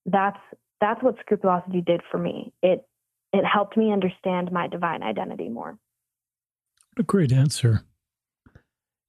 that's 0.05 0.39
that's 0.79 1.01
what 1.03 1.15
scrupulosity 1.19 1.81
did 1.81 2.01
for 2.09 2.17
me. 2.17 2.51
It 2.61 2.85
it 3.33 3.45
helped 3.45 3.77
me 3.77 3.91
understand 3.91 4.51
my 4.51 4.67
divine 4.67 5.03
identity 5.03 5.49
more. 5.49 5.77
What 6.93 6.99
a 7.01 7.03
great 7.03 7.31
answer. 7.31 7.83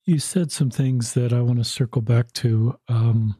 You 0.05 0.19
said 0.19 0.53
some 0.53 0.71
things 0.71 1.15
that 1.15 1.33
I 1.33 1.41
want 1.41 1.59
to 1.59 1.65
circle 1.65 2.03
back 2.03 2.33
to. 2.35 2.79
Um, 2.89 3.37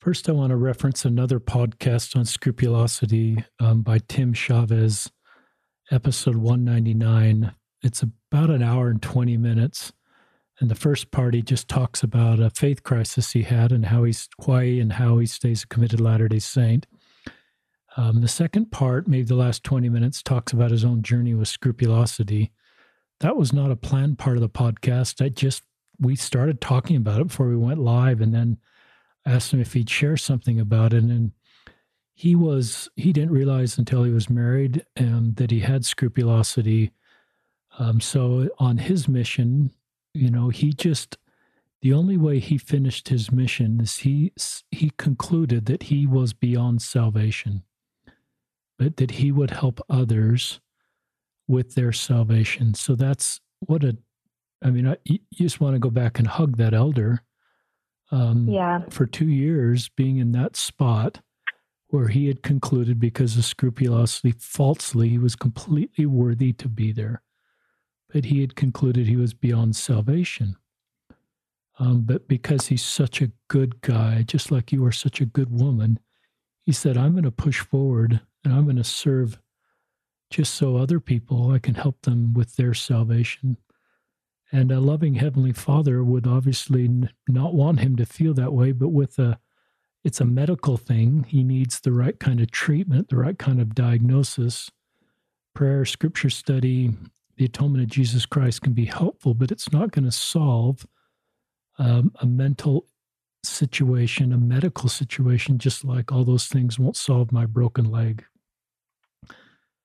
first, 0.00 0.28
I 0.28 0.32
want 0.32 0.50
to 0.50 0.56
reference 0.56 1.04
another 1.04 1.40
podcast 1.40 2.16
on 2.16 2.24
scrupulosity 2.24 3.44
um, 3.60 3.82
by 3.82 3.98
Tim 4.08 4.32
Chavez, 4.32 5.10
episode 5.90 6.36
199. 6.36 7.54
It's 7.82 8.02
about 8.02 8.50
an 8.50 8.62
hour 8.62 8.88
and 8.88 9.02
20 9.02 9.36
minutes. 9.36 9.92
And 10.60 10.70
the 10.70 10.74
first 10.74 11.10
part, 11.10 11.34
he 11.34 11.42
just 11.42 11.68
talks 11.68 12.02
about 12.02 12.38
a 12.38 12.50
faith 12.50 12.82
crisis 12.82 13.32
he 13.32 13.42
had 13.42 13.72
and 13.72 13.86
how 13.86 14.04
he's 14.04 14.28
why 14.44 14.62
and 14.62 14.92
how 14.92 15.18
he 15.18 15.26
stays 15.26 15.64
a 15.64 15.66
committed 15.66 16.00
Latter 16.00 16.28
day 16.28 16.38
Saint. 16.38 16.86
Um, 17.96 18.20
the 18.20 18.28
second 18.28 18.70
part, 18.70 19.06
maybe 19.06 19.24
the 19.24 19.34
last 19.34 19.64
20 19.64 19.88
minutes, 19.88 20.22
talks 20.22 20.52
about 20.52 20.70
his 20.70 20.84
own 20.84 21.02
journey 21.02 21.34
with 21.34 21.48
scrupulosity. 21.48 22.52
That 23.20 23.36
was 23.36 23.52
not 23.52 23.70
a 23.70 23.76
planned 23.76 24.18
part 24.18 24.36
of 24.36 24.40
the 24.40 24.48
podcast. 24.48 25.24
I 25.24 25.28
just, 25.28 25.62
we 25.98 26.16
started 26.16 26.60
talking 26.60 26.96
about 26.96 27.20
it 27.20 27.28
before 27.28 27.48
we 27.48 27.56
went 27.56 27.80
live 27.80 28.20
and 28.20 28.34
then 28.34 28.58
asked 29.26 29.52
him 29.52 29.60
if 29.60 29.74
he'd 29.74 29.90
share 29.90 30.16
something 30.16 30.58
about 30.58 30.94
it. 30.94 31.04
And 31.04 31.32
he 32.14 32.34
was, 32.34 32.88
he 32.96 33.12
didn't 33.12 33.30
realize 33.30 33.78
until 33.78 34.04
he 34.04 34.10
was 34.10 34.30
married 34.30 34.84
um, 34.98 35.34
that 35.36 35.50
he 35.50 35.60
had 35.60 35.84
scrupulosity. 35.84 36.92
Um, 37.78 38.00
so 38.00 38.48
on 38.58 38.78
his 38.78 39.06
mission, 39.06 39.70
you 40.14 40.30
know, 40.30 40.48
he 40.48 40.72
just, 40.72 41.16
the 41.80 41.92
only 41.92 42.16
way 42.16 42.38
he 42.38 42.58
finished 42.58 43.08
his 43.08 43.32
mission 43.32 43.80
is 43.80 43.98
he 43.98 44.32
he 44.70 44.92
concluded 44.96 45.66
that 45.66 45.84
he 45.84 46.06
was 46.06 46.32
beyond 46.32 46.80
salvation 46.82 47.62
but 48.82 48.96
that 48.96 49.12
he 49.12 49.30
would 49.30 49.50
help 49.50 49.80
others 49.88 50.60
with 51.46 51.74
their 51.74 51.92
salvation. 51.92 52.74
So 52.74 52.96
that's 52.96 53.40
what 53.60 53.84
a, 53.84 53.96
I 54.62 54.70
mean, 54.70 54.88
I, 54.88 54.96
you 55.04 55.20
just 55.34 55.60
want 55.60 55.74
to 55.74 55.78
go 55.78 55.90
back 55.90 56.18
and 56.18 56.26
hug 56.26 56.56
that 56.56 56.74
elder. 56.74 57.22
Um, 58.10 58.48
yeah. 58.48 58.80
For 58.90 59.06
two 59.06 59.28
years, 59.28 59.88
being 59.90 60.18
in 60.18 60.32
that 60.32 60.56
spot 60.56 61.20
where 61.88 62.08
he 62.08 62.26
had 62.26 62.42
concluded 62.42 62.98
because 62.98 63.36
of 63.36 63.44
scrupulosity, 63.44 64.34
falsely, 64.38 65.10
he 65.10 65.18
was 65.18 65.36
completely 65.36 66.06
worthy 66.06 66.52
to 66.54 66.68
be 66.68 66.90
there. 66.90 67.22
But 68.12 68.26
he 68.26 68.40
had 68.40 68.56
concluded 68.56 69.06
he 69.06 69.16
was 69.16 69.34
beyond 69.34 69.76
salvation. 69.76 70.56
Um, 71.78 72.02
but 72.02 72.28
because 72.28 72.66
he's 72.66 72.84
such 72.84 73.22
a 73.22 73.32
good 73.48 73.80
guy, 73.80 74.22
just 74.22 74.50
like 74.50 74.72
you 74.72 74.84
are 74.84 74.92
such 74.92 75.20
a 75.20 75.26
good 75.26 75.50
woman, 75.50 75.98
he 76.64 76.72
said, 76.72 76.96
I'm 76.96 77.12
going 77.12 77.24
to 77.24 77.30
push 77.30 77.60
forward 77.60 78.20
and 78.44 78.52
I'm 78.52 78.64
going 78.64 78.76
to 78.76 78.84
serve 78.84 79.40
just 80.30 80.54
so 80.54 80.76
other 80.76 80.98
people, 80.98 81.50
I 81.50 81.58
can 81.58 81.74
help 81.74 82.02
them 82.02 82.32
with 82.32 82.56
their 82.56 82.74
salvation. 82.74 83.58
And 84.50 84.72
a 84.72 84.80
loving 84.80 85.14
Heavenly 85.14 85.52
Father 85.52 86.02
would 86.02 86.26
obviously 86.26 86.88
not 87.28 87.54
want 87.54 87.80
him 87.80 87.96
to 87.96 88.06
feel 88.06 88.34
that 88.34 88.52
way, 88.52 88.72
but 88.72 88.88
with 88.88 89.18
a 89.18 89.38
it's 90.04 90.20
a 90.20 90.24
medical 90.24 90.76
thing. 90.76 91.26
He 91.28 91.44
needs 91.44 91.80
the 91.80 91.92
right 91.92 92.18
kind 92.18 92.40
of 92.40 92.50
treatment, 92.50 93.08
the 93.08 93.16
right 93.16 93.38
kind 93.38 93.60
of 93.60 93.74
diagnosis. 93.74 94.70
Prayer, 95.54 95.84
scripture 95.84 96.30
study, 96.30 96.90
the 97.36 97.44
atonement 97.44 97.84
of 97.84 97.90
Jesus 97.90 98.26
Christ 98.26 98.62
can 98.62 98.72
be 98.72 98.84
helpful, 98.84 99.34
but 99.34 99.50
it's 99.50 99.72
not 99.72 99.90
going 99.90 100.04
to 100.04 100.12
solve 100.12 100.86
um, 101.78 102.12
a 102.20 102.26
mental 102.26 102.86
situation, 103.42 104.32
a 104.32 104.38
medical 104.38 104.88
situation, 104.88 105.58
just 105.58 105.84
like 105.84 106.12
all 106.12 106.24
those 106.24 106.46
things 106.46 106.78
won't 106.78 106.96
solve 106.96 107.32
my 107.32 107.46
broken 107.46 107.90
leg. 107.90 108.24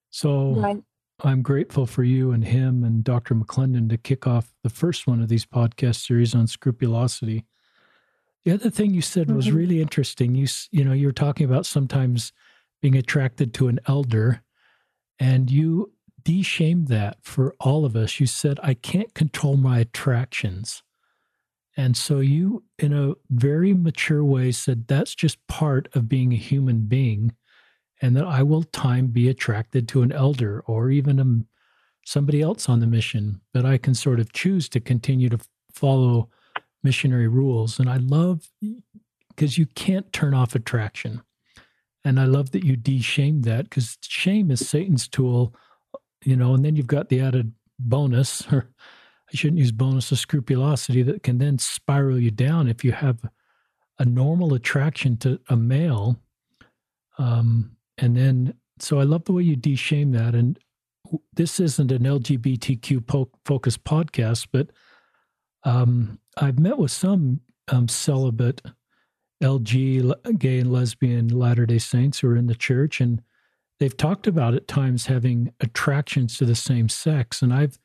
So 0.10 0.54
right. 0.56 0.78
I'm 1.24 1.42
grateful 1.42 1.86
for 1.86 2.04
you 2.04 2.32
and 2.32 2.44
him 2.44 2.84
and 2.84 3.04
Dr. 3.04 3.34
McClendon 3.36 3.90
to 3.90 3.98
kick 3.98 4.28
off 4.28 4.54
the 4.64 4.70
first 4.70 5.08
one 5.08 5.22
of 5.22 5.30
these 5.30 5.46
podcast 5.46 6.06
series 6.06 6.36
on 6.36 6.48
scrupulosity. 6.48 7.46
The 8.46 8.54
other 8.54 8.70
thing 8.70 8.94
you 8.94 9.02
said 9.02 9.32
was 9.32 9.48
mm-hmm. 9.48 9.58
really 9.58 9.82
interesting. 9.82 10.36
You 10.36 10.48
you 10.72 10.86
know 10.86 10.94
you're 10.94 11.12
talking 11.12 11.46
about 11.46 11.66
sometimes 11.66 12.32
being 12.82 12.96
attracted 12.96 13.54
to 13.56 13.68
an 13.68 13.80
elder, 13.88 14.42
and 15.20 15.52
you 15.52 15.92
deshamed 16.28 16.90
that 16.90 17.18
for 17.22 17.56
all 17.60 17.86
of 17.86 17.96
us. 17.96 18.20
You 18.20 18.28
said 18.28 18.60
I 18.62 18.74
can't 18.74 19.14
control 19.14 19.56
my 19.56 19.80
attractions, 19.80 20.84
and 21.78 21.96
so 21.96 22.20
you, 22.20 22.64
in 22.80 22.92
a 22.92 23.14
very 23.30 23.74
mature 23.74 24.24
way, 24.24 24.52
said 24.52 24.88
that's 24.88 25.14
just 25.14 25.46
part 25.48 25.88
of 25.94 26.10
being 26.10 26.34
a 26.34 26.38
human 26.38 26.88
being 26.88 27.36
and 28.02 28.16
that 28.16 28.26
I 28.26 28.44
will 28.44 28.64
time 28.64 29.08
be 29.08 29.30
attracted 29.30 29.88
to 29.90 30.02
an 30.02 30.12
elder 30.12 30.64
or 30.68 30.90
even 30.90 31.20
a, 31.20 31.46
somebody 32.06 32.42
else 32.42 32.68
on 32.68 32.80
the 32.80 32.88
mission, 32.88 33.42
but 33.54 33.66
I 33.66 33.78
can 33.78 33.94
sort 33.94 34.20
of 34.20 34.34
choose 34.34 34.68
to 34.70 34.80
continue 34.80 35.30
to 35.30 35.40
follow 35.72 36.30
missionary 36.84 37.28
rules. 37.28 37.80
And 37.80 37.90
I 37.90 37.98
love 37.98 38.50
because 39.30 39.58
you 39.58 39.68
can't 39.68 40.12
turn 40.12 40.34
off 40.34 40.56
attraction. 40.56 41.22
And 42.04 42.20
I 42.20 42.26
love 42.26 42.52
that 42.52 42.64
you 42.64 42.76
de-shame 42.76 43.42
that 43.44 43.66
because 43.66 43.98
shame 44.02 44.50
is 44.50 44.68
Satan's 44.68 45.08
tool, 45.08 45.54
you 46.28 46.36
know, 46.36 46.54
and 46.54 46.66
then 46.66 46.76
you've 46.76 46.88
got 46.88 47.08
the 47.08 47.22
added 47.22 47.54
bonus, 47.80 48.46
or 48.52 48.70
I 49.32 49.36
shouldn't 49.36 49.60
use 49.60 49.72
bonus 49.72 50.12
of 50.12 50.20
scrupulosity 50.20 51.02
that 51.04 51.24
can 51.24 51.38
then 51.38 51.58
spiral 51.58 52.20
you 52.20 52.32
down 52.32 52.68
if 52.68 52.84
you 52.84 52.92
have 52.92 53.20
a 53.98 54.04
normal 54.04 54.54
attraction 54.54 55.16
to 55.18 55.40
a 55.48 55.56
male. 55.56 56.18
Um, 57.18 57.78
and 57.98 58.16
then, 58.16 58.56
so 58.78 59.00
I 59.00 59.04
love 59.04 59.24
the 59.24 59.32
way 59.32 59.44
you 59.44 59.56
de-shame 59.56 60.12
that. 60.12 60.36
And 60.36 60.60
this 61.34 61.62
isn't 61.62 61.94
an 61.94 62.04
LGBTQ 62.04 63.08
po- 63.08 63.32
focused 63.46 63.86
podcast, 63.86 64.48
but 64.52 64.68
um, 65.64 66.20
I've 66.36 66.60
met 66.60 66.78
with 66.78 66.92
some 66.92 67.40
um, 67.70 67.88
celibate 67.88 68.62
LG, 69.42 70.40
gay 70.40 70.60
and 70.60 70.74
lesbian 70.74 71.30
Latter 71.30 71.66
day 71.66 71.78
Saints 71.78 72.20
who 72.20 72.28
are 72.28 72.36
in 72.36 72.48
the 72.48 72.56
church, 72.56 73.00
and 73.00 73.22
they've 73.80 73.96
talked 73.96 74.28
about 74.28 74.54
at 74.54 74.68
times 74.68 75.06
having 75.06 75.54
attractions 75.60 76.38
to 76.38 76.46
the 76.46 76.56
same 76.56 76.90
sex. 76.90 77.42
And 77.42 77.54
I've, 77.54 77.80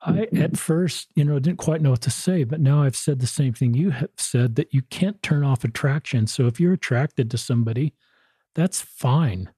I 0.00 0.26
at 0.36 0.56
first, 0.56 1.08
you 1.14 1.24
know, 1.24 1.38
didn't 1.38 1.58
quite 1.58 1.80
know 1.80 1.90
what 1.90 2.00
to 2.02 2.10
say, 2.10 2.44
but 2.44 2.60
now 2.60 2.82
I've 2.82 2.96
said 2.96 3.20
the 3.20 3.26
same 3.26 3.52
thing 3.52 3.74
you 3.74 3.90
have 3.90 4.10
said 4.16 4.56
that 4.56 4.74
you 4.74 4.82
can't 4.82 5.22
turn 5.22 5.44
off 5.44 5.64
attraction. 5.64 6.26
So 6.26 6.46
if 6.46 6.58
you're 6.58 6.72
attracted 6.72 7.30
to 7.30 7.38
somebody, 7.38 7.94
that's 8.54 8.80
fine. 8.80 9.50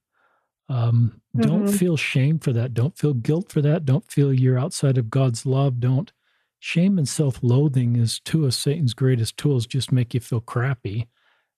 Um, 0.69 1.21
mm-hmm. 1.35 1.47
Don't 1.47 1.67
feel 1.67 1.97
shame 1.97 2.39
for 2.39 2.53
that. 2.53 2.73
Don't 2.73 2.97
feel 2.97 3.13
guilt 3.13 3.51
for 3.51 3.61
that. 3.61 3.85
Don't 3.85 4.09
feel 4.11 4.33
you're 4.33 4.59
outside 4.59 4.97
of 4.97 5.09
God's 5.09 5.45
love. 5.45 5.79
Don't 5.79 6.11
shame 6.59 6.97
and 6.97 7.07
self-loathing 7.07 7.95
is 7.95 8.19
two 8.19 8.45
of 8.45 8.53
Satan's 8.53 8.93
greatest 8.93 9.37
tools. 9.37 9.67
Just 9.67 9.91
make 9.91 10.13
you 10.13 10.19
feel 10.19 10.41
crappy 10.41 11.07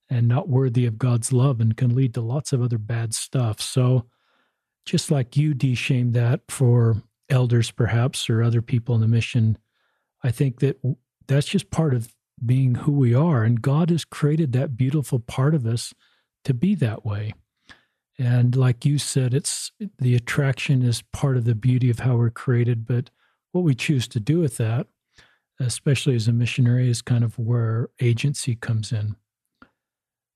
and 0.10 0.28
not 0.28 0.50
worthy 0.50 0.86
of 0.86 0.98
God's 0.98 1.34
love, 1.34 1.60
and 1.60 1.76
can 1.76 1.96
lead 1.96 2.14
to 2.14 2.22
lots 2.22 2.54
of 2.54 2.62
other 2.62 2.78
bad 2.78 3.14
stuff. 3.14 3.62
So, 3.62 4.06
just 4.86 5.12
like 5.12 5.36
you 5.36 5.54
de-shame 5.54 6.14
that 6.14 6.42
for 6.50 7.02
elders, 7.30 7.72
perhaps, 7.72 8.30
or 8.30 8.42
other 8.42 8.62
people 8.62 8.96
in 8.96 9.02
the 9.02 9.08
mission, 9.08 9.58
I 10.24 10.32
think 10.32 10.60
that 10.62 10.80
that's 11.28 11.48
just 11.48 11.72
part 11.72 11.94
of 11.94 12.14
being 12.46 12.76
who 12.76 12.92
we 12.92 13.14
are. 13.14 13.44
And 13.44 13.62
God 13.62 13.90
has 13.90 14.06
created 14.06 14.54
that 14.54 14.78
beautiful 14.78 15.20
part 15.20 15.54
of 15.56 15.66
us 15.66 15.94
to 16.46 16.54
be 16.54 16.76
that 16.76 17.06
way. 17.06 17.34
And 18.20 18.56
like 18.56 18.86
you 18.86 18.98
said, 18.98 19.34
it's 19.34 19.72
the 20.00 20.16
attraction 20.16 20.82
is 20.82 21.04
part 21.14 21.38
of 21.38 21.46
the 21.46 21.56
beauty 21.56 21.90
of 21.90 22.00
how 22.00 22.16
we're 22.16 22.30
created, 22.30 22.86
but 22.86 23.10
what 23.52 23.64
we 23.64 23.76
choose 23.76 24.08
to 24.10 24.20
do 24.20 24.40
with 24.40 24.58
that, 24.58 24.88
especially 25.60 26.16
as 26.16 26.28
a 26.28 26.34
missionary, 26.34 26.90
is 26.90 27.02
kind 27.02 27.24
of 27.24 27.38
where 27.38 27.90
agency 28.00 28.56
comes 28.56 28.92
in. 28.92 29.16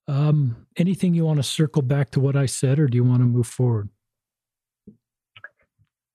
Um, 0.08 0.68
anything 0.78 1.14
you 1.14 1.26
want 1.26 1.38
to 1.38 1.44
circle 1.44 1.82
back 1.82 2.12
to 2.12 2.20
what 2.20 2.36
I 2.36 2.46
said, 2.46 2.80
or 2.80 2.88
do 2.88 2.96
you 2.96 3.04
want 3.04 3.22
to 3.22 3.26
move 3.26 3.48
forward? 3.48 3.90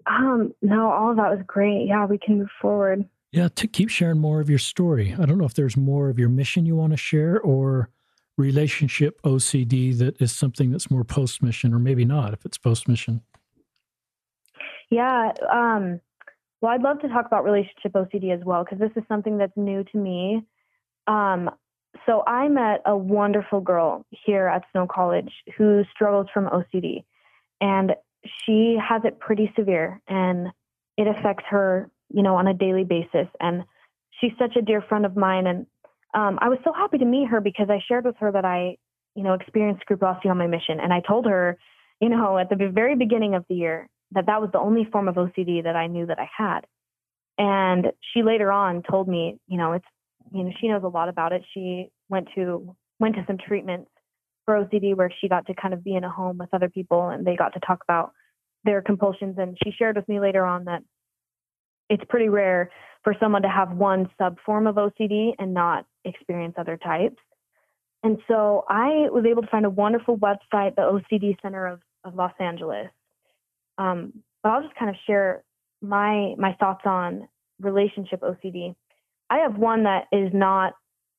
Um, 0.07 0.53
no, 0.63 0.91
all 0.91 1.11
of 1.11 1.17
that 1.17 1.31
was 1.31 1.41
great. 1.47 1.87
Yeah, 1.87 2.07
we 2.07 2.19
can 2.19 2.39
move 2.39 2.51
forward. 2.61 3.09
Yeah, 3.33 3.49
to 3.57 3.67
keep 3.67 3.91
sharing 3.91 4.19
more 4.19 4.41
of 4.41 4.49
your 4.49 4.59
story. 4.59 5.15
I 5.19 5.27
don't 5.27 5.39
know 5.39 5.45
if 5.45 5.55
there's 5.55 5.77
more 5.77 6.09
of 6.09 6.19
your 6.19 6.29
mission 6.29 6.65
you 6.65 6.77
want 6.77 6.93
to 6.93 6.97
share 6.97 7.41
or 7.41 7.91
relationship 8.39 9.21
OCD 9.23 9.97
that 9.99 10.21
is 10.21 10.33
something 10.33 10.71
that's 10.71 10.91
more 10.91 11.05
post 11.05 11.43
mission, 11.43 11.75
or 11.75 11.79
maybe 11.79 12.05
not 12.05 12.33
if 12.33 12.45
it's 12.45 12.59
post 12.59 12.87
mission. 12.89 13.23
Yeah. 14.91 15.33
Um, 15.51 16.01
well, 16.61 16.73
I'd 16.73 16.83
love 16.83 17.01
to 17.01 17.09
talk 17.09 17.27
about 17.27 17.45
relationship 17.45 17.93
OCD 17.93 18.33
as 18.33 18.45
well, 18.45 18.65
because 18.65 18.79
this 18.79 18.93
is 18.97 19.03
something 19.09 19.39
that's 19.39 19.57
new 19.57 19.85
to 19.85 19.99
me. 19.99 20.43
Um, 21.07 21.51
so 22.07 22.23
I 22.27 22.49
met 22.49 22.83
a 22.87 22.97
wonderful 22.97 23.61
girl 23.61 24.05
here 24.11 24.47
at 24.47 24.63
Snow 24.73 24.87
College 24.87 25.33
who 25.59 25.83
struggles 25.93 26.29
from 26.33 26.47
OCD. 26.47 27.05
And 27.61 27.95
she 28.25 28.79
has 28.83 29.03
it 29.05 29.19
pretty 29.19 29.53
severe 29.57 30.01
and 30.09 30.49
it 30.97 31.07
affects 31.07 31.45
her, 31.51 31.91
you 32.09 32.23
know, 32.23 32.37
on 32.37 32.47
a 32.47 32.55
daily 32.55 32.85
basis. 32.85 33.29
And 33.41 33.65
she's 34.21 34.33
such 34.39 34.57
a 34.57 34.63
dear 34.63 34.81
friend 34.83 35.05
of 35.05 35.17
mine. 35.17 35.47
And 35.47 35.67
um, 36.15 36.39
I 36.41 36.49
was 36.49 36.59
so 36.65 36.73
happy 36.73 36.99
to 36.99 37.05
meet 37.05 37.29
her 37.29 37.41
because 37.41 37.69
I 37.71 37.83
shared 37.87 38.05
with 38.05 38.17
her 38.19 38.31
that 38.33 38.45
I, 38.45 38.77
you 39.15 39.23
know, 39.23 39.35
experienced 39.35 39.83
scrupulosity 39.83 40.29
on 40.29 40.39
my 40.39 40.47
mission. 40.47 40.79
And 40.81 40.93
I 40.93 41.01
told 41.01 41.27
her, 41.27 41.59
you 42.01 42.09
know, 42.09 42.39
at 42.39 42.51
the 42.51 42.71
very 42.73 42.95
beginning 42.95 43.35
of 43.35 43.45
the 43.49 43.57
year 43.57 43.89
that 44.13 44.27
that 44.27 44.41
was 44.41 44.51
the 44.53 44.61
only 44.61 44.85
form 44.85 45.09
of 45.09 45.17
OCD 45.17 45.65
that 45.65 45.77
I 45.77 45.89
knew 45.89 46.07
that 46.07 46.19
I 46.21 46.29
had. 46.37 46.61
And 47.39 47.93
she 48.13 48.23
later 48.23 48.53
on 48.53 48.83
told 48.83 49.09
me, 49.09 49.39
you 49.49 49.59
know, 49.59 49.73
it's, 49.73 49.87
you 50.33 50.45
know, 50.45 50.53
she 50.61 50.69
knows 50.69 50.83
a 50.85 50.89
lot 50.89 51.09
about 51.09 51.33
it. 51.33 51.43
She 51.53 51.91
went 52.09 52.29
to 52.35 52.75
went 52.99 53.15
to 53.17 53.25
some 53.27 53.39
treatments 53.39 53.91
for 54.45 54.55
OCD 54.55 54.97
where 54.97 55.13
she 55.21 55.29
got 55.29 55.47
to 55.47 55.55
kind 55.55 55.75
of 55.75 55.85
be 55.85 55.95
in 55.95 56.05
a 56.05 56.11
home 56.11 56.39
with 56.39 56.49
other 56.53 56.69
people 56.69 57.09
and 57.09 57.27
they 57.27 57.37
got 57.37 57.53
to 57.55 57.61
talk 57.61 57.81
about 57.87 58.13
their 58.65 58.81
compulsions. 58.81 59.37
And 59.39 59.59
she 59.63 59.73
shared 59.73 59.97
with 59.97 60.09
me 60.09 60.21
later 60.21 60.45
on 60.45 60.65
that 60.65 60.83
it's 61.91 62.05
pretty 62.09 62.29
rare 62.29 62.71
for 63.05 63.15
someone 63.21 63.43
to 63.43 63.49
have 63.49 63.73
one 63.73 64.09
sub 64.19 64.39
form 64.45 64.67
of 64.67 64.77
OCD 64.77 65.33
and 65.39 65.53
not 65.53 65.85
experience 66.05 66.55
other 66.59 66.77
types. 66.77 67.21
And 68.03 68.19
so 68.29 68.65
I 68.69 69.09
was 69.11 69.25
able 69.29 69.43
to 69.43 69.49
find 69.49 69.67
a 69.67 69.71
wonderful 69.71 70.17
website, 70.17 70.77
the 70.77 70.83
OCD 71.13 71.37
Center 71.43 71.67
of, 71.67 71.81
of 72.05 72.15
Los 72.15 72.33
Angeles. 72.39 72.89
Um, 73.79 74.13
but 74.43 74.51
I'll 74.51 74.63
just 74.63 74.77
kind 74.77 74.91
of 74.91 74.97
share 75.07 75.43
my 75.83 76.35
my 76.39 76.55
thoughts 76.55 76.83
on 76.85 77.29
relationship 77.61 78.21
OCD. 78.21 78.75
I 79.29 79.39
have 79.39 79.57
one 79.57 79.85
that 79.85 80.05
is 80.13 80.31
not 80.33 80.75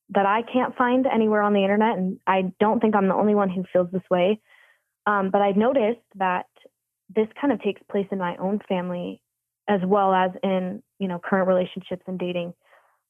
that 0.09 0.25
I 0.25 0.41
can't 0.41 0.75
find 0.75 1.05
anywhere 1.05 1.41
on 1.41 1.53
the 1.53 1.61
internet, 1.63 1.97
and 1.97 2.19
I 2.25 2.53
don't 2.59 2.79
think 2.79 2.95
I'm 2.95 3.07
the 3.07 3.15
only 3.15 3.35
one 3.35 3.49
who 3.49 3.63
feels 3.73 3.89
this 3.91 4.09
way. 4.09 4.39
Um, 5.05 5.29
but 5.31 5.41
I've 5.41 5.57
noticed 5.57 6.01
that 6.15 6.45
this 7.13 7.27
kind 7.39 7.53
of 7.53 7.61
takes 7.61 7.81
place 7.89 8.07
in 8.11 8.17
my 8.17 8.35
own 8.37 8.59
family 8.67 9.21
as 9.69 9.81
well 9.85 10.13
as 10.13 10.31
in 10.43 10.81
you 10.99 11.07
know 11.07 11.19
current 11.19 11.47
relationships 11.47 12.03
and 12.07 12.17
dating. 12.19 12.53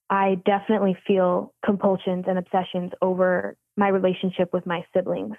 I 0.10 0.42
definitely 0.46 0.98
feel 1.06 1.54
compulsions 1.66 2.26
and 2.28 2.38
obsessions 2.38 2.92
over 3.02 3.58
my 3.76 3.90
relationship 3.90 4.54
with 4.54 4.66
my 4.66 4.84
siblings. 4.96 5.36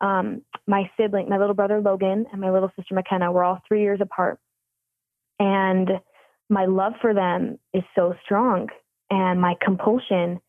Um, 0.00 0.42
my 0.66 0.88
sibling, 0.96 1.28
my 1.28 1.38
little 1.38 1.54
brother 1.54 1.80
Logan, 1.80 2.26
and 2.30 2.40
my 2.40 2.50
little 2.50 2.70
sister 2.76 2.94
McKenna 2.94 3.32
were 3.32 3.42
all 3.42 3.60
three 3.66 3.82
years 3.82 4.00
apart, 4.00 4.38
and 5.38 5.88
my 6.48 6.64
love 6.66 6.94
for 7.00 7.12
them 7.12 7.58
is 7.74 7.82
so 7.94 8.14
strong, 8.24 8.68
and 9.10 9.40
my 9.40 9.54
compulsion 9.60 10.40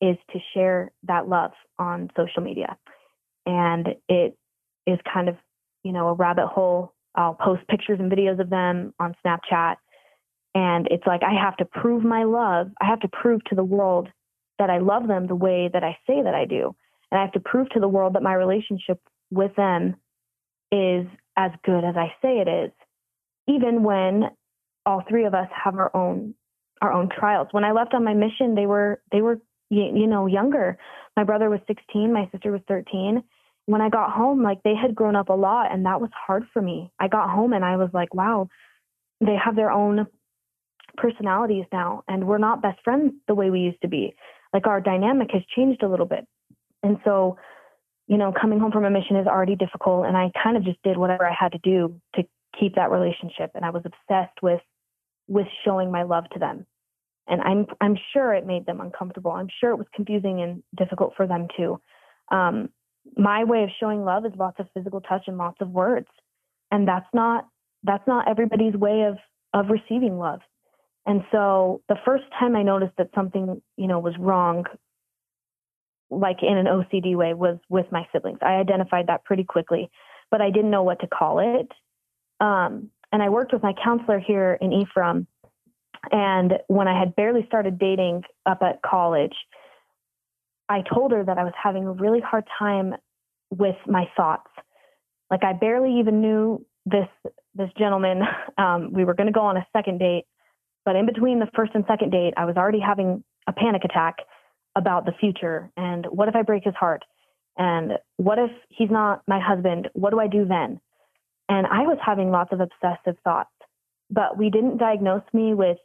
is 0.00 0.16
to 0.32 0.38
share 0.54 0.92
that 1.04 1.28
love 1.28 1.52
on 1.78 2.10
social 2.16 2.42
media. 2.42 2.76
And 3.44 3.88
it 4.08 4.36
is 4.86 4.98
kind 5.12 5.28
of, 5.28 5.36
you 5.82 5.92
know, 5.92 6.08
a 6.08 6.14
rabbit 6.14 6.48
hole. 6.48 6.92
I'll 7.14 7.34
post 7.34 7.66
pictures 7.68 7.98
and 8.00 8.10
videos 8.10 8.40
of 8.40 8.50
them 8.50 8.92
on 9.00 9.14
Snapchat. 9.24 9.76
And 10.54 10.88
it's 10.90 11.06
like 11.06 11.22
I 11.22 11.34
have 11.34 11.56
to 11.58 11.64
prove 11.64 12.02
my 12.02 12.24
love. 12.24 12.70
I 12.80 12.86
have 12.86 13.00
to 13.00 13.08
prove 13.08 13.42
to 13.44 13.54
the 13.54 13.64
world 13.64 14.08
that 14.58 14.70
I 14.70 14.78
love 14.78 15.06
them 15.06 15.26
the 15.26 15.34
way 15.34 15.70
that 15.72 15.84
I 15.84 15.98
say 16.06 16.22
that 16.22 16.34
I 16.34 16.44
do. 16.44 16.74
And 17.10 17.18
I 17.18 17.22
have 17.22 17.32
to 17.32 17.40
prove 17.40 17.68
to 17.70 17.80
the 17.80 17.88
world 17.88 18.14
that 18.14 18.22
my 18.22 18.34
relationship 18.34 19.00
with 19.30 19.54
them 19.56 19.96
is 20.72 21.06
as 21.36 21.52
good 21.64 21.84
as 21.84 21.96
I 21.96 22.12
say 22.22 22.38
it 22.38 22.48
is, 22.48 22.72
even 23.46 23.82
when 23.82 24.24
all 24.84 25.02
three 25.08 25.24
of 25.24 25.34
us 25.34 25.48
have 25.64 25.74
our 25.76 25.94
own 25.94 26.34
our 26.82 26.92
own 26.92 27.08
trials. 27.08 27.48
When 27.52 27.64
I 27.64 27.72
left 27.72 27.94
on 27.94 28.04
my 28.04 28.14
mission, 28.14 28.54
they 28.54 28.66
were 28.66 29.00
they 29.12 29.22
were 29.22 29.40
you, 29.70 29.84
you 29.94 30.06
know, 30.06 30.26
younger. 30.26 30.78
My 31.16 31.24
brother 31.24 31.50
was 31.50 31.60
16, 31.66 32.12
my 32.12 32.28
sister 32.32 32.52
was 32.52 32.60
13. 32.68 33.22
When 33.66 33.80
I 33.80 33.88
got 33.88 34.12
home, 34.12 34.42
like 34.42 34.62
they 34.62 34.74
had 34.74 34.94
grown 34.94 35.16
up 35.16 35.28
a 35.28 35.34
lot 35.34 35.72
and 35.72 35.86
that 35.86 36.00
was 36.00 36.10
hard 36.26 36.44
for 36.52 36.62
me. 36.62 36.92
I 37.00 37.08
got 37.08 37.30
home 37.30 37.52
and 37.52 37.64
I 37.64 37.76
was 37.76 37.90
like, 37.92 38.14
wow, 38.14 38.48
they 39.20 39.36
have 39.42 39.56
their 39.56 39.70
own 39.70 40.06
personalities 40.96 41.64
now 41.72 42.04
and 42.08 42.26
we're 42.26 42.38
not 42.38 42.62
best 42.62 42.78
friends 42.84 43.12
the 43.26 43.34
way 43.34 43.50
we 43.50 43.60
used 43.60 43.80
to 43.82 43.88
be. 43.88 44.14
Like 44.52 44.66
our 44.66 44.80
dynamic 44.80 45.30
has 45.32 45.42
changed 45.54 45.82
a 45.82 45.88
little 45.88 46.06
bit. 46.06 46.26
And 46.82 46.98
so, 47.04 47.38
you 48.06 48.18
know, 48.18 48.32
coming 48.32 48.60
home 48.60 48.70
from 48.70 48.84
a 48.84 48.90
mission 48.90 49.16
is 49.16 49.26
already 49.26 49.56
difficult 49.56 50.06
and 50.06 50.16
I 50.16 50.30
kind 50.42 50.56
of 50.56 50.64
just 50.64 50.80
did 50.84 50.96
whatever 50.96 51.26
I 51.26 51.34
had 51.38 51.52
to 51.52 51.58
do 51.58 52.00
to 52.14 52.22
keep 52.58 52.76
that 52.76 52.90
relationship 52.90 53.50
and 53.54 53.64
I 53.64 53.70
was 53.70 53.82
obsessed 53.84 54.42
with 54.42 54.60
with 55.28 55.46
showing 55.64 55.90
my 55.90 56.04
love 56.04 56.24
to 56.32 56.38
them 56.38 56.66
and 57.28 57.40
I'm 57.40 57.66
I'm 57.80 57.96
sure 58.12 58.34
it 58.34 58.46
made 58.46 58.66
them 58.66 58.80
uncomfortable. 58.80 59.32
I'm 59.32 59.48
sure 59.60 59.70
it 59.70 59.76
was 59.76 59.86
confusing 59.94 60.40
and 60.42 60.62
difficult 60.76 61.14
for 61.16 61.26
them 61.26 61.48
too. 61.56 61.80
Um, 62.30 62.70
my 63.16 63.44
way 63.44 63.62
of 63.62 63.70
showing 63.78 64.04
love 64.04 64.26
is 64.26 64.32
lots 64.36 64.58
of 64.58 64.66
physical 64.74 65.00
touch 65.00 65.24
and 65.26 65.38
lots 65.38 65.60
of 65.60 65.70
words, 65.70 66.08
and 66.70 66.86
that's 66.86 67.06
not 67.12 67.46
that's 67.82 68.06
not 68.06 68.28
everybody's 68.28 68.74
way 68.74 69.02
of 69.02 69.18
of 69.52 69.70
receiving 69.70 70.18
love. 70.18 70.40
And 71.06 71.22
so 71.30 71.82
the 71.88 71.96
first 72.04 72.24
time 72.38 72.56
I 72.56 72.62
noticed 72.62 72.94
that 72.98 73.10
something 73.14 73.60
you 73.76 73.86
know 73.86 73.98
was 73.98 74.14
wrong, 74.18 74.64
like 76.10 76.42
in 76.42 76.56
an 76.56 76.66
OCD 76.66 77.16
way, 77.16 77.34
was 77.34 77.58
with 77.68 77.86
my 77.90 78.06
siblings. 78.12 78.38
I 78.42 78.54
identified 78.54 79.08
that 79.08 79.24
pretty 79.24 79.44
quickly, 79.44 79.90
but 80.30 80.40
I 80.40 80.50
didn't 80.50 80.70
know 80.70 80.82
what 80.82 81.00
to 81.00 81.06
call 81.06 81.38
it. 81.40 81.70
Um, 82.38 82.90
and 83.12 83.22
I 83.22 83.28
worked 83.28 83.52
with 83.52 83.62
my 83.62 83.72
counselor 83.82 84.18
here 84.18 84.58
in 84.60 84.72
Ephraim 84.72 85.26
and 86.12 86.54
when 86.68 86.88
I 86.88 86.98
had 86.98 87.16
barely 87.16 87.44
started 87.46 87.78
dating 87.78 88.22
up 88.44 88.62
at 88.62 88.82
college, 88.82 89.34
I 90.68 90.82
told 90.82 91.12
her 91.12 91.24
that 91.24 91.38
I 91.38 91.44
was 91.44 91.52
having 91.60 91.86
a 91.86 91.92
really 91.92 92.20
hard 92.20 92.44
time 92.58 92.94
with 93.50 93.76
my 93.86 94.08
thoughts. 94.16 94.50
Like 95.30 95.44
I 95.44 95.52
barely 95.52 95.98
even 96.00 96.20
knew 96.20 96.64
this 96.84 97.08
this 97.54 97.70
gentleman. 97.78 98.22
Um, 98.58 98.90
we 98.94 99.04
were 99.04 99.12
going 99.12 99.26
to 99.26 99.34
go 99.34 99.42
on 99.42 99.58
a 99.58 99.66
second 99.76 99.98
date, 99.98 100.24
but 100.86 100.96
in 100.96 101.04
between 101.04 101.40
the 101.40 101.50
first 101.54 101.72
and 101.74 101.84
second 101.86 102.10
date, 102.10 102.32
I 102.38 102.46
was 102.46 102.56
already 102.56 102.80
having 102.80 103.22
a 103.46 103.52
panic 103.52 103.84
attack 103.84 104.14
about 104.74 105.04
the 105.04 105.12
future 105.12 105.70
and 105.76 106.06
what 106.06 106.28
if 106.28 106.34
I 106.34 106.40
break 106.40 106.64
his 106.64 106.74
heart? 106.74 107.04
And 107.58 107.98
what 108.16 108.38
if 108.38 108.50
he's 108.70 108.90
not 108.90 109.20
my 109.28 109.38
husband? 109.38 109.90
What 109.92 110.10
do 110.10 110.20
I 110.20 110.26
do 110.26 110.46
then? 110.46 110.80
And 111.50 111.66
I 111.66 111.80
was 111.82 111.98
having 112.04 112.30
lots 112.30 112.50
of 112.50 112.60
obsessive 112.60 113.18
thoughts, 113.22 113.50
but 114.10 114.38
we 114.38 114.48
didn't 114.48 114.78
diagnose 114.78 115.22
me 115.34 115.52
with 115.52 115.76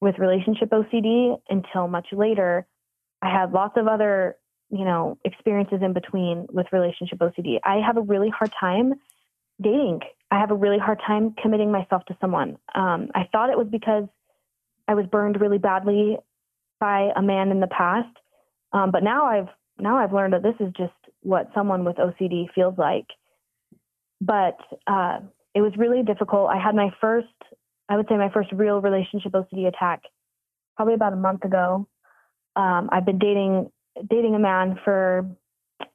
with 0.00 0.18
relationship 0.18 0.70
OCD 0.70 1.38
until 1.48 1.88
much 1.88 2.08
later. 2.12 2.66
I 3.22 3.30
had 3.32 3.52
lots 3.52 3.76
of 3.76 3.88
other, 3.88 4.36
you 4.70 4.84
know, 4.84 5.18
experiences 5.24 5.80
in 5.82 5.92
between 5.92 6.46
with 6.50 6.66
relationship 6.72 7.18
OCD. 7.18 7.58
I 7.64 7.76
have 7.84 7.96
a 7.96 8.02
really 8.02 8.30
hard 8.30 8.52
time 8.58 8.94
dating. 9.60 10.00
I 10.30 10.38
have 10.38 10.50
a 10.50 10.54
really 10.54 10.78
hard 10.78 11.00
time 11.06 11.34
committing 11.42 11.72
myself 11.72 12.04
to 12.06 12.16
someone. 12.20 12.58
Um, 12.74 13.08
I 13.14 13.28
thought 13.32 13.50
it 13.50 13.58
was 13.58 13.68
because 13.70 14.04
I 14.86 14.94
was 14.94 15.06
burned 15.06 15.40
really 15.40 15.58
badly 15.58 16.18
by 16.80 17.10
a 17.16 17.22
man 17.22 17.50
in 17.50 17.60
the 17.60 17.66
past, 17.66 18.16
um, 18.72 18.90
but 18.92 19.02
now 19.02 19.24
I've 19.26 19.48
now 19.80 19.96
I've 19.98 20.12
learned 20.12 20.32
that 20.34 20.42
this 20.42 20.54
is 20.60 20.72
just 20.76 20.92
what 21.22 21.50
someone 21.54 21.84
with 21.84 21.96
OCD 21.96 22.46
feels 22.54 22.76
like. 22.78 23.06
but 24.20 24.58
uh, 24.86 25.20
it 25.54 25.60
was 25.60 25.72
really 25.76 26.02
difficult. 26.02 26.50
I 26.50 26.58
had 26.62 26.74
my 26.74 26.90
first, 27.00 27.28
I 27.88 27.96
would 27.96 28.06
say, 28.08 28.16
my 28.16 28.30
first 28.30 28.52
real 28.52 28.80
relationship 28.80 29.32
OCD 29.32 29.66
attack 29.66 30.02
probably 30.76 30.94
about 30.94 31.12
a 31.12 31.16
month 31.16 31.44
ago. 31.44 31.86
Um, 32.56 32.88
I've 32.92 33.04
been 33.04 33.18
dating 33.18 33.70
dating 34.08 34.34
a 34.34 34.38
man 34.38 34.78
for 34.84 35.26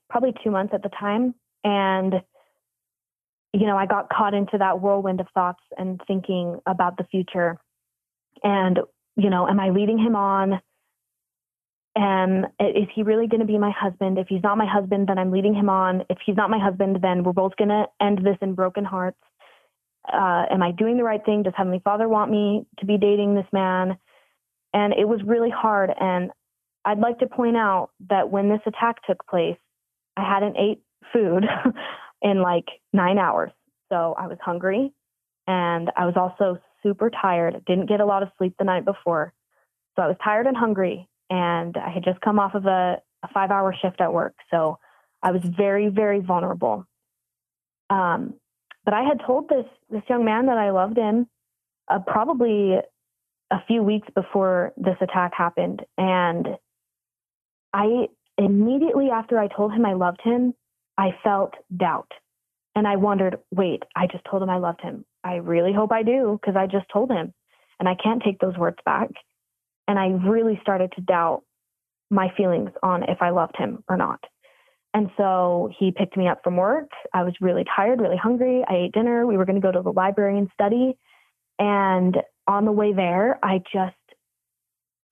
probably 0.10 0.34
two 0.44 0.52
months 0.52 0.74
at 0.74 0.84
the 0.84 0.90
time, 0.90 1.36
and 1.64 2.22
you 3.54 3.68
know, 3.68 3.78
I 3.78 3.86
got 3.86 4.10
caught 4.10 4.34
into 4.34 4.58
that 4.58 4.82
whirlwind 4.82 5.22
of 5.22 5.28
thoughts 5.34 5.62
and 5.78 6.02
thinking 6.08 6.60
about 6.66 6.98
the 6.98 7.04
future. 7.06 7.60
And, 8.44 8.80
you 9.16 9.30
know, 9.30 9.48
am 9.48 9.60
I 9.60 9.70
leading 9.70 10.00
him 10.00 10.16
on? 10.16 10.60
And 11.96 12.48
is 12.60 12.88
he 12.96 13.04
really 13.04 13.28
going 13.28 13.42
to 13.42 13.46
be 13.46 13.60
my 13.60 13.70
husband? 13.70 14.18
If 14.18 14.28
he's 14.28 14.42
not 14.42 14.58
my 14.58 14.66
husband, 14.66 15.08
then 15.08 15.20
I'm 15.20 15.32
leading 15.32 15.54
him 15.54 15.70
on. 15.70 16.02
If 16.10 16.18
he's 16.26 16.36
not 16.36 16.50
my 16.50 16.58
husband, 16.58 16.98
then 17.04 17.24
we're 17.24 17.34
both 17.34 17.56
going 17.56 17.70
to 17.70 17.86
end 18.02 18.26
this 18.26 18.38
in 18.42 18.56
broken 18.56 18.84
hearts. 18.84 19.20
Uh, 20.12 20.46
am 20.52 20.62
I 20.62 20.72
doing 20.72 20.98
the 20.98 21.04
right 21.04 21.24
thing? 21.24 21.44
Does 21.44 21.54
Heavenly 21.56 21.82
Father 21.84 22.08
want 22.10 22.32
me 22.32 22.66
to 22.80 22.86
be 22.86 22.98
dating 22.98 23.36
this 23.36 23.48
man? 23.54 23.98
And 24.74 24.94
it 24.94 25.08
was 25.08 25.22
really 25.26 25.50
hard. 25.50 25.92
And 25.98 26.32
I'd 26.86 27.00
like 27.00 27.20
to 27.20 27.28
point 27.28 27.56
out 27.56 27.92
that 28.10 28.30
when 28.30 28.50
this 28.50 28.62
attack 28.66 28.98
took 29.08 29.26
place, 29.28 29.58
I 30.18 30.28
hadn't 30.28 30.58
ate 30.58 30.82
food 31.12 31.46
in 32.22 32.42
like 32.42 32.66
nine 32.92 33.18
hours. 33.18 33.52
So 33.90 34.16
I 34.18 34.28
was 34.28 34.38
hungry 34.42 34.92
and 35.48 35.92
I 35.96 36.06
was 36.06 36.16
also 36.18 36.60
super 36.82 37.10
tired. 37.10 37.64
Didn't 37.66 37.88
get 37.88 38.02
a 38.02 38.06
lot 38.06 38.24
of 38.24 38.30
sleep 38.38 38.56
the 38.58 38.66
night 38.66 38.86
before. 38.86 39.34
So 39.96 40.02
I 40.02 40.08
was 40.08 40.18
tired 40.24 40.48
and 40.48 40.58
hungry 40.58 41.08
and 41.30 41.78
I 41.78 41.90
had 41.90 42.04
just 42.04 42.20
come 42.22 42.40
off 42.40 42.56
of 42.56 42.66
a, 42.66 42.98
a 43.24 43.28
five 43.34 43.52
hour 43.52 43.74
shift 43.82 44.02
at 44.02 44.14
work. 44.14 44.36
So 44.52 44.80
I 45.22 45.32
was 45.32 45.42
very, 45.58 45.88
very 45.88 46.20
vulnerable. 46.20 46.86
Um, 47.90 48.34
but 48.86 48.94
I 48.94 49.04
had 49.04 49.22
told 49.26 49.50
this 49.50 49.66
this 49.90 50.04
young 50.10 50.26
man 50.26 50.48
that 50.48 50.58
I 50.58 50.72
loved 50.72 50.98
him 50.98 51.28
uh, 51.88 52.00
probably 52.00 52.78
a 53.52 53.64
few 53.68 53.84
weeks 53.84 54.08
before 54.16 54.74
this 54.78 54.98
attack 55.02 55.34
happened, 55.36 55.84
and 55.98 56.48
I 57.74 58.08
immediately 58.38 59.10
after 59.10 59.40
I 59.40 59.48
told 59.48 59.74
him 59.74 59.86
I 59.86 59.94
loved 59.94 60.22
him, 60.24 60.54
I 60.98 61.16
felt 61.24 61.54
doubt. 61.76 62.12
And 62.76 62.88
I 62.88 62.96
wondered, 62.96 63.38
wait, 63.52 63.84
I 63.96 64.08
just 64.08 64.26
told 64.30 64.42
him 64.42 64.50
I 64.50 64.58
loved 64.58 64.82
him. 64.82 65.06
I 65.24 65.36
really 65.36 65.74
hope 65.74 65.92
I 65.92 66.04
do 66.04 66.40
because 66.42 66.56
I 66.56 66.66
just 66.66 66.88
told 66.92 67.12
him 67.12 67.34
and 67.80 67.88
I 67.88 67.96
can't 67.96 68.22
take 68.24 68.40
those 68.40 68.58
words 68.58 68.78
back. 68.86 69.10
And 69.88 70.00
I 70.00 70.08
really 70.08 70.60
started 70.62 70.92
to 70.96 71.02
doubt 71.02 71.44
my 72.10 72.32
feelings 72.36 72.72
on 72.82 73.04
if 73.04 73.22
I 73.22 73.30
loved 73.30 73.58
him 73.58 73.84
or 73.88 73.98
not. 73.98 74.24
And 74.94 75.10
so 75.18 75.72
he 75.78 75.92
picked 75.92 76.16
me 76.16 76.28
up 76.28 76.42
from 76.44 76.58
work. 76.58 76.90
I 77.14 77.24
was 77.24 77.34
really 77.42 77.66
tired, 77.76 78.00
really 78.00 78.18
hungry. 78.18 78.64
I 78.68 78.76
ate 78.76 78.92
dinner. 78.94 79.26
We 79.26 79.38
were 79.38 79.46
going 79.46 79.60
to 79.60 79.62
go 79.62 79.72
to 79.72 79.82
the 79.82 79.92
library 79.92 80.38
and 80.38 80.50
study. 80.54 80.98
And 81.58 82.18
on 82.48 82.66
the 82.66 82.72
way 82.72 82.94
there, 82.94 83.40
I 83.44 83.60
just 83.74 83.96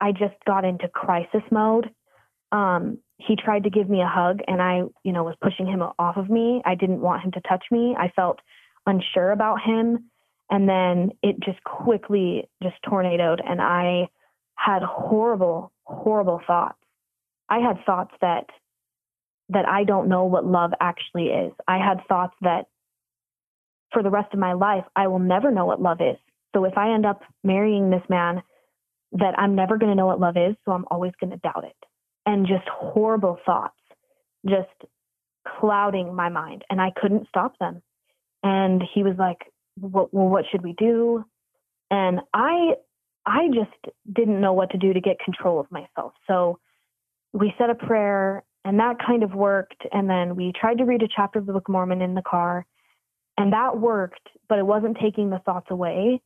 I 0.00 0.12
just 0.12 0.34
got 0.46 0.64
into 0.64 0.88
crisis 0.88 1.42
mode. 1.50 1.90
Um, 2.50 2.98
he 3.18 3.36
tried 3.36 3.64
to 3.64 3.70
give 3.70 3.88
me 3.88 4.00
a 4.02 4.08
hug 4.08 4.40
and 4.48 4.60
I, 4.60 4.82
you 5.04 5.12
know, 5.12 5.22
was 5.22 5.36
pushing 5.40 5.66
him 5.66 5.82
off 5.98 6.16
of 6.16 6.28
me. 6.28 6.60
I 6.64 6.74
didn't 6.74 7.00
want 7.00 7.22
him 7.22 7.30
to 7.32 7.40
touch 7.42 7.64
me. 7.70 7.94
I 7.96 8.08
felt 8.14 8.40
unsure 8.84 9.30
about 9.30 9.62
him. 9.62 10.10
And 10.50 10.68
then 10.68 11.12
it 11.22 11.36
just 11.40 11.62
quickly 11.64 12.48
just 12.62 12.74
tornadoed 12.88 13.40
and 13.46 13.60
I 13.60 14.08
had 14.56 14.82
horrible, 14.82 15.72
horrible 15.84 16.40
thoughts. 16.46 16.78
I 17.48 17.58
had 17.58 17.84
thoughts 17.86 18.12
that 18.20 18.46
that 19.52 19.68
I 19.68 19.84
don't 19.84 20.08
know 20.08 20.24
what 20.24 20.44
love 20.46 20.72
actually 20.80 21.26
is. 21.26 21.52
I 21.66 21.78
had 21.78 22.06
thoughts 22.08 22.34
that 22.42 22.66
for 23.92 24.02
the 24.02 24.10
rest 24.10 24.32
of 24.32 24.38
my 24.38 24.54
life 24.54 24.84
I 24.96 25.08
will 25.08 25.18
never 25.18 25.50
know 25.50 25.66
what 25.66 25.80
love 25.80 26.00
is. 26.00 26.16
So 26.54 26.64
if 26.64 26.76
I 26.76 26.94
end 26.94 27.06
up 27.06 27.22
marrying 27.42 27.90
this 27.90 28.02
man 28.08 28.42
that 29.12 29.38
I'm 29.38 29.54
never 29.54 29.78
going 29.78 29.90
to 29.90 29.96
know 29.96 30.06
what 30.06 30.20
love 30.20 30.36
is, 30.36 30.54
so 30.64 30.72
I'm 30.72 30.86
always 30.90 31.12
going 31.20 31.30
to 31.30 31.36
doubt 31.38 31.64
it 31.64 31.76
and 32.26 32.46
just 32.46 32.66
horrible 32.68 33.38
thoughts 33.44 33.74
just 34.48 34.68
clouding 35.60 36.14
my 36.14 36.28
mind 36.28 36.64
and 36.70 36.80
I 36.80 36.90
couldn't 37.00 37.28
stop 37.28 37.58
them. 37.58 37.82
And 38.42 38.82
he 38.94 39.02
was 39.02 39.14
like, 39.18 39.38
well, 39.80 40.08
what 40.10 40.44
should 40.50 40.62
we 40.62 40.74
do? 40.76 41.24
And 41.90 42.20
I, 42.34 42.74
I 43.24 43.48
just 43.48 43.94
didn't 44.12 44.40
know 44.40 44.52
what 44.52 44.70
to 44.70 44.78
do 44.78 44.92
to 44.92 45.00
get 45.00 45.18
control 45.20 45.60
of 45.60 45.70
myself. 45.70 46.12
So 46.26 46.58
we 47.32 47.54
said 47.58 47.70
a 47.70 47.74
prayer 47.74 48.42
and 48.64 48.78
that 48.78 48.96
kind 49.04 49.22
of 49.22 49.34
worked. 49.34 49.86
And 49.92 50.08
then 50.08 50.36
we 50.36 50.52
tried 50.58 50.78
to 50.78 50.84
read 50.84 51.02
a 51.02 51.08
chapter 51.14 51.38
of 51.38 51.46
the 51.46 51.52
Book 51.52 51.68
of 51.68 51.72
Mormon 51.72 52.02
in 52.02 52.14
the 52.14 52.22
car 52.22 52.66
and 53.38 53.52
that 53.52 53.78
worked, 53.78 54.28
but 54.48 54.58
it 54.58 54.66
wasn't 54.66 54.98
taking 55.00 55.30
the 55.30 55.40
thoughts 55.40 55.68
away 55.70 56.20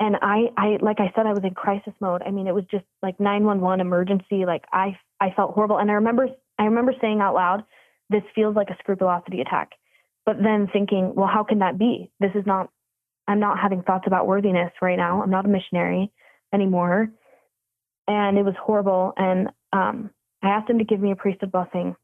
and 0.00 0.16
I, 0.22 0.46
I, 0.56 0.78
like 0.80 0.98
I 0.98 1.12
said, 1.14 1.26
I 1.26 1.34
was 1.34 1.44
in 1.44 1.54
crisis 1.54 1.92
mode. 2.00 2.22
I 2.24 2.30
mean, 2.30 2.46
it 2.46 2.54
was 2.54 2.64
just 2.70 2.86
like 3.02 3.20
911 3.20 3.86
emergency. 3.86 4.46
Like 4.46 4.64
I, 4.72 4.98
I 5.20 5.30
felt 5.36 5.52
horrible. 5.52 5.76
And 5.76 5.90
I 5.90 5.94
remember, 5.94 6.28
I 6.58 6.64
remember 6.64 6.94
saying 7.02 7.20
out 7.20 7.34
loud, 7.34 7.64
this 8.08 8.22
feels 8.34 8.56
like 8.56 8.70
a 8.70 8.76
scrupulosity 8.78 9.42
attack. 9.42 9.72
But 10.24 10.36
then 10.42 10.68
thinking, 10.72 11.12
well, 11.14 11.28
how 11.28 11.44
can 11.44 11.58
that 11.58 11.78
be? 11.78 12.10
This 12.18 12.30
is 12.34 12.46
not, 12.46 12.70
I'm 13.28 13.40
not 13.40 13.58
having 13.58 13.82
thoughts 13.82 14.04
about 14.06 14.26
worthiness 14.26 14.72
right 14.80 14.96
now. 14.96 15.22
I'm 15.22 15.30
not 15.30 15.44
a 15.44 15.48
missionary 15.48 16.10
anymore. 16.52 17.10
And 18.08 18.38
it 18.38 18.42
was 18.42 18.54
horrible. 18.58 19.12
And 19.18 19.50
um, 19.74 20.10
I 20.42 20.48
asked 20.48 20.70
him 20.70 20.78
to 20.78 20.84
give 20.84 21.00
me 21.00 21.12
a 21.12 21.16
priesthood 21.16 21.52
blessing, 21.52 21.96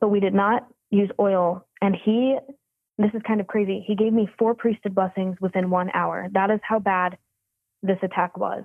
but 0.00 0.08
we 0.08 0.20
did 0.20 0.34
not 0.34 0.68
use 0.90 1.10
oil. 1.18 1.66
And 1.80 1.96
he 2.04 2.36
this 2.98 3.10
is 3.14 3.22
kind 3.26 3.40
of 3.40 3.46
crazy. 3.46 3.82
He 3.86 3.94
gave 3.94 4.12
me 4.12 4.28
four 4.38 4.54
priesthood 4.54 4.94
blessings 4.94 5.36
within 5.40 5.70
one 5.70 5.90
hour. 5.94 6.28
That 6.32 6.50
is 6.50 6.60
how 6.62 6.78
bad 6.78 7.16
this 7.82 7.96
attack 8.02 8.36
was. 8.36 8.64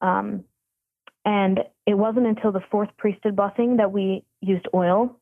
Um, 0.00 0.44
and 1.24 1.60
it 1.86 1.94
wasn't 1.94 2.26
until 2.26 2.50
the 2.50 2.62
fourth 2.70 2.88
priesthood 2.98 3.36
blessing 3.36 3.76
that 3.76 3.92
we 3.92 4.24
used 4.40 4.66
oil 4.74 5.16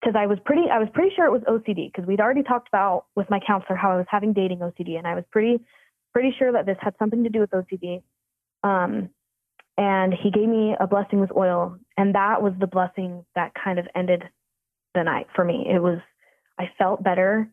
because 0.00 0.16
I 0.18 0.26
was 0.26 0.38
pretty 0.44 0.62
I 0.70 0.78
was 0.78 0.88
pretty 0.92 1.14
sure 1.14 1.26
it 1.26 1.32
was 1.32 1.42
OCD 1.42 1.92
because 1.92 2.06
we'd 2.06 2.20
already 2.20 2.42
talked 2.42 2.68
about 2.68 3.06
with 3.14 3.28
my 3.30 3.40
counselor 3.46 3.76
how 3.76 3.92
I 3.92 3.96
was 3.96 4.06
having 4.08 4.32
dating 4.32 4.58
OCD 4.58 4.98
and 4.98 5.06
I 5.06 5.14
was 5.14 5.24
pretty 5.30 5.60
pretty 6.12 6.34
sure 6.38 6.52
that 6.52 6.66
this 6.66 6.76
had 6.80 6.94
something 6.98 7.24
to 7.24 7.30
do 7.30 7.40
with 7.40 7.50
OCD. 7.50 8.02
Um, 8.62 9.10
and 9.76 10.14
he 10.14 10.30
gave 10.30 10.48
me 10.48 10.74
a 10.78 10.86
blessing 10.86 11.20
with 11.20 11.30
oil 11.36 11.76
and 11.96 12.14
that 12.14 12.42
was 12.42 12.52
the 12.58 12.66
blessing 12.66 13.24
that 13.34 13.52
kind 13.54 13.78
of 13.78 13.86
ended 13.94 14.22
the 14.94 15.02
night 15.02 15.26
for 15.34 15.44
me. 15.44 15.66
It 15.68 15.80
was 15.80 15.98
I 16.58 16.70
felt 16.78 17.02
better. 17.02 17.48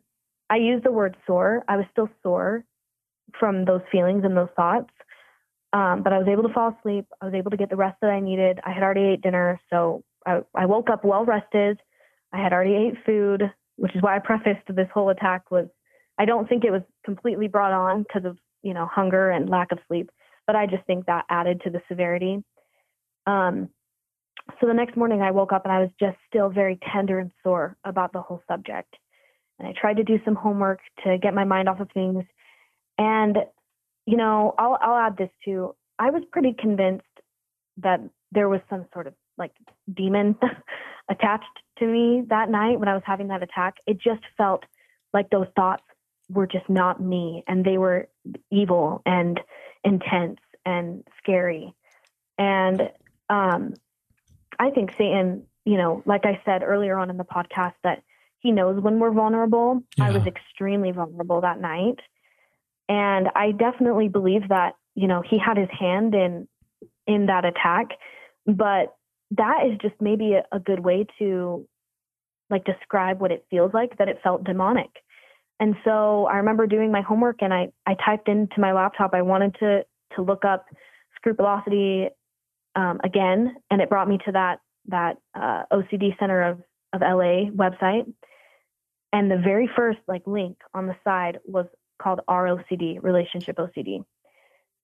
I 0.49 0.57
used 0.57 0.85
the 0.85 0.91
word 0.91 1.17
sore. 1.25 1.63
I 1.67 1.77
was 1.77 1.85
still 1.91 2.09
sore 2.21 2.63
from 3.39 3.65
those 3.65 3.81
feelings 3.91 4.23
and 4.23 4.35
those 4.35 4.49
thoughts. 4.55 4.91
Um, 5.73 6.03
but 6.03 6.11
I 6.11 6.17
was 6.17 6.27
able 6.27 6.43
to 6.43 6.53
fall 6.53 6.75
asleep. 6.77 7.05
I 7.21 7.25
was 7.25 7.33
able 7.33 7.51
to 7.51 7.57
get 7.57 7.69
the 7.69 7.77
rest 7.77 7.97
that 8.01 8.11
I 8.11 8.19
needed. 8.19 8.59
I 8.63 8.71
had 8.73 8.83
already 8.83 9.05
ate 9.05 9.21
dinner, 9.21 9.59
so 9.69 10.03
I, 10.25 10.41
I 10.53 10.65
woke 10.65 10.89
up 10.89 11.05
well 11.05 11.23
rested. 11.23 11.79
I 12.33 12.43
had 12.43 12.51
already 12.51 12.75
ate 12.75 13.05
food, 13.05 13.51
which 13.77 13.95
is 13.95 14.01
why 14.01 14.17
I 14.17 14.19
prefaced 14.19 14.67
this 14.67 14.89
whole 14.93 15.09
attack 15.09 15.49
was 15.49 15.67
I 16.17 16.25
don't 16.25 16.47
think 16.47 16.65
it 16.65 16.71
was 16.71 16.81
completely 17.05 17.47
brought 17.47 17.71
on 17.71 18.03
because 18.03 18.25
of 18.25 18.37
you 18.63 18.73
know 18.73 18.85
hunger 18.85 19.31
and 19.31 19.49
lack 19.49 19.71
of 19.71 19.79
sleep, 19.87 20.11
but 20.47 20.55
I 20.55 20.65
just 20.65 20.85
think 20.85 21.05
that 21.05 21.25
added 21.29 21.61
to 21.63 21.69
the 21.69 21.81
severity. 21.87 22.43
Um, 23.25 23.69
so 24.59 24.67
the 24.67 24.73
next 24.73 24.97
morning 24.97 25.21
I 25.21 25.31
woke 25.31 25.53
up 25.53 25.65
and 25.65 25.71
I 25.71 25.79
was 25.79 25.89
just 25.99 26.17
still 26.27 26.49
very 26.49 26.79
tender 26.91 27.19
and 27.19 27.31
sore 27.43 27.77
about 27.83 28.13
the 28.13 28.21
whole 28.21 28.41
subject. 28.47 28.95
And 29.59 29.67
I 29.67 29.73
tried 29.79 29.97
to 29.97 30.03
do 30.03 30.19
some 30.25 30.35
homework 30.35 30.79
to 31.03 31.17
get 31.17 31.33
my 31.33 31.43
mind 31.43 31.69
off 31.69 31.79
of 31.79 31.89
things. 31.93 32.23
And, 32.97 33.37
you 34.05 34.17
know, 34.17 34.55
I'll, 34.57 34.77
I'll 34.81 34.97
add 34.97 35.17
this 35.17 35.29
too. 35.45 35.75
I 35.99 36.09
was 36.09 36.23
pretty 36.31 36.53
convinced 36.57 37.05
that 37.77 38.01
there 38.31 38.49
was 38.49 38.61
some 38.69 38.85
sort 38.93 39.07
of 39.07 39.13
like 39.37 39.51
demon 39.93 40.35
attached 41.09 41.45
to 41.79 41.85
me 41.85 42.23
that 42.29 42.49
night 42.49 42.79
when 42.79 42.87
I 42.87 42.93
was 42.93 43.03
having 43.05 43.27
that 43.27 43.43
attack. 43.43 43.75
It 43.85 43.99
just 44.01 44.21
felt 44.37 44.63
like 45.13 45.29
those 45.29 45.47
thoughts 45.55 45.83
were 46.29 46.47
just 46.47 46.69
not 46.69 47.01
me 47.01 47.43
and 47.47 47.65
they 47.65 47.77
were 47.77 48.07
evil 48.51 49.01
and 49.05 49.39
intense 49.83 50.39
and 50.65 51.03
scary. 51.17 51.73
And 52.37 52.89
um, 53.29 53.73
I 54.59 54.69
think 54.71 54.91
Satan, 54.97 55.43
you 55.65 55.77
know, 55.77 56.03
like 56.05 56.25
I 56.25 56.41
said 56.45 56.63
earlier 56.63 56.97
on 56.97 57.09
in 57.09 57.17
the 57.17 57.23
podcast, 57.23 57.73
that 57.83 58.03
he 58.39 58.51
knows 58.51 58.81
when 58.81 58.99
we're 58.99 59.11
vulnerable. 59.11 59.83
Yeah. 59.97 60.05
I 60.05 60.11
was 60.11 60.25
extremely 60.25 60.91
vulnerable 60.91 61.41
that 61.41 61.61
night. 61.61 61.99
And 62.89 63.29
I 63.35 63.51
definitely 63.51 64.07
believe 64.07 64.49
that, 64.49 64.73
you 64.95 65.07
know, 65.07 65.21
he 65.21 65.37
had 65.37 65.57
his 65.57 65.69
hand 65.77 66.13
in 66.13 66.47
in 67.07 67.27
that 67.27 67.45
attack. 67.45 67.91
But 68.45 68.95
that 69.31 69.65
is 69.67 69.77
just 69.81 69.95
maybe 70.01 70.33
a, 70.33 70.43
a 70.51 70.59
good 70.59 70.79
way 70.79 71.05
to 71.19 71.67
like 72.49 72.65
describe 72.65 73.21
what 73.21 73.31
it 73.31 73.45
feels 73.49 73.73
like 73.73 73.97
that 73.97 74.09
it 74.09 74.19
felt 74.23 74.43
demonic. 74.43 74.89
And 75.61 75.75
so 75.85 76.25
I 76.25 76.37
remember 76.37 76.65
doing 76.65 76.91
my 76.91 77.01
homework 77.01 77.43
and 77.43 77.53
I, 77.53 77.67
I 77.85 77.95
typed 78.03 78.27
into 78.27 78.59
my 78.59 78.73
laptop, 78.73 79.13
I 79.13 79.21
wanted 79.21 79.55
to 79.59 79.85
to 80.15 80.21
look 80.21 80.43
up 80.43 80.65
scrupulosity 81.15 82.09
um, 82.75 82.99
again, 83.03 83.55
and 83.69 83.79
it 83.79 83.87
brought 83.87 84.09
me 84.09 84.17
to 84.25 84.31
that 84.31 84.59
that 84.87 85.17
uh, 85.35 85.63
OCD 85.71 86.17
Center 86.19 86.41
of 86.41 86.57
of 86.93 87.01
LA 87.01 87.51
website. 87.51 88.11
And 89.13 89.29
the 89.29 89.37
very 89.37 89.69
first 89.75 89.99
like 90.07 90.23
link 90.25 90.57
on 90.73 90.87
the 90.87 90.95
side 91.03 91.37
was 91.45 91.67
called 92.01 92.21
ROCD, 92.27 93.03
relationship 93.03 93.57
OCD. 93.57 94.03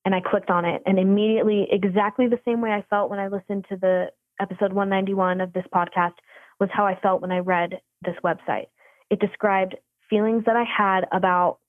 And 0.06 0.14
I 0.14 0.22
clicked 0.22 0.52
on 0.52 0.64
it 0.64 0.84
and 0.86 1.00
immediately 1.00 1.68
exactly 1.72 2.28
the 2.28 2.40
same 2.46 2.62
way 2.62 2.72
I 2.72 2.86
felt 2.90 3.10
when 3.10 3.20
I 3.20 3.30
listened 3.30 3.66
to 3.70 3.78
the 3.78 4.12
episode 4.40 4.72
191 4.74 5.42
of 5.42 5.54
this 5.54 5.66
podcast 5.74 6.14
was 6.60 6.70
how 6.72 6.86
I 6.86 7.00
felt 7.02 7.22
when 7.22 7.32
I 7.32 7.40
read 7.40 7.80
this 8.06 8.16
website. 8.24 8.68
It 9.10 9.20
described 9.20 9.76
feelings 10.10 10.44
that 10.46 10.56
I 10.56 10.64
had 10.64 11.06
about 11.12 11.60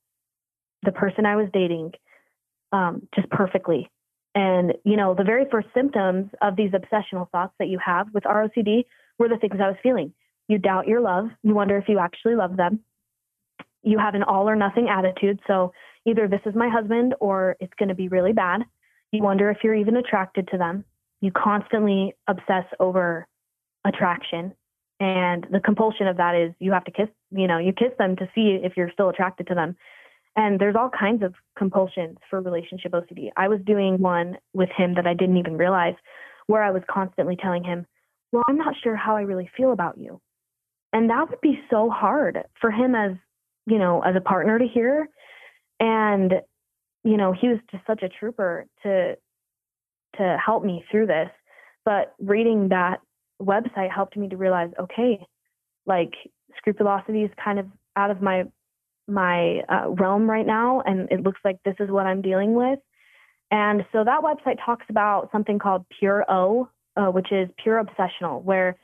the 0.83 0.91
person 0.91 1.25
I 1.25 1.35
was 1.35 1.49
dating 1.53 1.93
um, 2.71 3.07
just 3.15 3.29
perfectly. 3.29 3.89
And, 4.35 4.73
you 4.83 4.95
know, 4.95 5.15
the 5.15 5.23
very 5.23 5.45
first 5.49 5.67
symptoms 5.73 6.29
of 6.41 6.55
these 6.55 6.71
obsessional 6.71 7.29
thoughts 7.31 7.53
that 7.59 7.67
you 7.67 7.79
have 7.83 8.07
with 8.13 8.23
ROCD 8.23 8.85
were 9.17 9.27
the 9.27 9.37
things 9.37 9.55
I 9.61 9.67
was 9.67 9.77
feeling. 9.81 10.13
You 10.47 10.57
doubt 10.57 10.87
your 10.87 11.01
love. 11.01 11.29
You 11.43 11.53
wonder 11.53 11.77
if 11.77 11.89
you 11.89 11.99
actually 11.99 12.35
love 12.35 12.55
them. 12.55 12.79
You 13.83 13.97
have 13.97 14.15
an 14.15 14.23
all 14.23 14.49
or 14.49 14.55
nothing 14.55 14.87
attitude. 14.89 15.39
So 15.47 15.73
either 16.05 16.27
this 16.27 16.41
is 16.45 16.55
my 16.55 16.69
husband 16.69 17.15
or 17.19 17.55
it's 17.59 17.73
going 17.77 17.89
to 17.89 17.95
be 17.95 18.07
really 18.07 18.33
bad. 18.33 18.61
You 19.11 19.23
wonder 19.23 19.49
if 19.49 19.57
you're 19.63 19.75
even 19.75 19.97
attracted 19.97 20.47
to 20.49 20.57
them. 20.57 20.85
You 21.21 21.31
constantly 21.31 22.15
obsess 22.27 22.65
over 22.79 23.27
attraction. 23.85 24.53
And 24.99 25.47
the 25.49 25.61
compulsion 25.61 26.07
of 26.07 26.17
that 26.17 26.35
is 26.35 26.53
you 26.59 26.73
have 26.73 26.83
to 26.85 26.91
kiss, 26.91 27.07
you 27.31 27.47
know, 27.47 27.57
you 27.57 27.71
kiss 27.71 27.91
them 27.97 28.15
to 28.17 28.29
see 28.35 28.59
if 28.61 28.73
you're 28.75 28.91
still 28.91 29.09
attracted 29.09 29.47
to 29.47 29.55
them. 29.55 29.77
And 30.35 30.59
there's 30.59 30.75
all 30.75 30.89
kinds 30.89 31.23
of 31.23 31.33
compulsions 31.57 32.17
for 32.29 32.41
relationship 32.41 32.91
OCD. 32.91 33.29
I 33.35 33.47
was 33.47 33.59
doing 33.65 33.97
one 33.99 34.37
with 34.53 34.69
him 34.75 34.95
that 34.95 35.07
I 35.07 35.13
didn't 35.13 35.37
even 35.37 35.57
realize 35.57 35.95
where 36.47 36.63
I 36.63 36.71
was 36.71 36.83
constantly 36.89 37.35
telling 37.35 37.63
him, 37.63 37.85
Well, 38.31 38.43
I'm 38.47 38.57
not 38.57 38.75
sure 38.83 38.95
how 38.95 39.15
I 39.15 39.21
really 39.21 39.49
feel 39.55 39.71
about 39.71 39.97
you. 39.97 40.19
And 40.91 41.09
that 41.09 41.29
would 41.29 41.41
be 41.41 41.59
so 41.69 41.89
hard 41.89 42.39
for 42.59 42.71
him 42.71 42.95
as, 42.95 43.11
you 43.67 43.77
know, 43.77 44.01
as 44.01 44.15
a 44.15 44.21
partner 44.21 44.59
to 44.59 44.67
hear. 44.67 45.07
And, 45.79 46.33
you 47.03 47.17
know, 47.17 47.31
he 47.31 47.47
was 47.47 47.59
just 47.71 47.85
such 47.85 48.03
a 48.03 48.09
trooper 48.09 48.65
to 48.83 49.15
to 50.17 50.37
help 50.43 50.63
me 50.63 50.83
through 50.91 51.07
this. 51.07 51.29
But 51.85 52.13
reading 52.19 52.69
that 52.69 52.99
website 53.41 53.91
helped 53.91 54.17
me 54.17 54.29
to 54.29 54.37
realize, 54.37 54.69
okay, 54.79 55.25
like 55.85 56.13
scrupulosity 56.57 57.23
is 57.23 57.31
kind 57.43 57.59
of 57.59 57.67
out 57.95 58.11
of 58.11 58.21
my 58.21 58.43
my 59.07 59.61
uh, 59.67 59.89
realm 59.89 60.29
right 60.29 60.45
now, 60.45 60.81
and 60.81 61.11
it 61.11 61.23
looks 61.23 61.39
like 61.43 61.57
this 61.65 61.75
is 61.79 61.89
what 61.89 62.05
I'm 62.05 62.21
dealing 62.21 62.53
with. 62.53 62.77
And 63.51 63.83
so 63.91 64.03
that 64.03 64.21
website 64.21 64.57
talks 64.63 64.85
about 64.89 65.29
something 65.31 65.57
called 65.57 65.85
Pure 65.97 66.25
O, 66.29 66.69
uh, 66.95 67.07
which 67.07 67.31
is 67.31 67.49
pure 67.61 67.83
obsessional, 67.83 68.43
where 68.43 68.77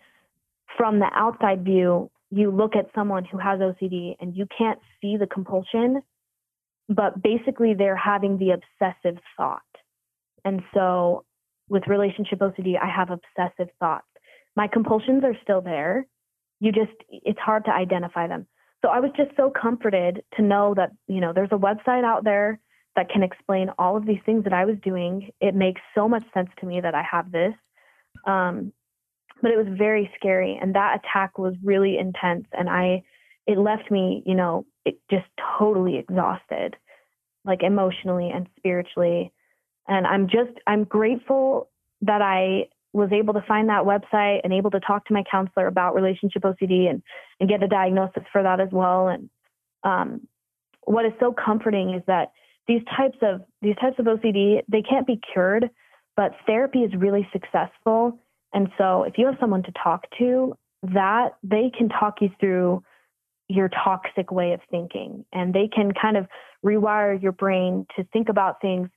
from 0.78 1.00
the 1.00 1.10
outside 1.14 1.64
view, 1.64 2.10
you 2.32 2.50
look 2.50 2.76
at 2.76 2.88
someone 2.96 3.24
who 3.24 3.38
has 3.38 3.60
OCD 3.60 4.16
and 4.20 4.36
you 4.36 4.48
can't 4.58 4.80
see 5.00 5.16
the 5.18 5.28
compulsion, 5.28 6.02
but 6.90 7.22
basically 7.22 7.74
they're 7.76 7.96
having 7.96 8.38
the 8.38 8.52
obsessive 8.52 9.20
thought. 9.38 9.62
And 10.44 10.62
so 10.74 11.24
with 11.70 11.84
relationship 11.88 12.40
OCD, 12.40 12.76
I 12.82 12.90
have 12.90 13.10
obsessive 13.10 13.70
thoughts. 13.80 14.08
My 14.56 14.68
compulsions 14.68 15.24
are 15.24 15.36
still 15.44 15.62
there. 15.62 16.06
You 16.60 16.72
just, 16.72 16.94
it's 17.10 17.40
hard 17.40 17.66
to 17.66 17.72
identify 17.72 18.28
them. 18.28 18.48
So 18.84 18.90
I 18.90 19.00
was 19.00 19.12
just 19.18 19.32
so 19.36 19.50
comforted 19.50 20.24
to 20.36 20.42
know 20.42 20.74
that, 20.76 20.92
you 21.08 21.20
know, 21.20 21.34
there's 21.34 21.52
a 21.52 21.58
website 21.58 22.04
out 22.04 22.24
there 22.24 22.60
that 22.96 23.10
can 23.10 23.24
explain 23.24 23.70
all 23.78 23.98
of 23.98 24.06
these 24.06 24.20
things 24.26 24.44
that 24.44 24.54
I 24.54 24.66
was 24.66 24.76
doing. 24.84 25.32
It 25.42 25.56
makes 25.56 25.82
so 25.94 26.08
much 26.08 26.24
sense 26.34 26.50
to 26.60 26.66
me 26.66 26.82
that 26.82 26.96
I 26.96 27.04
have 27.10 27.32
this. 27.32 27.54
Um, 28.26 28.72
but 29.42 29.52
it 29.52 29.58
was 29.58 29.68
very 29.78 30.10
scary. 30.18 30.58
And 30.62 30.76
that 30.76 31.00
attack 31.00 31.38
was 31.38 31.56
really 31.64 31.98
intense. 31.98 32.46
And 32.54 32.70
I, 32.70 33.04
it 33.48 33.58
left 33.58 33.92
me, 33.92 34.24
you 34.26 34.36
know, 34.36 34.66
it 34.86 35.00
just 35.10 35.26
totally 35.60 35.98
exhausted, 35.98 36.76
like 37.44 37.64
emotionally 37.64 38.30
and 38.34 38.48
spiritually. 38.58 39.34
And 39.88 40.08
I'm 40.08 40.28
just, 40.28 40.58
I'm 40.66 40.84
grateful 40.84 41.70
that 42.02 42.22
I 42.22 42.70
was 42.96 43.12
able 43.12 43.34
to 43.34 43.42
find 43.42 43.68
that 43.68 43.84
website 43.84 44.40
and 44.44 44.54
able 44.54 44.72
to 44.72 44.80
talk 44.80 45.06
to 45.06 45.14
my 45.14 45.24
counselor 45.30 45.68
about 45.68 45.96
relationship 45.96 46.44
OCD 46.44 46.90
and, 46.90 47.04
and 47.40 47.50
get 47.50 47.62
a 47.62 47.68
diagnosis 47.68 48.24
for 48.32 48.42
that 48.42 48.62
as 48.62 48.70
well. 48.72 49.10
And 49.10 49.30
um, 49.84 50.28
what 50.86 51.06
is 51.06 51.12
so 51.20 51.34
comforting 51.34 51.94
is 51.94 52.02
that 52.08 52.32
these 52.68 52.82
types 52.98 53.18
of 53.22 53.42
these 53.62 53.76
types 53.76 54.00
of 54.00 54.06
OCD 54.06 54.62
they 54.70 54.82
can't 54.82 55.06
be 55.06 55.20
cured, 55.34 55.70
but 56.16 56.32
therapy 56.48 56.80
is 56.80 56.96
really 56.96 57.28
successful. 57.34 58.18
And 58.54 58.70
so 58.78 59.04
if 59.04 59.18
you 59.18 59.26
have 59.26 59.36
someone 59.42 59.64
to 59.64 59.72
talk 59.84 60.06
to, 60.18 60.58
that 60.94 61.36
they 61.44 61.72
can 61.78 61.90
talk 61.90 62.22
you 62.22 62.30
through 62.40 62.82
your 63.50 63.70
toxic 63.70 64.32
way 64.32 64.54
of 64.54 64.62
thinking 64.72 65.26
and 65.34 65.54
they 65.54 65.68
can 65.68 65.92
kind 65.92 66.16
of 66.16 66.28
rewire 66.66 67.22
your 67.22 67.34
brain 67.34 67.86
to 67.98 68.04
think 68.14 68.30
about 68.30 68.62
things 68.62 68.90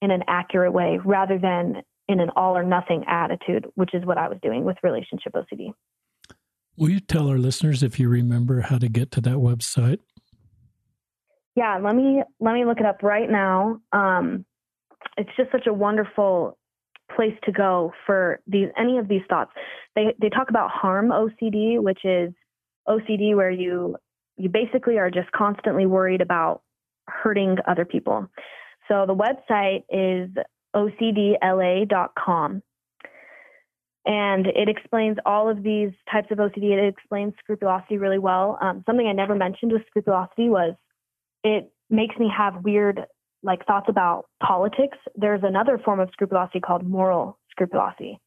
in 0.00 0.10
an 0.10 0.22
accurate 0.26 0.72
way 0.72 0.98
rather 1.04 1.38
than 1.38 1.82
in 2.08 2.20
an 2.20 2.30
all 2.36 2.56
or 2.56 2.62
nothing 2.62 3.04
attitude, 3.06 3.66
which 3.74 3.94
is 3.94 4.04
what 4.04 4.18
I 4.18 4.28
was 4.28 4.38
doing 4.42 4.64
with 4.64 4.76
relationship 4.82 5.34
OCD. 5.34 5.72
Will 6.76 6.90
you 6.90 7.00
tell 7.00 7.28
our 7.28 7.38
listeners 7.38 7.82
if 7.82 7.98
you 7.98 8.08
remember 8.08 8.60
how 8.60 8.78
to 8.78 8.88
get 8.88 9.10
to 9.12 9.20
that 9.22 9.36
website? 9.36 9.98
Yeah, 11.54 11.78
let 11.82 11.96
me 11.96 12.22
let 12.38 12.54
me 12.54 12.64
look 12.64 12.78
it 12.78 12.86
up 12.86 13.02
right 13.02 13.28
now. 13.28 13.80
Um, 13.92 14.44
it's 15.16 15.30
just 15.36 15.50
such 15.50 15.66
a 15.66 15.72
wonderful 15.72 16.56
place 17.14 17.34
to 17.44 17.52
go 17.52 17.92
for 18.06 18.40
these 18.46 18.68
any 18.78 18.98
of 18.98 19.08
these 19.08 19.22
thoughts. 19.28 19.50
They 19.96 20.14
they 20.20 20.28
talk 20.28 20.50
about 20.50 20.70
harm 20.70 21.08
OCD, 21.08 21.80
which 21.80 22.04
is 22.04 22.32
OCD 22.88 23.34
where 23.34 23.50
you 23.50 23.96
you 24.36 24.48
basically 24.48 24.98
are 24.98 25.10
just 25.10 25.32
constantly 25.32 25.84
worried 25.84 26.20
about 26.20 26.62
hurting 27.08 27.56
other 27.66 27.84
people. 27.84 28.28
So 28.86 29.04
the 29.04 29.14
website 29.14 29.82
is 29.90 30.30
ocdla.com. 30.74 32.62
And 34.06 34.46
it 34.46 34.68
explains 34.68 35.18
all 35.26 35.50
of 35.50 35.62
these 35.62 35.90
types 36.10 36.28
of 36.30 36.38
OCD. 36.38 36.72
It 36.72 36.88
explains 36.88 37.34
scrupulosity 37.40 37.98
really 37.98 38.18
well. 38.18 38.58
Um, 38.60 38.82
something 38.86 39.06
I 39.06 39.12
never 39.12 39.34
mentioned 39.34 39.72
with 39.72 39.82
scrupulosity 39.86 40.48
was 40.48 40.74
it 41.44 41.70
makes 41.90 42.16
me 42.16 42.30
have 42.34 42.64
weird 42.64 43.00
like 43.42 43.66
thoughts 43.66 43.86
about 43.88 44.24
politics. 44.42 44.98
There's 45.14 45.42
another 45.42 45.78
form 45.84 46.00
of 46.00 46.08
scrupulosity 46.12 46.60
called 46.60 46.88
moral 46.88 47.38
scrupulosity. 47.50 48.18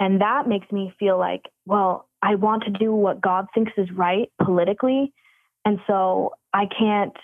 And 0.00 0.20
that 0.20 0.48
makes 0.48 0.70
me 0.72 0.92
feel 0.98 1.18
like, 1.18 1.42
well, 1.66 2.08
I 2.20 2.34
want 2.34 2.64
to 2.64 2.70
do 2.70 2.92
what 2.92 3.20
God 3.20 3.46
thinks 3.54 3.72
is 3.76 3.88
right 3.92 4.30
politically. 4.42 5.12
And 5.64 5.78
so 5.86 6.34
I 6.52 6.66
can't 6.66 7.16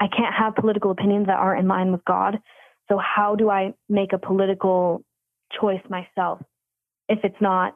I 0.00 0.08
can't 0.08 0.34
have 0.36 0.56
political 0.56 0.90
opinions 0.90 1.26
that 1.26 1.38
aren't 1.38 1.60
in 1.60 1.68
line 1.68 1.92
with 1.92 2.04
God. 2.04 2.40
So 2.88 2.98
how 2.98 3.36
do 3.36 3.50
I 3.50 3.74
make 3.88 4.12
a 4.12 4.18
political 4.18 5.04
choice 5.60 5.82
myself 5.88 6.40
if 7.08 7.20
it's 7.24 7.40
not, 7.40 7.74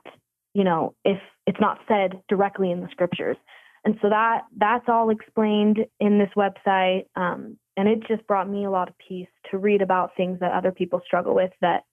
you 0.55 0.65
know, 0.65 0.95
if 1.05 1.19
it's 1.47 1.61
not 1.61 1.79
said 1.89 2.21
directly 2.29 2.71
in 2.71 2.81
the 2.81 2.89
scriptures? 2.91 3.37
And 3.85 3.97
so 4.03 4.09
that 4.09 4.43
that's 4.57 4.89
all 4.89 5.11
explained 5.11 5.79
in 6.01 6.19
this 6.19 6.31
website, 6.37 7.05
um, 7.15 7.57
and 7.77 7.89
it 7.89 8.01
just 8.09 8.27
brought 8.27 8.51
me 8.51 8.65
a 8.65 8.71
lot 8.71 8.89
of 8.89 8.95
peace 8.99 9.29
to 9.51 9.59
read 9.59 9.81
about 9.81 10.11
things 10.17 10.41
that 10.41 10.53
other 10.53 10.73
people 10.73 11.01
struggle 11.07 11.37
with 11.37 11.53
that 11.61 11.85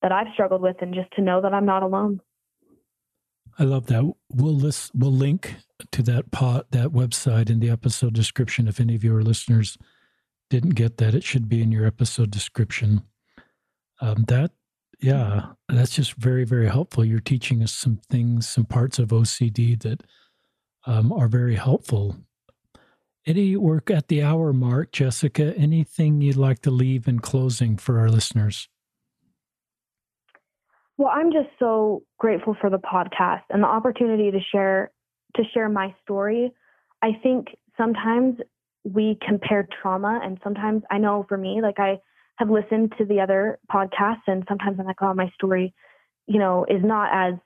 that 0.00 0.12
I've 0.12 0.32
struggled 0.32 0.62
with, 0.62 0.76
and 0.80 0.94
just 0.94 1.10
to 1.16 1.22
know 1.22 1.42
that 1.42 1.52
I'm 1.52 1.66
not 1.66 1.82
alone. 1.82 2.20
I 3.58 3.64
love 3.64 3.86
that. 3.86 4.10
We'll 4.30 4.54
list, 4.54 4.92
we'll 4.94 5.12
link 5.12 5.56
to 5.92 6.02
that 6.02 6.30
pot 6.30 6.66
that 6.70 6.88
website 6.88 7.50
in 7.50 7.60
the 7.60 7.70
episode 7.70 8.14
description. 8.14 8.68
If 8.68 8.80
any 8.80 8.94
of 8.94 9.04
your 9.04 9.22
listeners 9.22 9.76
didn't 10.50 10.74
get 10.74 10.98
that, 10.98 11.14
it 11.14 11.24
should 11.24 11.48
be 11.48 11.62
in 11.62 11.72
your 11.72 11.86
episode 11.86 12.30
description. 12.30 13.02
Um, 14.00 14.24
that 14.28 14.52
yeah, 15.00 15.52
that's 15.68 15.94
just 15.94 16.14
very 16.14 16.44
very 16.44 16.68
helpful. 16.68 17.04
You're 17.04 17.20
teaching 17.20 17.62
us 17.62 17.72
some 17.72 18.00
things, 18.10 18.48
some 18.48 18.64
parts 18.64 18.98
of 18.98 19.08
OCD 19.08 19.80
that 19.82 20.02
um, 20.86 21.12
are 21.12 21.28
very 21.28 21.56
helpful. 21.56 22.16
Any 23.26 23.56
work 23.56 23.90
at 23.90 24.06
the 24.06 24.22
hour 24.22 24.52
mark, 24.52 24.92
Jessica? 24.92 25.52
Anything 25.56 26.20
you'd 26.20 26.36
like 26.36 26.60
to 26.60 26.70
leave 26.70 27.08
in 27.08 27.18
closing 27.18 27.76
for 27.76 27.98
our 27.98 28.08
listeners? 28.08 28.68
Well, 30.96 31.10
I'm 31.12 31.32
just 31.32 31.48
so 31.58 32.04
grateful 32.18 32.56
for 32.60 32.70
the 32.70 32.78
podcast 32.78 33.42
and 33.50 33.62
the 33.62 33.66
opportunity 33.66 34.30
to 34.30 34.38
share 34.52 34.90
to 35.34 35.42
share 35.52 35.68
my 35.68 35.94
story. 36.02 36.52
I 37.02 37.18
think 37.22 37.48
sometimes 37.76 38.38
we 38.94 39.18
compare 39.26 39.68
trauma 39.82 40.20
and 40.22 40.38
sometimes 40.44 40.82
I 40.90 40.98
know 40.98 41.24
for 41.28 41.36
me 41.36 41.60
like 41.62 41.78
I 41.78 41.98
have 42.36 42.50
listened 42.50 42.94
to 42.98 43.04
the 43.04 43.20
other 43.20 43.58
podcasts 43.72 44.26
and 44.26 44.44
sometimes 44.48 44.78
I'm 44.78 44.86
like 44.86 45.02
oh 45.02 45.14
my 45.14 45.30
story 45.34 45.74
you 46.26 46.38
know 46.38 46.64
is 46.68 46.82
not 46.82 47.10
as 47.12 47.38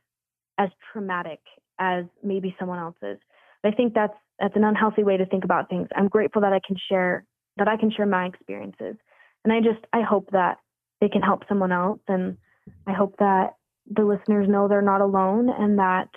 as 0.58 0.68
traumatic 0.92 1.40
as 1.78 2.04
maybe 2.22 2.54
someone 2.58 2.78
else's. 2.78 3.18
But 3.62 3.72
I 3.72 3.76
think 3.76 3.94
that's 3.94 4.14
that's 4.38 4.56
an 4.56 4.64
unhealthy 4.64 5.02
way 5.02 5.16
to 5.16 5.26
think 5.26 5.44
about 5.44 5.68
things. 5.68 5.88
I'm 5.96 6.08
grateful 6.08 6.42
that 6.42 6.52
I 6.52 6.60
can 6.64 6.76
share 6.88 7.24
that 7.56 7.66
I 7.66 7.76
can 7.76 7.90
share 7.90 8.06
my 8.06 8.26
experiences. 8.26 8.96
And 9.44 9.52
I 9.52 9.60
just 9.60 9.84
I 9.92 10.02
hope 10.02 10.30
that 10.32 10.58
they 11.00 11.08
can 11.08 11.22
help 11.22 11.42
someone 11.48 11.72
else 11.72 12.00
and 12.06 12.36
I 12.86 12.92
hope 12.92 13.16
that 13.18 13.54
the 13.90 14.04
listeners 14.04 14.48
know 14.48 14.68
they're 14.68 14.82
not 14.82 15.00
alone 15.00 15.48
and 15.48 15.78
that, 15.78 16.08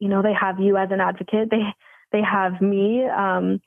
you 0.00 0.08
know, 0.08 0.20
they 0.20 0.34
have 0.38 0.60
you 0.60 0.76
as 0.76 0.88
an 0.90 1.00
advocate. 1.00 1.48
They 1.50 1.62
they 2.10 2.22
have 2.22 2.60
me. 2.60 3.04
Um, 3.06 3.60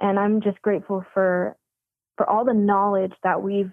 and 0.00 0.18
I'm 0.18 0.40
just 0.40 0.60
grateful 0.62 1.04
for 1.14 1.56
for 2.16 2.28
all 2.28 2.44
the 2.44 2.54
knowledge 2.54 3.12
that 3.22 3.42
we've 3.42 3.72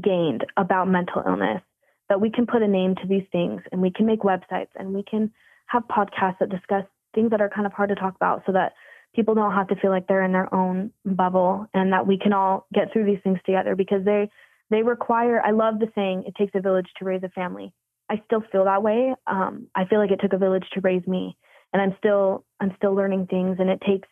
gained 0.00 0.46
about 0.56 0.88
mental 0.88 1.22
illness, 1.26 1.62
that 2.08 2.20
we 2.20 2.30
can 2.30 2.46
put 2.46 2.62
a 2.62 2.68
name 2.68 2.94
to 2.94 3.08
these 3.08 3.26
things 3.32 3.60
and 3.72 3.82
we 3.82 3.90
can 3.90 4.06
make 4.06 4.20
websites 4.20 4.68
and 4.76 4.94
we 4.94 5.02
can 5.02 5.32
have 5.66 5.82
podcasts 5.88 6.38
that 6.38 6.48
discuss 6.48 6.84
things 7.14 7.30
that 7.30 7.40
are 7.40 7.50
kind 7.50 7.66
of 7.66 7.72
hard 7.72 7.88
to 7.88 7.96
talk 7.96 8.14
about 8.14 8.42
so 8.46 8.52
that 8.52 8.74
people 9.14 9.34
don't 9.34 9.52
have 9.52 9.66
to 9.68 9.76
feel 9.76 9.90
like 9.90 10.06
they're 10.06 10.22
in 10.22 10.32
their 10.32 10.52
own 10.54 10.92
bubble 11.04 11.66
and 11.74 11.92
that 11.92 12.06
we 12.06 12.18
can 12.18 12.32
all 12.32 12.66
get 12.72 12.92
through 12.92 13.04
these 13.04 13.18
things 13.24 13.38
together 13.44 13.74
because 13.74 14.04
they 14.04 14.30
they 14.70 14.82
require 14.82 15.40
i 15.42 15.50
love 15.50 15.78
the 15.78 15.90
saying 15.94 16.22
it 16.26 16.34
takes 16.36 16.52
a 16.54 16.60
village 16.60 16.86
to 16.98 17.04
raise 17.04 17.22
a 17.22 17.28
family. 17.30 17.72
I 18.08 18.22
still 18.26 18.44
feel 18.52 18.64
that 18.66 18.82
way. 18.82 19.14
Um, 19.26 19.66
i 19.74 19.84
feel 19.86 19.98
like 19.98 20.10
it 20.10 20.20
took 20.20 20.34
a 20.34 20.38
village 20.38 20.66
to 20.74 20.80
raise 20.80 21.06
me 21.06 21.36
and 21.72 21.82
i'm 21.82 21.96
still 21.98 22.44
i'm 22.60 22.72
still 22.76 22.94
learning 22.94 23.26
things 23.26 23.56
and 23.58 23.70
it 23.70 23.80
takes 23.80 24.08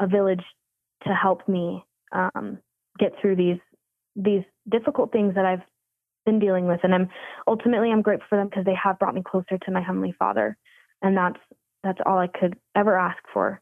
a 0.00 0.06
village 0.06 0.42
to 1.04 1.14
help 1.14 1.46
me 1.48 1.84
um, 2.12 2.58
get 2.98 3.12
through 3.20 3.36
these 3.36 3.58
these 4.14 4.42
difficult 4.70 5.12
things 5.12 5.34
that 5.34 5.44
i've 5.44 5.62
been 6.24 6.38
dealing 6.38 6.66
with 6.66 6.80
and 6.82 6.94
i'm 6.94 7.08
ultimately 7.46 7.90
i'm 7.90 8.02
grateful 8.02 8.26
for 8.30 8.38
them 8.38 8.48
because 8.48 8.64
they 8.64 8.74
have 8.74 8.98
brought 8.98 9.14
me 9.14 9.22
closer 9.24 9.58
to 9.58 9.70
my 9.70 9.80
heavenly 9.80 10.14
father 10.18 10.56
and 11.02 11.16
that's 11.16 11.38
that's 11.82 11.98
all 12.06 12.18
i 12.18 12.26
could 12.26 12.54
ever 12.74 12.98
ask 12.98 13.18
for 13.32 13.60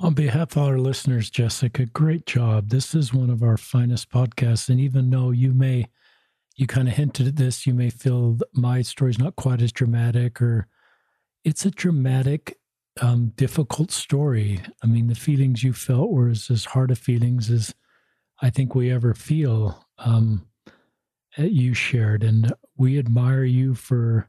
on 0.00 0.14
behalf 0.14 0.56
of 0.56 0.62
our 0.62 0.78
listeners, 0.78 1.30
Jessica, 1.30 1.86
great 1.86 2.26
job. 2.26 2.70
This 2.70 2.94
is 2.94 3.14
one 3.14 3.30
of 3.30 3.42
our 3.42 3.56
finest 3.56 4.10
podcasts. 4.10 4.68
And 4.68 4.80
even 4.80 5.10
though 5.10 5.30
you 5.30 5.52
may, 5.52 5.86
you 6.56 6.66
kind 6.66 6.88
of 6.88 6.94
hinted 6.94 7.28
at 7.28 7.36
this, 7.36 7.66
you 7.66 7.74
may 7.74 7.90
feel 7.90 8.38
my 8.52 8.82
story 8.82 9.10
is 9.10 9.18
not 9.18 9.36
quite 9.36 9.62
as 9.62 9.72
dramatic, 9.72 10.42
or 10.42 10.66
it's 11.44 11.64
a 11.64 11.70
dramatic, 11.70 12.58
um, 13.00 13.32
difficult 13.36 13.90
story. 13.90 14.60
I 14.82 14.86
mean, 14.86 15.08
the 15.08 15.14
feelings 15.14 15.62
you 15.62 15.72
felt 15.72 16.10
were 16.10 16.28
as, 16.28 16.50
as 16.50 16.64
hard 16.66 16.90
of 16.90 16.98
feelings 16.98 17.50
as 17.50 17.74
I 18.40 18.50
think 18.50 18.74
we 18.74 18.90
ever 18.90 19.14
feel. 19.14 19.84
Um, 19.98 20.46
you 21.36 21.74
shared, 21.74 22.22
and 22.22 22.52
we 22.76 22.98
admire 22.98 23.44
you 23.44 23.74
for 23.74 24.28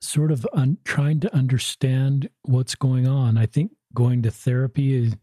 sort 0.00 0.32
of 0.32 0.46
un- 0.52 0.78
trying 0.84 1.20
to 1.20 1.34
understand 1.34 2.28
what's 2.42 2.74
going 2.74 3.06
on. 3.06 3.38
I 3.38 3.46
think 3.46 3.72
going 3.94 4.22
to 4.22 4.30
therapy 4.30 4.94
is 4.94 5.16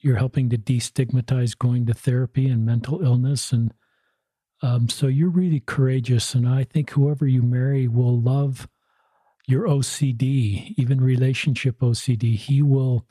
you're 0.00 0.16
helping 0.16 0.48
to 0.50 0.58
destigmatize 0.58 1.56
going 1.56 1.86
to 1.86 1.94
therapy 1.94 2.48
and 2.48 2.64
mental 2.64 3.02
illness 3.02 3.52
and 3.52 3.72
um, 4.62 4.88
so 4.88 5.06
you're 5.06 5.30
really 5.30 5.60
courageous 5.60 6.34
and 6.34 6.48
i 6.48 6.64
think 6.64 6.90
whoever 6.90 7.26
you 7.26 7.42
marry 7.42 7.88
will 7.88 8.20
love 8.20 8.68
your 9.50 9.66
ocd 9.66 10.22
even 10.76 11.00
relationship 11.00 11.80
ocd 11.80 12.22
he 12.36 12.62
will 12.62 13.06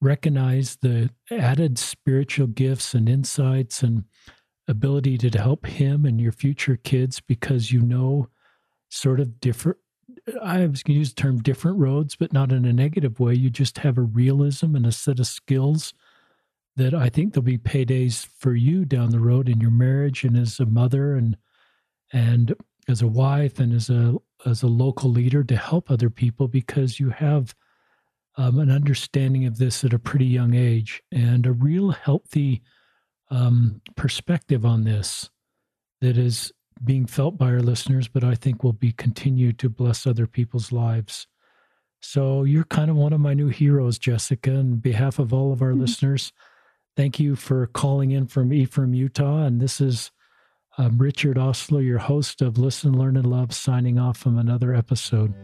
recognize 0.00 0.76
the 0.76 1.10
added 1.30 1.78
spiritual 1.78 2.46
gifts 2.46 2.94
and 2.94 3.08
insights 3.08 3.82
and 3.82 4.04
ability 4.68 5.16
to 5.16 5.38
help 5.38 5.66
him 5.66 6.04
and 6.04 6.20
your 6.20 6.32
future 6.32 6.76
kids 6.76 7.20
because 7.20 7.72
you 7.72 7.80
know 7.80 8.28
sort 8.90 9.18
of 9.18 9.40
different 9.40 9.78
I 10.42 10.66
was 10.66 10.82
going 10.82 10.94
to 10.94 10.98
use 10.98 11.14
the 11.14 11.20
term 11.20 11.38
different 11.38 11.78
roads, 11.78 12.16
but 12.16 12.32
not 12.32 12.52
in 12.52 12.64
a 12.64 12.72
negative 12.72 13.18
way. 13.18 13.34
You 13.34 13.48
just 13.50 13.78
have 13.78 13.96
a 13.96 14.02
realism 14.02 14.74
and 14.74 14.86
a 14.86 14.92
set 14.92 15.20
of 15.20 15.26
skills 15.26 15.94
that 16.76 16.94
I 16.94 17.08
think 17.08 17.32
there'll 17.32 17.44
be 17.44 17.58
paydays 17.58 18.26
for 18.38 18.54
you 18.54 18.84
down 18.84 19.10
the 19.10 19.20
road 19.20 19.48
in 19.48 19.60
your 19.60 19.70
marriage 19.70 20.24
and 20.24 20.36
as 20.36 20.60
a 20.60 20.66
mother 20.66 21.14
and 21.14 21.36
and 22.12 22.54
as 22.88 23.02
a 23.02 23.08
wife 23.08 23.58
and 23.58 23.74
as 23.74 23.90
a 23.90 24.16
as 24.46 24.62
a 24.62 24.68
local 24.68 25.10
leader 25.10 25.42
to 25.44 25.56
help 25.56 25.90
other 25.90 26.10
people 26.10 26.48
because 26.48 27.00
you 27.00 27.10
have 27.10 27.54
um, 28.36 28.58
an 28.58 28.70
understanding 28.70 29.44
of 29.46 29.58
this 29.58 29.84
at 29.84 29.92
a 29.92 29.98
pretty 29.98 30.26
young 30.26 30.54
age 30.54 31.02
and 31.10 31.44
a 31.44 31.52
real 31.52 31.90
healthy 31.90 32.62
um, 33.30 33.80
perspective 33.96 34.64
on 34.64 34.84
this 34.84 35.28
that 36.00 36.16
is 36.16 36.52
being 36.84 37.06
felt 37.06 37.36
by 37.36 37.46
our 37.46 37.60
listeners, 37.60 38.06
but 38.06 38.22
I 38.22 38.34
think 38.34 38.62
will 38.62 38.72
be 38.72 38.92
continued 38.92 39.58
to 39.58 39.68
bless 39.68 40.06
other 40.06 40.26
people's 40.26 40.70
lives. 40.70 41.26
So 42.00 42.44
you're 42.44 42.64
kind 42.64 42.90
of 42.90 42.96
one 42.96 43.12
of 43.12 43.20
my 43.20 43.34
new 43.34 43.48
heroes, 43.48 43.98
Jessica. 43.98 44.54
On 44.54 44.76
behalf 44.76 45.18
of 45.18 45.32
all 45.32 45.52
of 45.52 45.60
our 45.60 45.70
mm-hmm. 45.70 45.80
listeners, 45.80 46.32
thank 46.96 47.18
you 47.18 47.34
for 47.34 47.66
calling 47.66 48.12
in 48.12 48.28
from 48.28 48.52
Ephraim, 48.52 48.94
Utah. 48.94 49.42
And 49.42 49.60
this 49.60 49.80
is 49.80 50.12
um, 50.78 50.96
Richard 50.96 51.36
Ostler, 51.36 51.82
your 51.82 51.98
host 51.98 52.40
of 52.40 52.56
Listen, 52.56 52.96
Learn, 52.96 53.16
and 53.16 53.26
Love, 53.26 53.52
signing 53.52 53.98
off 53.98 54.16
from 54.16 54.38
another 54.38 54.74
episode. 54.74 55.34